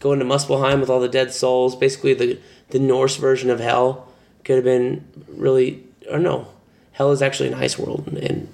[0.00, 2.38] Going to Muspelheim with all the dead souls, basically the
[2.70, 4.08] the Norse version of hell,
[4.44, 5.82] could have been really.
[6.10, 6.48] Or no,
[6.92, 8.48] hell is actually an ice world in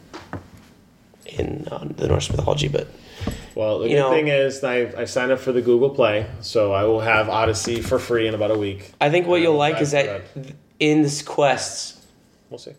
[1.27, 2.87] in uh, the Norse mythology, but
[3.55, 6.27] Well, the You good know- thing is I I signed up for the Google Play,
[6.41, 8.93] so I will have Odyssey for free in about a week.
[9.01, 10.23] I think what you'll like is that
[10.81, 12.05] in this quests,
[12.51, 12.73] We'll see.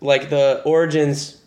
[0.00, 1.40] like the origins,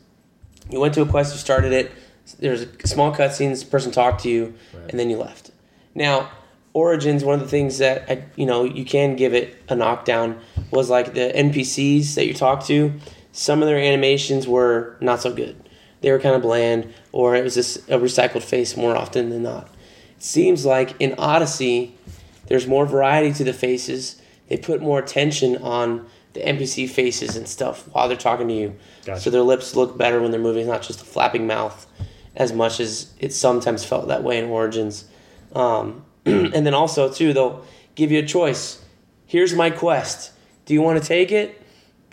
[0.70, 1.92] you went to a quest, you started it.
[2.40, 4.54] There's a small cutscenes, person talked to you,
[4.90, 5.52] and then you left.
[5.96, 6.30] Now,
[6.74, 10.40] origins, one of the things that I, you know you can give it a knockdown
[10.72, 12.94] was like the NPCs that you talked to.
[13.32, 15.56] Some of their animations were not so good.
[16.02, 19.44] They were kind of bland, or it was just a recycled face more often than
[19.44, 19.68] not.
[20.18, 21.96] It seems like in Odyssey,
[22.48, 24.22] there's more variety to the faces.
[24.50, 28.76] They put more attention on the NPC faces and stuff while they're talking to you.
[29.06, 29.22] Gotcha.
[29.22, 31.88] So their lips look better when they're moving, not just a flapping mouth,
[32.36, 35.06] as much as it sometimes felt that way in Origins.
[35.54, 38.84] Um, and then also too, they'll give you a choice.
[39.26, 40.32] Here's my quest.
[40.66, 41.62] Do you want to take it?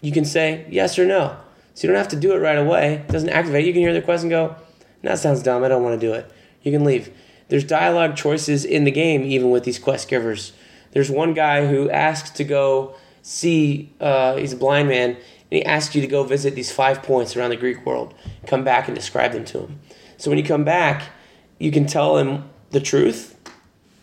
[0.02, 1.36] You can say yes or no.
[1.74, 2.94] So you don't have to do it right away.
[3.06, 3.66] It doesn't activate.
[3.66, 4.56] You can hear the quest and go,
[5.02, 5.62] "That sounds dumb.
[5.62, 6.30] I don't want to do it."
[6.62, 7.10] You can leave.
[7.48, 10.52] There's dialogue choices in the game, even with these quest givers.
[10.96, 13.92] There's one guy who asks to go see.
[14.00, 15.18] Uh, he's a blind man, and
[15.50, 18.14] he asks you to go visit these five points around the Greek world.
[18.46, 19.80] Come back and describe them to him.
[20.16, 21.10] So when you come back,
[21.58, 23.38] you can tell him the truth.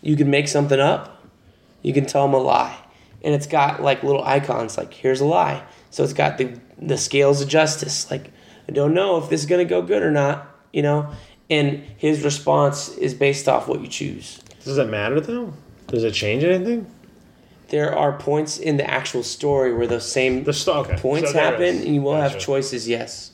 [0.04, 1.26] You can make something up.
[1.82, 2.78] You can tell him a lie,
[3.24, 5.64] and it's got like little icons like here's a lie.
[5.90, 8.12] So it's got the the scales of justice.
[8.12, 8.30] Like
[8.70, 11.10] I don't know if this is gonna go good or not, you know.
[11.50, 14.44] And his response is based off what you choose.
[14.64, 15.54] Does it matter though?
[15.88, 16.88] Does it change anything?
[17.70, 20.96] There are points in the actual story where those same The sto- okay.
[20.98, 22.88] points so happen, and you will have choices.
[22.88, 23.32] Yes.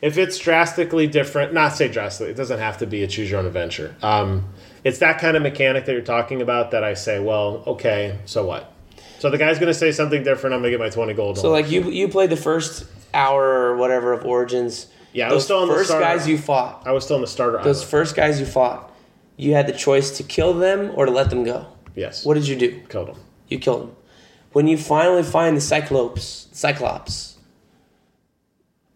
[0.00, 3.38] If it's drastically different, not say drastically, it doesn't have to be a choose your
[3.38, 3.94] own adventure.
[4.02, 4.46] Um,
[4.82, 8.44] it's that kind of mechanic that you're talking about that I say, well, okay, so
[8.44, 8.72] what?
[9.20, 10.54] So the guy's going to say something different.
[10.54, 11.38] I'm going to get my 20 gold.
[11.38, 15.42] So like you you played the first hour or whatever of Origins, Yeah, I was
[15.42, 17.76] those still on the first guys you fought, I was still on the starter those
[17.78, 17.90] island.
[17.90, 18.90] first guys you fought,
[19.36, 21.66] you had the choice to kill them or to let them go.
[21.94, 22.24] Yes.
[22.24, 22.80] What did you do?
[22.88, 23.16] killed him?
[23.48, 23.96] You killed him.
[24.52, 27.38] When you finally find the Cyclops, Cyclops,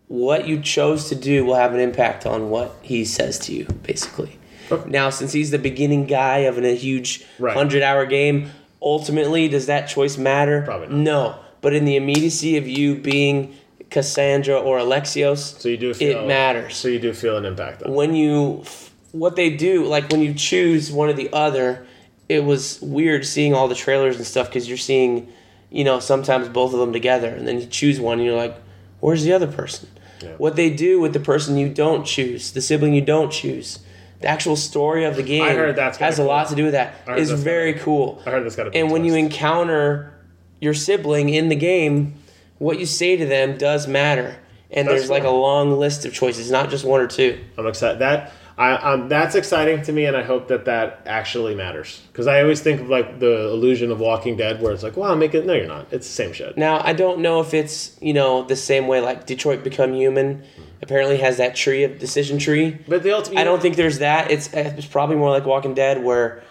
[0.08, 3.64] what you chose to do will have an impact on what he says to you,
[3.82, 4.38] basically.
[4.70, 4.88] Okay.
[4.90, 7.56] Now, since he's the beginning guy of a huge Right.
[7.56, 8.50] hundred-hour game,
[8.82, 10.62] ultimately, does that choice matter?
[10.62, 10.96] Probably not.
[10.96, 13.54] No, but in the immediacy of you being
[13.90, 17.80] Kassandra or Alexios, So you do feel it matters So you do feel an impact.
[17.84, 17.92] Though.
[17.92, 18.64] when you
[19.12, 21.86] what they do like when you choose one or the other
[22.28, 25.32] it was weird seeing all the trailers and stuff because you're seeing
[25.70, 28.56] you know sometimes both of them together and then you choose one and you're like
[29.00, 29.88] where's the other person?
[30.22, 30.30] Yeah.
[30.38, 33.80] what they do with the person you don't choose the sibling you don't choose
[34.20, 36.72] the actual story of the game I heard that's has a lot to do with
[36.72, 36.94] that.
[37.06, 38.22] I that's very kinda- cool.
[38.24, 40.14] I heard that's got and when you encounter
[40.60, 42.14] your sibling in the game
[42.58, 44.36] what you say to them does matter.
[44.70, 47.38] And That's there's like a long list of choices not just one or two.
[47.58, 47.98] I'm excited.
[48.00, 52.00] That I, um, that's exciting to me, and I hope that that actually matters.
[52.10, 55.14] Because I always think of like the illusion of Walking Dead, where it's like, "Wow,
[55.14, 55.88] make it." No, you're not.
[55.90, 56.56] It's the same shit.
[56.56, 60.42] Now I don't know if it's you know the same way like Detroit Become Human
[60.80, 62.78] apparently has that tree of decision tree.
[62.88, 64.30] But the ultimate, I don't think there's that.
[64.30, 66.42] It's it's probably more like Walking Dead where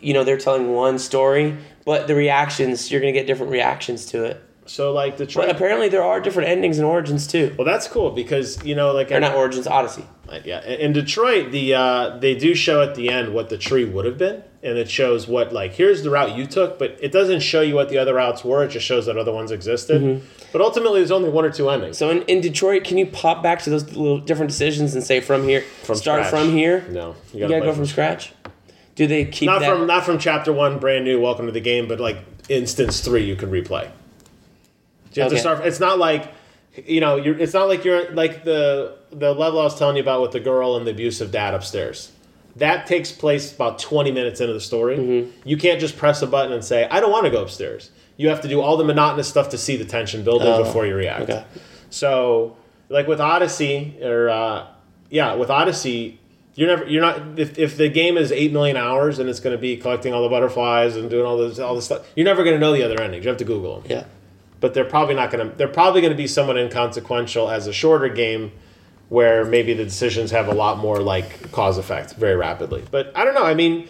[0.00, 4.24] you know they're telling one story, but the reactions you're gonna get different reactions to
[4.24, 4.42] it.
[4.72, 4.92] So.
[4.92, 5.48] Like But Detroit.
[5.50, 7.54] apparently there are different endings and origins too.
[7.56, 10.04] well, that's cool because you know, like They're not origins, Odyssey.
[10.44, 14.04] yeah, in Detroit, the uh, they do show at the end what the tree would
[14.06, 17.40] have been, and it shows what like here's the route you took, but it doesn't
[17.40, 18.64] show you what the other routes were.
[18.64, 20.00] It just shows that other ones existed.
[20.02, 20.26] Mm-hmm.
[20.52, 21.96] But ultimately, there's only one or two endings.
[21.98, 25.20] So in, in Detroit, can you pop back to those little different decisions and say
[25.20, 26.30] from here, From start scratch.
[26.44, 26.84] from here?
[26.90, 28.32] No, You gotta gotta go from scratch.
[28.94, 29.70] Do they keep not that?
[29.70, 32.18] from not from chapter one, brand new, welcome to the game, but like
[32.50, 33.90] instance three, you can replay.
[35.12, 35.66] You have to start.
[35.66, 36.32] It's not like
[36.86, 37.16] you know.
[37.16, 37.38] You're.
[37.38, 40.40] It's not like you're like the the level I was telling you about with the
[40.40, 42.12] girl and the abusive dad upstairs.
[42.56, 44.96] That takes place about twenty minutes into the story.
[44.98, 45.48] Mm-hmm.
[45.48, 48.28] You can't just press a button and say, "I don't want to go upstairs." You
[48.28, 50.94] have to do all the monotonous stuff to see the tension building Oh, before you
[50.94, 51.22] react.
[51.22, 51.44] okay.
[51.90, 52.56] So,
[52.90, 54.66] like with Odyssey, or uh,
[55.08, 56.20] yeah, with Odyssey,
[56.54, 59.56] you're never you're not if, if the game is eight million hours and it's going
[59.56, 62.44] to be collecting all the butterflies and doing all this all this stuff, you're never
[62.44, 63.24] going to know the other endings.
[63.24, 63.90] You have to Google them.
[63.90, 64.04] yeah.
[64.62, 65.54] But they're probably not going to.
[65.54, 68.52] They're probably going to be somewhat inconsequential as a shorter game,
[69.10, 72.82] where maybe the decisions have a lot more like cause effect very rapidly.
[72.90, 73.44] But I don't know.
[73.44, 73.88] I mean.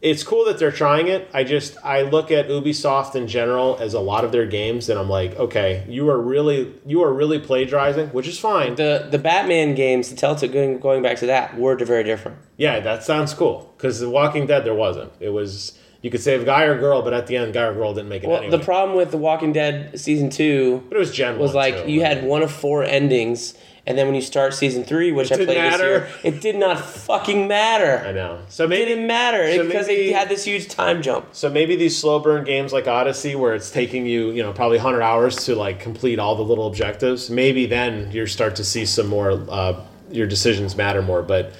[0.00, 1.28] It's cool that they're trying it.
[1.34, 4.96] I just I look at Ubisoft in general as a lot of their games, and
[4.96, 8.76] I'm like, okay, you are really you are really plagiarizing, which is fine.
[8.76, 12.38] The the Batman games, the Telltale going going back to that, were very different.
[12.56, 13.74] Yeah, that sounds cool.
[13.76, 15.10] Because The Walking Dead, there wasn't.
[15.18, 17.92] It was you could save guy or girl, but at the end, guy or girl
[17.94, 18.56] didn't make it Well, anyway.
[18.56, 21.90] the problem with The Walking Dead season two but it was Gen was like too.
[21.90, 23.54] you had one of four endings,
[23.86, 25.88] and then when you start season three, which I didn't played this matter.
[25.88, 28.04] year, it did not fucking matter.
[28.06, 28.38] I know.
[28.48, 31.26] So It maybe didn't matter so because maybe- they had this huge time jump.
[31.32, 34.78] so maybe these slow burn games like Odyssey, where it's taking you you know probably
[34.78, 37.28] hundred hours to like complete all the little objectives.
[37.28, 39.80] Maybe then you start to see some more uh,
[40.12, 41.22] your decisions matter more.
[41.22, 41.52] But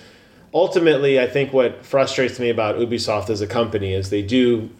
[0.52, 4.70] ultimately, I think what frustrates me about Ubisoft as a company is they do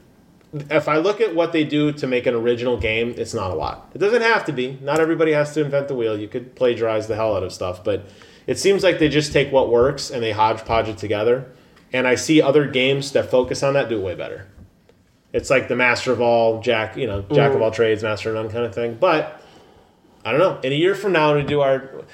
[0.53, 3.55] if I look at what they do to make an original game, it's not a
[3.55, 3.91] lot.
[3.95, 4.79] It doesn't have to be.
[4.81, 6.19] Not everybody has to invent the wheel.
[6.19, 8.07] You could plagiarize the hell out of stuff, but
[8.47, 11.53] it seems like they just take what works and they hodgepodge it together.
[11.93, 14.47] And I see other games that focus on that do it way better.
[15.33, 17.63] It's like the master of all, jack, you know, jack of mm.
[17.63, 18.97] all trades, master of none kind of thing.
[18.99, 19.43] But
[20.25, 20.59] I don't know.
[20.63, 22.05] In a year from now, we do our,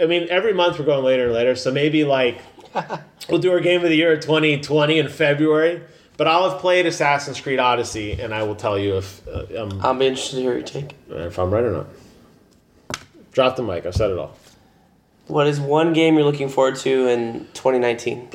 [0.00, 1.54] I mean, every month we're going later and later.
[1.54, 2.40] So maybe like
[3.28, 5.82] we'll do our game of the year 2020 in February.
[6.16, 9.80] But I'll have played Assassin's Creed Odyssey, and I will tell you if uh, um,
[9.82, 10.94] I'm interested to hear your take.
[11.08, 11.86] if I'm right or not.
[13.32, 13.84] Drop the mic.
[13.84, 14.36] I've said it all.
[15.26, 18.28] What is one game you're looking forward to in 2019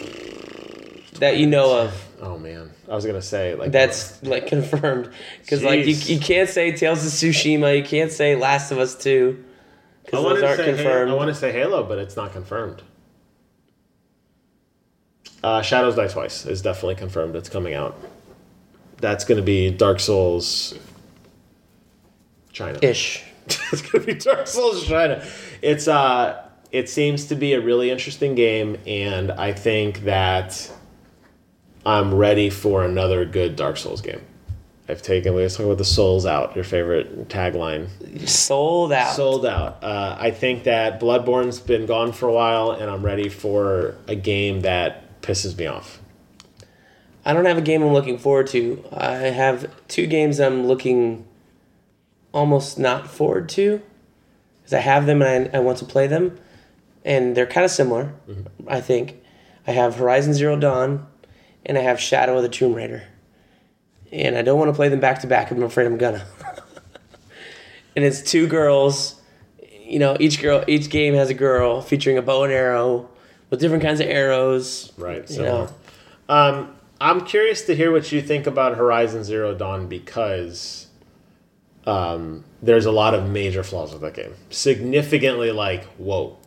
[1.20, 2.06] that you know of?
[2.22, 5.10] Oh man, I was gonna say like That's like confirmed
[5.40, 8.96] because like you, you can't say Tales of Tsushima, you can't say Last of Us
[8.96, 9.44] Two
[10.04, 11.10] because those aren't confirmed.
[11.10, 12.82] Halo, I want to say Halo, but it's not confirmed.
[15.44, 17.36] Uh, Shadows Die Twice is definitely confirmed.
[17.36, 17.98] It's coming out.
[18.98, 20.74] That's going to be Dark Souls.
[22.52, 22.80] China.
[22.82, 23.24] Ish.
[23.72, 25.26] it's gonna be Dark Souls China.
[25.62, 30.72] It's uh it seems to be a really interesting game and I think that
[31.86, 34.22] I'm ready for another good Dark Souls game.
[34.88, 37.88] I've taken let's talk about the souls out, your favorite tagline.
[38.28, 39.16] Sold out.
[39.16, 39.84] Sold out.
[39.84, 44.16] Uh, I think that Bloodborne's been gone for a while and I'm ready for a
[44.16, 46.02] game that pisses me off.
[47.24, 48.84] I don't have a game I'm looking forward to.
[48.92, 51.28] I have two games I'm looking
[52.32, 53.82] almost not forward to
[54.58, 56.40] because I have them and I, I want to play them.
[57.06, 58.68] and they're kind of similar, mm-hmm.
[58.68, 59.22] I think.
[59.68, 61.06] I have Horizon Zero Dawn,
[61.66, 63.04] and I have Shadow of the Tomb Raider.
[64.12, 65.52] And I don't want to play them back to back.
[65.52, 66.26] I'm afraid I'm gonna.
[67.96, 69.22] and it's two girls.
[69.84, 73.10] You know, each girl, each game has a girl featuring a bow and arrow
[73.50, 74.92] with different kinds of arrows.
[74.98, 75.28] Right.
[75.30, 75.70] You So, know,
[76.34, 80.88] um, I'm curious to hear what you think about Horizon Zero Dawn because
[81.86, 84.34] um, there's a lot of major flaws with that game.
[84.50, 86.38] Significantly, like whoa.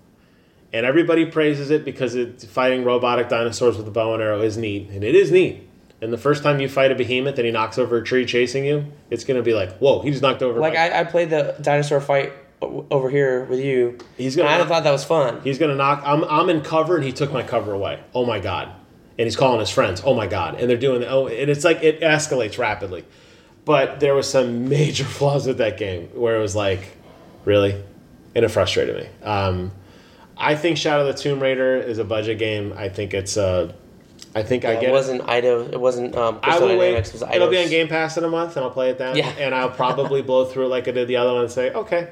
[0.75, 4.57] And everybody praises it because it, fighting robotic dinosaurs with a bow and arrow is
[4.57, 5.69] neat, and it is neat.
[6.01, 8.65] And the first time you fight a behemoth and he knocks over a tree chasing
[8.65, 10.59] you, it's gonna be like, whoa, he just knocked over.
[10.61, 12.33] like my- I, I played the dinosaur fight o-
[12.91, 13.99] over here with you.
[14.17, 15.41] He's gonna I thought that was fun.
[15.43, 16.03] He's gonna knock.
[16.05, 18.01] I'm I'm in cover, and he took my cover away.
[18.15, 18.69] Oh my god!
[19.19, 20.03] And he's calling his friends.
[20.05, 20.57] Oh my god!
[20.61, 21.05] And they're doing.
[21.05, 23.05] Oh, and it's like it escalates rapidly.
[23.65, 26.97] But there was some major flaws with that game where it was like,
[27.45, 27.81] really,
[28.35, 29.09] and it frustrated me.
[29.23, 29.73] Um,
[30.37, 32.73] I think Shadow of the Tomb Raider is a budget game.
[32.77, 33.73] I think it's uh,
[34.35, 34.93] I think I it get it.
[34.93, 35.67] wasn't Ido.
[35.69, 36.97] It wasn't um, I will wait.
[37.33, 39.17] It'll be on Game Pass in a month, and I'll play it then.
[39.17, 39.29] Yeah.
[39.39, 42.11] And I'll probably blow through it like I did the other one and say, okay.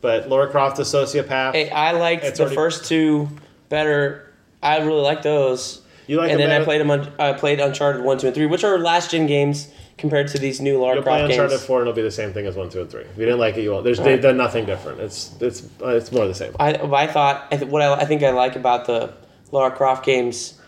[0.00, 1.52] But Laura Croft, the sociopath.
[1.52, 3.28] Hey, I liked the already- first two
[3.68, 4.32] better.
[4.62, 5.82] I really liked those.
[6.06, 6.90] You like and then I played them.
[6.90, 10.38] On, I played Uncharted one, two, and three, which are last gen games compared to
[10.38, 11.64] these new Lara You'll play Croft Uncharted games.
[11.66, 13.02] Four, and it'll be the same thing as One, Two, and Three.
[13.02, 13.84] If you didn't like it, you won't.
[13.84, 15.00] There's they've done nothing different.
[15.00, 16.54] It's it's uh, it's more the same.
[16.58, 19.12] I, I thought I th- what I, I think I like about the
[19.52, 20.60] Lara Croft games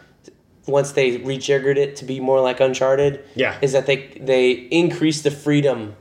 [0.67, 3.25] once they rejiggered it to be more like Uncharted.
[3.35, 3.59] Yeah.
[3.62, 5.97] is that they they increase the freedom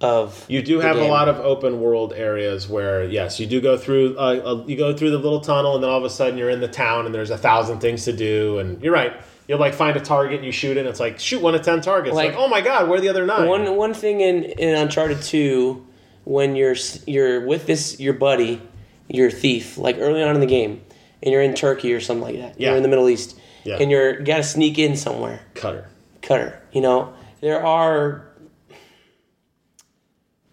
[0.00, 3.76] of You do have a lot of open world areas where yes, you do go
[3.76, 4.16] through.
[4.16, 4.20] Uh,
[4.62, 6.60] uh, you go through the little tunnel, and then all of a sudden you're in
[6.60, 8.58] the town, and there's a thousand things to do.
[8.58, 9.12] And you're right.
[9.48, 10.80] You'll like find a target, and you shoot it.
[10.80, 12.14] and It's like shoot one of ten targets.
[12.14, 13.48] Like, Like- oh my god, where are the other nine?
[13.48, 15.84] One one thing in in Uncharted Two,
[16.24, 18.60] when you're you're with this your buddy,
[19.08, 20.80] your thief, like early on in the game,
[21.24, 22.60] and you're in Turkey or something like that.
[22.60, 22.68] Yeah.
[22.68, 23.78] You're in the Middle East, Yeah.
[23.80, 25.40] and you're got to sneak in somewhere.
[25.54, 25.88] cutter.
[26.22, 28.27] Cutter, you know there are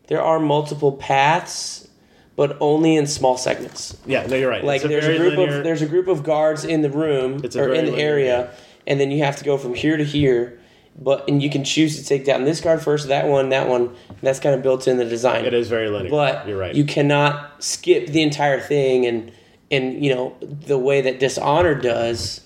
[0.07, 1.87] there are multiple paths,
[2.35, 3.97] but only in small segments.
[4.05, 4.63] Yeah, no, you're right.
[4.63, 6.89] Like It's there's a very group linear- of there's a group of guards in the
[6.89, 8.51] room It's a or very in the linear area,
[8.85, 10.59] and then you have to go from here to here.
[10.97, 13.81] But and you can choose to take down this guard first, that one, that one.
[14.07, 15.43] And that's kind of built in the design.
[15.43, 16.09] It is very linear.
[16.09, 16.73] But you're right.
[16.73, 19.31] you cannot skip the entire thing and
[19.69, 22.41] and you know the way that Dishonored does,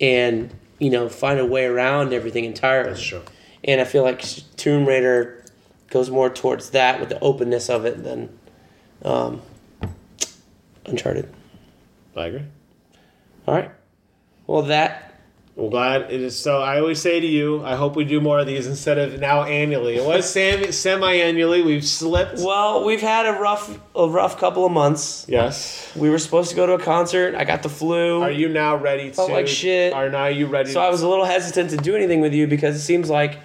[0.00, 2.90] and you know find a way around everything entirely.
[2.90, 3.22] That's true.
[3.62, 4.20] And I feel like
[4.56, 5.44] Tomb Raider
[5.96, 8.38] goes more towards that with the openness of it than
[9.02, 9.40] um,
[10.84, 11.32] Uncharted.
[12.14, 12.42] I agree.
[13.46, 13.70] All right.
[14.46, 15.14] Well, that
[15.56, 16.38] Well, glad it is.
[16.38, 19.18] So I always say to you, I hope we do more of these instead of
[19.18, 19.96] now annually.
[19.96, 21.62] It was semi semi-annually.
[21.62, 22.40] We've slipped.
[22.40, 25.24] well, we've had a rough a rough couple of months.
[25.28, 25.90] Yes.
[25.96, 27.34] We were supposed to go to a concert.
[27.34, 28.20] I got the flu.
[28.22, 29.14] Are you now ready to?
[29.14, 29.94] Felt like shit.
[29.94, 30.70] Are now you ready?
[30.72, 33.38] So I was a little hesitant to do anything with you because it seems like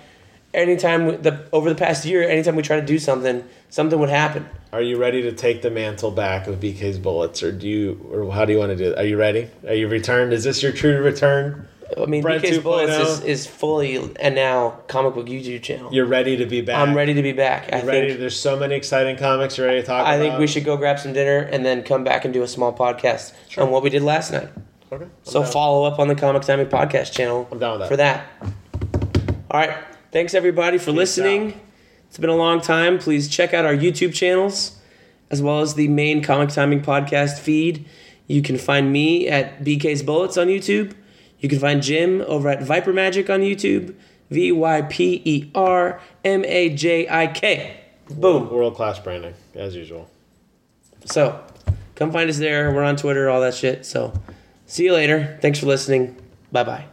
[0.53, 4.47] anytime the over the past year, anytime we try to do something, something would happen.
[4.73, 8.31] Are you ready to take the mantle back of BK's bullets, or do you, or
[8.31, 8.97] how do you want to do it?
[8.97, 9.49] Are you ready?
[9.67, 10.31] Are you returned?
[10.33, 11.67] Is this your true return?
[11.97, 13.25] I mean, Brett BK's Bullets is, oh.
[13.25, 15.93] is fully and now comic book YouTube channel.
[15.93, 16.87] You're ready to be back.
[16.87, 17.73] I'm ready to be back.
[17.73, 18.07] I Ready?
[18.07, 19.57] think There's so many exciting comics.
[19.57, 20.07] You're ready to talk.
[20.07, 20.23] I about?
[20.23, 22.71] think we should go grab some dinner and then come back and do a small
[22.71, 24.47] podcast on what we did last night.
[24.89, 25.03] Okay.
[25.03, 25.51] I'm So down.
[25.51, 27.45] follow up on the Comic Timing Podcast channel.
[27.51, 27.87] I'm down with that.
[27.89, 28.25] for that.
[29.51, 29.75] All right.
[30.11, 31.53] Thanks everybody for listening.
[31.53, 31.59] out.
[32.07, 32.99] It's been a long time.
[32.99, 34.77] Please check out our YouTube channels
[35.29, 37.87] as well as the main Comic Timing Podcast feed.
[38.27, 40.93] You can find me at BK's Bullets on YouTube.
[41.39, 43.95] You can find Jim over at Vyper Majik on YouTube.
[44.29, 47.77] V Y P E R M A J I K.
[48.09, 48.49] Boom.
[48.49, 50.09] World class branding, as usual.
[51.05, 51.41] So
[51.95, 52.71] come find us there.
[52.71, 53.85] We're on Twitter, all that shit.
[53.85, 54.13] So
[54.65, 55.37] see you later.
[55.41, 56.15] Thanks for listening.
[56.51, 56.85] Bye bye.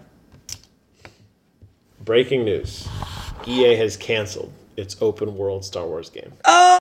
[2.05, 2.89] Breaking news:
[3.49, 6.33] EA has canceled its open world Star Wars game.
[6.45, 6.69] Oh!